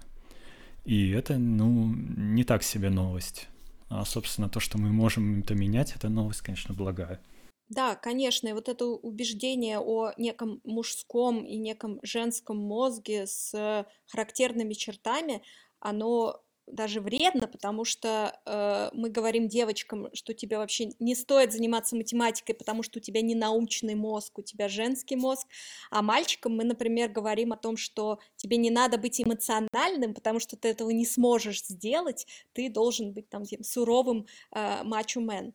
И 0.85 1.11
это, 1.11 1.37
ну, 1.37 1.93
не 1.95 2.45
так 2.45 2.63
себе 2.63 2.91
новость. 2.91 3.49
А, 3.89 4.05
собственно, 4.05 4.49
то, 4.49 4.61
что 4.61 4.79
мы 4.79 4.91
можем 4.91 5.41
это 5.41 5.55
менять, 5.55 5.95
это 5.97 6.09
новость, 6.09 6.43
конечно, 6.43 6.75
благая. 6.75 7.21
Да, 7.69 7.97
конечно, 7.97 8.49
и 8.49 8.53
вот 8.53 8.69
это 8.69 8.87
убеждение 8.87 9.81
о 9.81 10.13
неком 10.17 10.61
мужском 10.65 11.45
и 11.45 11.57
неком 11.57 11.99
женском 12.03 12.59
мозге 12.59 13.27
с 13.27 13.87
характерными 14.07 14.73
чертами, 14.75 15.43
оно 15.81 16.43
даже 16.67 17.01
вредно, 17.01 17.47
потому 17.47 17.85
что 17.85 18.39
э, 18.45 18.91
мы 18.93 19.09
говорим 19.09 19.49
девочкам, 19.49 20.09
что 20.15 20.35
тебе 20.35 20.59
вообще 20.59 20.91
не 20.99 21.15
стоит 21.15 21.53
заниматься 21.53 21.95
математикой, 21.95 22.55
потому 22.55 22.83
что 22.83 22.99
у 22.99 23.03
тебя 23.03 23.21
не 23.21 23.35
научный 23.35 23.95
мозг, 23.95 24.39
у 24.39 24.43
тебя 24.43 24.69
женский 24.69 25.17
мозг, 25.17 25.47
а 25.91 26.03
мальчикам 26.03 26.57
мы, 26.57 26.65
например, 26.65 27.09
говорим 27.09 27.53
о 27.53 27.57
том, 27.57 27.77
что 27.77 28.19
тебе 28.37 28.57
не 28.57 28.71
надо 28.71 28.99
быть 28.99 29.21
эмоциональным, 29.21 30.13
потому 30.13 30.41
что 30.41 30.57
ты 30.57 30.69
этого 30.69 30.91
не 30.91 31.07
сможешь 31.07 31.63
сделать, 31.65 32.27
ты 32.53 32.69
должен 32.69 33.13
быть 33.13 33.29
там 33.29 33.45
суровым 33.63 34.27
э, 34.53 34.83
мачо-мен. 34.83 35.49
Uh, 35.49 35.53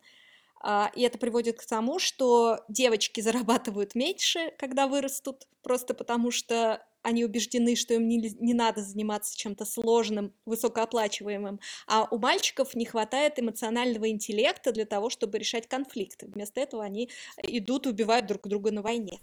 и 0.94 1.02
это 1.02 1.18
приводит 1.18 1.58
к 1.60 1.66
тому, 1.66 1.98
что 1.98 2.60
девочки 2.68 3.20
зарабатывают 3.20 3.94
меньше, 3.94 4.52
когда 4.58 4.86
вырастут, 4.86 5.48
просто 5.62 5.94
потому 5.94 6.30
что 6.30 6.84
они 7.02 7.24
убеждены, 7.24 7.74
что 7.76 7.94
им 7.94 8.06
не, 8.08 8.18
не 8.38 8.54
надо 8.54 8.82
заниматься 8.82 9.36
чем-то 9.36 9.64
сложным, 9.64 10.32
высокооплачиваемым, 10.46 11.60
а 11.86 12.06
у 12.10 12.18
мальчиков 12.18 12.74
не 12.74 12.84
хватает 12.84 13.38
эмоционального 13.38 14.08
интеллекта 14.08 14.72
для 14.72 14.86
того, 14.86 15.10
чтобы 15.10 15.38
решать 15.38 15.66
конфликты. 15.68 16.28
Вместо 16.28 16.60
этого 16.60 16.84
они 16.84 17.10
идут 17.42 17.86
убивают 17.86 18.26
друг 18.26 18.46
друга 18.46 18.70
на 18.70 18.82
войне. 18.82 19.18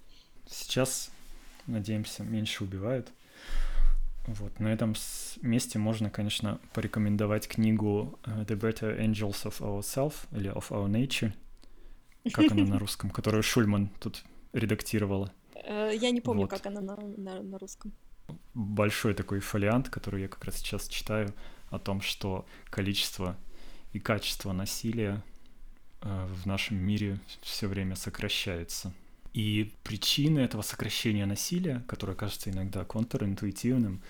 Сейчас, 0.49 1.09
надеемся, 1.67 2.23
меньше 2.23 2.63
убивают. 2.63 3.07
Вот, 4.37 4.59
на 4.59 4.67
этом 4.67 4.93
месте 5.41 5.79
можно, 5.79 6.11
конечно, 6.11 6.59
порекомендовать 6.73 7.47
книгу 7.47 8.19
э, 8.25 8.43
The 8.43 8.59
Better 8.59 8.99
Angels 8.99 9.43
of 9.45 9.59
Ourself 9.59 10.13
или 10.31 10.51
Of 10.51 10.69
Our 10.69 10.87
Nature, 10.87 11.33
как 12.31 12.51
она 12.51 12.63
на 12.65 12.79
русском, 12.79 13.09
которую 13.09 13.41
Шульман 13.41 13.89
тут 13.99 14.23
редактировала. 14.53 15.33
Э, 15.65 15.91
я 15.95 16.11
не 16.11 16.21
помню, 16.21 16.43
вот. 16.43 16.51
как 16.51 16.65
она 16.67 16.79
на, 16.81 16.95
на, 16.95 17.41
на 17.41 17.57
русском. 17.57 17.91
Большой 18.53 19.15
такой 19.15 19.39
фолиант, 19.39 19.89
который 19.89 20.21
я 20.21 20.27
как 20.27 20.45
раз 20.45 20.57
сейчас 20.57 20.87
читаю, 20.87 21.33
о 21.71 21.79
том, 21.79 22.01
что 22.01 22.45
количество 22.69 23.35
и 23.93 23.99
качество 23.99 24.53
насилия 24.53 25.23
э, 26.01 26.27
в 26.27 26.45
нашем 26.45 26.77
мире 26.77 27.19
все 27.41 27.67
время 27.67 27.95
сокращается. 27.95 28.93
И 29.33 29.73
причины 29.83 30.39
этого 30.39 30.61
сокращения 30.61 31.25
насилия, 31.25 31.83
которое 31.87 32.15
кажется 32.15 32.49
иногда 32.49 32.83
контринтуитивным, 32.83 34.01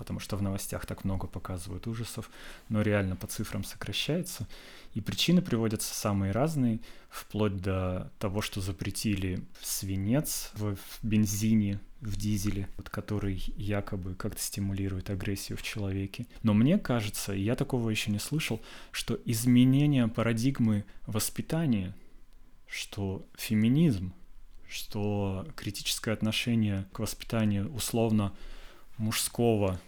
потому 0.00 0.18
что 0.18 0.36
в 0.36 0.42
новостях 0.42 0.86
так 0.86 1.04
много 1.04 1.26
показывают 1.26 1.86
ужасов, 1.86 2.30
но 2.70 2.80
реально 2.80 3.16
по 3.16 3.26
цифрам 3.26 3.64
сокращается. 3.64 4.48
И 4.94 5.02
причины 5.02 5.42
приводятся 5.42 5.94
самые 5.94 6.32
разные, 6.32 6.80
вплоть 7.10 7.58
до 7.58 8.10
того, 8.18 8.40
что 8.40 8.62
запретили 8.62 9.44
свинец 9.60 10.52
в, 10.54 10.76
бензине, 11.02 11.80
в 12.00 12.16
дизеле, 12.16 12.66
вот, 12.78 12.88
который 12.88 13.42
якобы 13.56 14.14
как-то 14.14 14.40
стимулирует 14.40 15.10
агрессию 15.10 15.58
в 15.58 15.62
человеке. 15.62 16.26
Но 16.42 16.54
мне 16.54 16.78
кажется, 16.78 17.34
и 17.34 17.42
я 17.42 17.54
такого 17.54 17.90
еще 17.90 18.10
не 18.10 18.18
слышал, 18.18 18.62
что 18.92 19.20
изменение 19.26 20.08
парадигмы 20.08 20.86
воспитания, 21.06 21.94
что 22.66 23.26
феминизм, 23.36 24.14
что 24.70 25.46
критическое 25.56 26.12
отношение 26.12 26.86
к 26.92 27.00
воспитанию 27.00 27.72
условно 27.74 28.32
мужского 28.96 29.80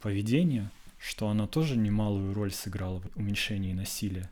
поведения, 0.00 0.70
что 0.98 1.28
она 1.28 1.46
тоже 1.46 1.76
немалую 1.76 2.34
роль 2.34 2.52
сыграла 2.52 3.00
в 3.00 3.16
уменьшении 3.16 3.72
насилия. 3.72 4.30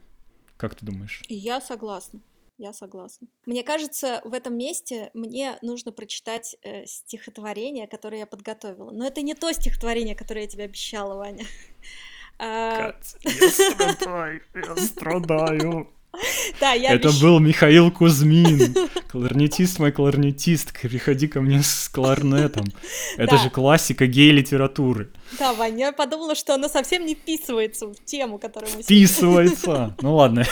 Как 0.56 0.74
ты 0.74 0.86
думаешь? 0.86 1.22
Я 1.28 1.60
согласна. 1.60 2.20
Я 2.56 2.72
согласна. 2.72 3.26
Мне 3.46 3.64
кажется, 3.64 4.20
в 4.24 4.32
этом 4.32 4.56
месте 4.56 5.10
мне 5.12 5.58
нужно 5.60 5.90
прочитать 5.90 6.56
э, 6.62 6.86
стихотворение, 6.86 7.88
которое 7.88 8.18
я 8.18 8.26
подготовила. 8.26 8.92
Но 8.92 9.06
это 9.06 9.22
не 9.22 9.34
то 9.34 9.50
стихотворение, 9.52 10.14
которое 10.14 10.42
я 10.42 10.46
тебе 10.46 10.64
обещала, 10.64 11.16
Ваня. 11.16 11.44
Кать, 12.38 13.16
я 13.24 13.50
страдаю, 13.50 14.42
я 14.54 14.76
страдаю. 14.76 15.93
Да, 16.60 16.72
я 16.72 16.94
Это 16.94 17.08
обещ... 17.08 17.20
был 17.20 17.40
Михаил 17.40 17.90
Кузьмин, 17.90 18.74
кларнетист 19.10 19.78
мой 19.78 19.92
кларнетист, 19.92 20.72
приходи 20.72 21.28
ко 21.28 21.40
мне 21.40 21.62
с 21.62 21.88
кларнетом. 21.88 22.66
Это 23.16 23.38
же 23.38 23.50
классика 23.50 24.06
гей-литературы. 24.06 25.10
Да, 25.38 25.52
Ваня, 25.52 25.86
я 25.86 25.92
подумала, 25.92 26.34
что 26.34 26.54
она 26.54 26.68
совсем 26.68 27.04
не 27.06 27.14
вписывается 27.14 27.86
в 27.86 27.96
тему, 28.04 28.38
которую 28.38 28.70
мы 28.76 28.82
Вписывается! 28.82 29.94
Ну 30.04 30.16
ладно. 30.16 30.44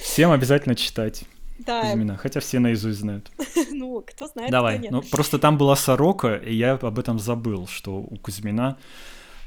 Всем 0.00 0.30
обязательно 0.30 0.74
читать. 0.74 1.24
Да. 1.58 1.82
Кузьмина, 1.82 2.16
хотя 2.16 2.40
все 2.40 2.58
наизусть 2.58 3.00
знают. 3.00 3.30
Ну, 3.70 4.02
кто 4.06 4.26
знает, 4.26 4.50
Давай, 4.50 4.78
ну 4.90 5.02
просто 5.02 5.38
там 5.38 5.56
была 5.56 5.74
сорока, 5.74 6.36
и 6.36 6.54
я 6.54 6.74
об 6.74 6.98
этом 6.98 7.18
забыл, 7.18 7.66
что 7.66 7.92
у 7.96 8.16
Кузьмина 8.16 8.76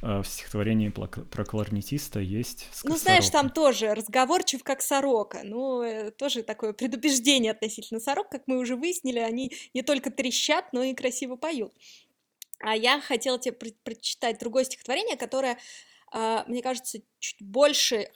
в 0.02 0.24
стихотворении 0.24 0.90
про 0.90 1.46
кларнетиста 1.46 2.20
есть 2.20 2.68
Ну, 2.84 2.96
знаешь, 2.98 3.30
там 3.30 3.50
тоже 3.50 3.94
разговорчив, 3.94 4.64
как 4.64 4.82
сорока. 4.82 5.42
Ну, 5.44 5.82
э, 5.82 6.12
тоже 6.12 6.44
такое 6.44 6.74
предубеждение 6.74 7.52
относительно 7.52 8.00
сорок, 8.00 8.30
как 8.30 8.44
мы 8.48 8.58
уже 8.58 8.76
выяснили, 8.76 9.20
они 9.20 9.52
не 9.74 9.82
только 9.82 10.10
трещат, 10.10 10.72
но 10.74 10.84
и 10.84 10.94
красиво 10.94 11.36
поют. 11.36 11.74
А 12.60 12.76
я 12.76 13.00
хотела 13.02 13.40
тебе 13.40 13.54
прочитать 13.54 14.40
другое 14.40 14.66
стихотворение, 14.66 15.18
которое, 15.18 15.58
а, 16.12 16.44
мне 16.48 16.62
кажется, 16.62 17.00
чуть 17.20 17.42
больше 17.42 18.10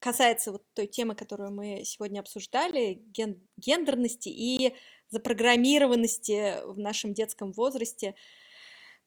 касается 0.00 0.52
вот 0.52 0.64
той 0.74 0.86
темы, 0.86 1.14
которую 1.14 1.52
мы 1.52 1.82
сегодня 1.84 2.20
обсуждали, 2.20 3.02
ген 3.06 3.40
гендерности 3.56 4.28
и 4.28 4.74
запрограммированности 5.10 6.64
в 6.66 6.78
нашем 6.78 7.12
детском 7.12 7.52
возрасте 7.52 8.14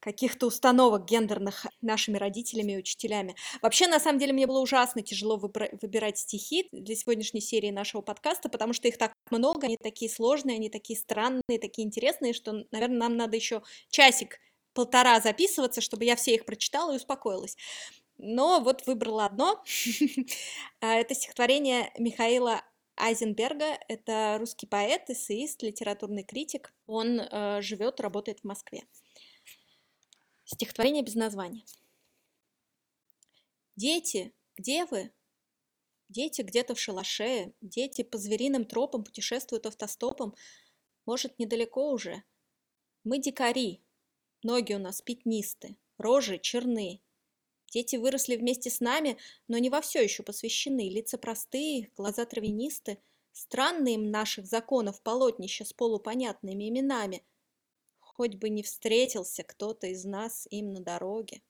каких-то 0.03 0.47
установок 0.47 1.05
гендерных 1.05 1.65
нашими 1.81 2.17
родителями 2.17 2.73
и 2.73 2.77
учителями. 2.77 3.35
Вообще, 3.61 3.87
на 3.87 4.01
самом 4.01 4.19
деле, 4.19 4.33
мне 4.33 4.45
было 4.45 4.59
ужасно 4.59 5.01
тяжело 5.01 5.37
выбирать 5.37 6.17
стихи 6.17 6.67
для 6.73 6.95
сегодняшней 6.95 7.39
серии 7.39 7.71
нашего 7.71 8.01
подкаста, 8.01 8.49
потому 8.49 8.73
что 8.73 8.89
их 8.89 8.97
так 8.97 9.13
много, 9.31 9.67
они 9.67 9.77
такие 9.77 10.11
сложные, 10.11 10.57
они 10.57 10.69
такие 10.69 10.99
странные, 10.99 11.57
такие 11.59 11.87
интересные, 11.87 12.33
что, 12.33 12.65
наверное, 12.71 12.97
нам 12.97 13.15
надо 13.15 13.37
еще 13.37 13.63
часик 13.89 14.39
полтора 14.73 15.21
записываться, 15.21 15.79
чтобы 15.79 16.03
я 16.03 16.17
все 16.17 16.35
их 16.35 16.45
прочитала 16.45 16.91
и 16.91 16.97
успокоилась. 16.97 17.55
Но 18.17 18.59
вот 18.59 18.85
выбрала 18.85 19.25
одно. 19.25 19.63
А, 20.81 20.95
это 20.95 21.15
стихотворение 21.15 21.93
Михаила 21.97 22.61
Айзенберга. 22.97 23.77
Это 23.87 24.35
русский 24.37 24.67
поэт, 24.67 25.09
эссеист, 25.09 25.63
литературный 25.63 26.23
критик. 26.23 26.73
Он 26.87 27.21
э, 27.21 27.61
живет, 27.61 28.01
работает 28.01 28.41
в 28.41 28.43
Москве. 28.43 28.83
Стихотворение 30.45 31.03
без 31.03 31.15
названия. 31.15 31.63
Дети, 33.75 34.33
где 34.57 34.85
вы? 34.85 35.11
Дети 36.09 36.41
где-то 36.41 36.75
в 36.75 36.79
шалаше, 36.79 37.53
дети 37.61 38.03
по 38.03 38.17
звериным 38.17 38.65
тропам 38.65 39.03
путешествуют 39.03 39.65
автостопом. 39.65 40.35
Может, 41.05 41.39
недалеко 41.39 41.91
уже. 41.91 42.23
Мы 43.03 43.19
дикари, 43.19 43.81
ноги 44.43 44.73
у 44.73 44.79
нас 44.79 45.01
пятнисты, 45.01 45.77
рожи 45.97 46.37
черны. 46.37 47.01
Дети 47.67 47.95
выросли 47.95 48.35
вместе 48.35 48.69
с 48.69 48.81
нами, 48.81 49.17
но 49.47 49.57
не 49.57 49.69
во 49.69 49.81
все 49.81 50.03
еще 50.03 50.23
посвящены. 50.23 50.89
Лица 50.89 51.17
простые, 51.17 51.89
глаза 51.95 52.25
травянисты. 52.25 52.99
Странные 53.31 53.95
им 53.95 54.11
наших 54.11 54.45
законов 54.45 55.01
полотнища 55.01 55.65
с 55.65 55.73
полупонятными 55.73 56.69
именами– 56.69 57.23
хоть 58.13 58.35
бы 58.35 58.49
не 58.49 58.63
встретился 58.63 59.43
кто-то 59.43 59.87
из 59.87 60.05
нас 60.05 60.47
им 60.49 60.71
на 60.71 60.81
дороге. 60.81 61.41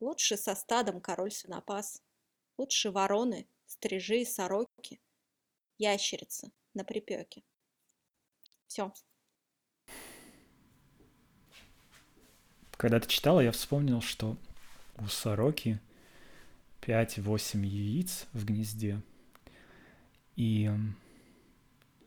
Лучше 0.00 0.36
со 0.36 0.54
стадом 0.54 1.00
король 1.00 1.32
свинопас, 1.32 2.02
лучше 2.58 2.90
вороны, 2.90 3.48
стрижи 3.66 4.20
и 4.20 4.24
сороки, 4.24 5.00
ящерица 5.78 6.50
на 6.74 6.84
припеке. 6.84 7.42
Все. 8.66 8.92
когда 12.76 13.00
ты 13.00 13.08
читала, 13.08 13.40
я 13.40 13.50
вспомнил, 13.50 14.02
что 14.02 14.36
у 14.98 15.06
сороки 15.06 15.80
5-8 16.82 17.64
яиц 17.64 18.26
в 18.34 18.44
гнезде, 18.44 19.00
и 20.36 20.70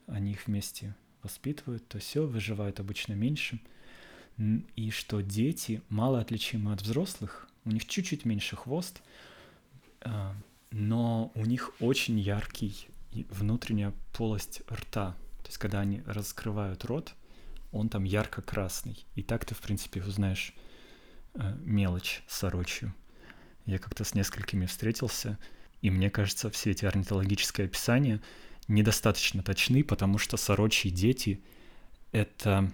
они 0.05 0.33
их 0.33 0.45
вместе 0.45 0.93
воспитывают, 1.23 1.87
то 1.87 1.97
все 1.97 2.27
выживают 2.27 2.79
обычно 2.79 3.13
меньше, 3.13 3.59
и 4.37 4.91
что 4.91 5.21
дети 5.21 5.81
мало 5.89 6.19
отличимы 6.19 6.73
от 6.73 6.81
взрослых, 6.81 7.47
у 7.65 7.71
них 7.71 7.85
чуть-чуть 7.87 8.25
меньше 8.25 8.55
хвост, 8.55 9.01
а, 10.01 10.35
но 10.71 11.31
у 11.35 11.45
них 11.45 11.71
очень 11.79 12.19
яркий 12.19 12.87
внутренняя 13.29 13.93
полость 14.13 14.61
рта. 14.71 15.15
То 15.41 15.47
есть, 15.47 15.57
когда 15.57 15.79
они 15.79 16.01
раскрывают 16.05 16.85
рот, 16.85 17.13
он 17.71 17.89
там 17.89 18.03
ярко-красный. 18.03 19.05
И 19.15 19.23
так 19.23 19.45
ты, 19.45 19.55
в 19.55 19.59
принципе, 19.59 20.01
узнаешь 20.01 20.53
э, 21.33 21.55
мелочь 21.61 22.23
сорочью. 22.27 22.93
Я 23.65 23.79
как-то 23.79 24.03
с 24.03 24.13
несколькими 24.13 24.65
встретился, 24.65 25.37
и 25.81 25.89
мне 25.89 26.09
кажется, 26.09 26.49
все 26.49 26.71
эти 26.71 26.85
орнитологические 26.85 27.65
описания 27.65 28.21
недостаточно 28.67 29.43
точны, 29.43 29.83
потому 29.83 30.17
что 30.17 30.37
сорочьи 30.37 30.89
дети— 30.91 31.41
это 32.11 32.71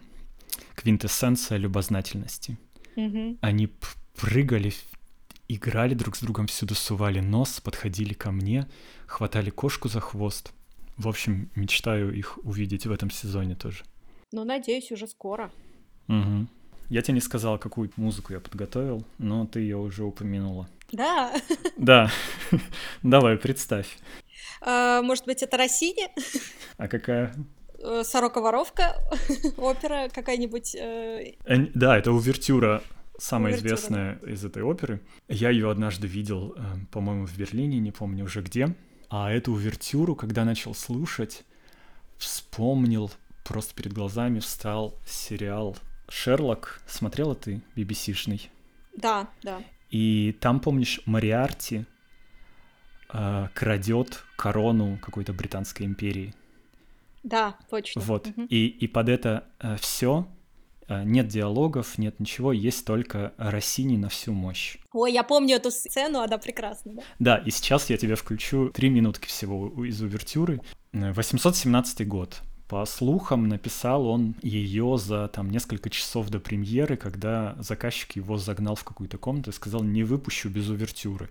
квинтэссенция 0.76 1.58
любознательности. 1.58 2.58
Mm-hmm. 2.96 3.38
Они 3.42 3.70
прыгали, 4.16 4.74
играли 5.48 5.94
друг 5.94 6.16
с 6.16 6.22
другом, 6.22 6.48
всюду 6.48 6.76
сували 6.76 7.20
нос, 7.20 7.60
подходили 7.60 8.14
ко 8.14 8.32
мне, 8.32 8.68
хватали 9.08 9.50
кошку 9.50 9.90
за 9.90 10.00
хвост. 10.00 10.54
В 10.98 11.08
общем, 11.08 11.50
мечтаю 11.56 12.14
их 12.14 12.38
увидеть 12.44 12.86
в 12.86 12.92
этом 12.92 13.10
сезоне 13.10 13.56
тоже. 13.56 13.84
Ну, 14.32 14.44
надеюсь, 14.44 14.92
уже 14.92 15.08
скоро. 15.08 15.52
Угу. 16.08 16.48
Я 16.90 17.02
тебе 17.02 17.16
не 17.16 17.22
сказал, 17.22 17.58
какую 17.58 17.92
музыку 17.96 18.34
я 18.34 18.40
подготовил, 18.40 19.04
но 19.18 19.46
ты 19.46 19.62
ее 19.62 19.78
уже 19.78 20.04
упомянула. 20.04 20.68
Да. 20.92 21.34
Да. 21.78 22.12
Давай, 23.04 23.38
представь. 23.38 23.98
А, 24.62 25.02
может 25.02 25.26
быть, 25.26 25.44
это 25.44 25.58
Россини? 25.58 26.08
А 26.78 26.88
какая? 26.88 27.34
Э, 27.84 28.04
Сорока-воровка, 28.04 28.96
опера 29.58 30.10
какая-нибудь. 30.14 30.76
Э, 30.76 31.34
э, 31.46 31.58
да, 31.74 31.98
это 31.98 32.12
увертюра 32.14 32.82
самая 33.18 33.54
увертюра, 33.54 33.76
известная 33.76 34.20
из 34.20 34.46
этой 34.46 34.64
оперы. 34.64 35.02
Я 35.28 35.50
ее 35.50 35.70
однажды 35.70 36.08
видел, 36.08 36.56
по-моему, 36.92 37.26
в 37.26 37.38
Берлине, 37.38 37.80
не 37.80 37.92
помню 37.92 38.24
уже 38.24 38.42
где. 38.42 38.74
А 39.10 39.32
эту 39.32 39.52
увертюру, 39.52 40.16
когда 40.16 40.46
начал 40.46 40.74
слушать, 40.74 41.44
вспомнил, 42.18 43.12
просто 43.44 43.76
перед 43.76 43.94
глазами 43.94 44.40
встал 44.40 44.96
сериал 45.06 45.78
«Шерлок». 46.10 46.82
Смотрела 46.88 47.36
ты 47.36 47.62
BBC-шный? 47.76 48.50
Да, 48.96 49.30
да. 49.44 49.62
И 49.90 50.36
там, 50.40 50.60
помнишь, 50.60 51.02
Мариарти 51.06 51.86
э, 53.14 53.48
крадет 53.54 54.24
корону 54.38 54.98
какой-то 55.02 55.34
британской 55.34 55.86
империи. 55.86 56.34
Да, 57.24 57.58
точно. 57.70 58.02
Вот. 58.02 58.28
Угу. 58.28 58.44
И, 58.50 58.68
и 58.68 58.88
под 58.88 59.10
это 59.10 59.46
э, 59.60 59.78
все 59.80 60.28
Э, 60.88 61.04
нет 61.04 61.28
диалогов, 61.28 61.98
нет 61.98 62.20
ничего, 62.20 62.52
есть 62.52 62.86
только 62.86 63.34
Россини 63.38 63.98
на 63.98 64.10
всю 64.10 64.34
мощь. 64.34 64.78
Ой, 64.92 65.14
я 65.14 65.24
помню 65.24 65.56
эту 65.56 65.72
сцену, 65.72 66.20
она 66.20 66.38
прекрасна, 66.38 66.94
да? 66.94 67.02
Да, 67.20 67.38
и 67.38 67.52
сейчас 67.52 67.90
я 67.90 67.98
тебе 67.98 68.16
включу 68.16 68.70
три 68.70 68.90
минутки 68.90 69.28
всего 69.28 69.86
из 69.86 70.02
увертюры. 70.02 70.62
817 70.92 72.02
э, 72.02 72.06
год. 72.06 72.42
По 72.68 72.86
слухам, 72.86 73.48
написал 73.50 74.08
он 74.08 74.36
ее 74.42 74.98
за 74.98 75.28
там 75.28 75.50
несколько 75.50 75.90
часов 75.90 76.30
до 76.30 76.40
премьеры, 76.40 76.98
когда 76.98 77.56
заказчик 77.60 78.16
его 78.16 78.38
загнал 78.38 78.76
в 78.76 78.84
какую-то 78.84 79.18
комнату 79.18 79.52
и 79.52 79.54
сказал, 79.54 79.84
не 79.84 80.04
выпущу 80.04 80.50
без 80.50 80.70
увертюры. 80.70 81.30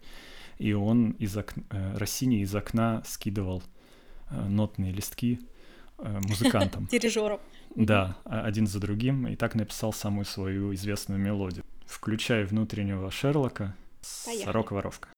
И 0.59 0.72
он 0.72 1.12
из 1.12 1.36
окна, 1.36 1.64
Россини 1.97 2.43
из 2.43 2.55
окна 2.55 3.03
скидывал 3.07 3.62
нотные 4.30 4.93
листки 4.93 5.40
музыкантам. 6.03 6.86
Дирижерам. 6.90 7.40
Да, 7.74 8.16
один 8.24 8.66
за 8.66 8.80
другим, 8.80 9.26
и 9.26 9.36
так 9.36 9.55
написал 9.55 9.92
самую 9.92 10.24
свою 10.24 10.74
известную 10.74 11.20
мелодию. 11.20 11.64
Включая 11.86 12.46
внутреннего 12.46 13.11
Шерлока, 13.11 13.74
Сорока-воровка. 14.00 15.09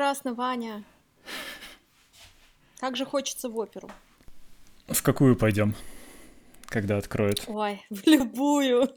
Прекрасно, 0.00 0.32
Ваня. 0.32 0.82
Как 2.78 2.96
же 2.96 3.04
хочется 3.04 3.50
в 3.50 3.56
оперу. 3.58 3.90
В 4.88 5.02
какую 5.02 5.36
пойдем, 5.36 5.74
когда 6.64 6.96
откроют? 6.96 7.44
Ой, 7.46 7.84
в 7.90 8.06
любую. 8.06 8.88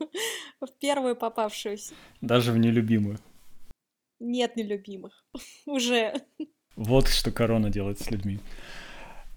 В 0.62 0.68
первую 0.80 1.18
попавшуюся. 1.18 1.94
Даже 2.22 2.54
в 2.54 2.58
нелюбимую. 2.58 3.18
Нет 4.22 4.56
нелюбимых. 4.56 5.26
Уже. 5.66 6.14
Вот 6.78 7.10
что 7.10 7.34
корона 7.34 7.70
делает 7.70 8.00
с 8.00 8.10
людьми. 8.10 8.40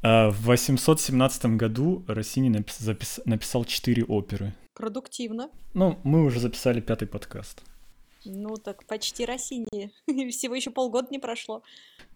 А, 0.04 0.30
в 0.30 0.42
817 0.42 1.56
году 1.56 2.04
Россини 2.06 2.48
напис- 2.48 2.80
запис- 2.80 3.22
написал 3.24 3.64
четыре 3.64 4.04
оперы. 4.04 4.54
Продуктивно. 4.74 5.50
Ну, 5.74 5.98
мы 6.04 6.22
уже 6.24 6.38
записали 6.38 6.80
пятый 6.80 7.08
подкаст. 7.08 7.64
Ну, 8.26 8.56
так 8.56 8.84
почти 8.86 9.24
Россини. 9.24 9.92
Всего 10.30 10.54
еще 10.54 10.70
полгода 10.70 11.08
не 11.10 11.18
прошло. 11.18 11.62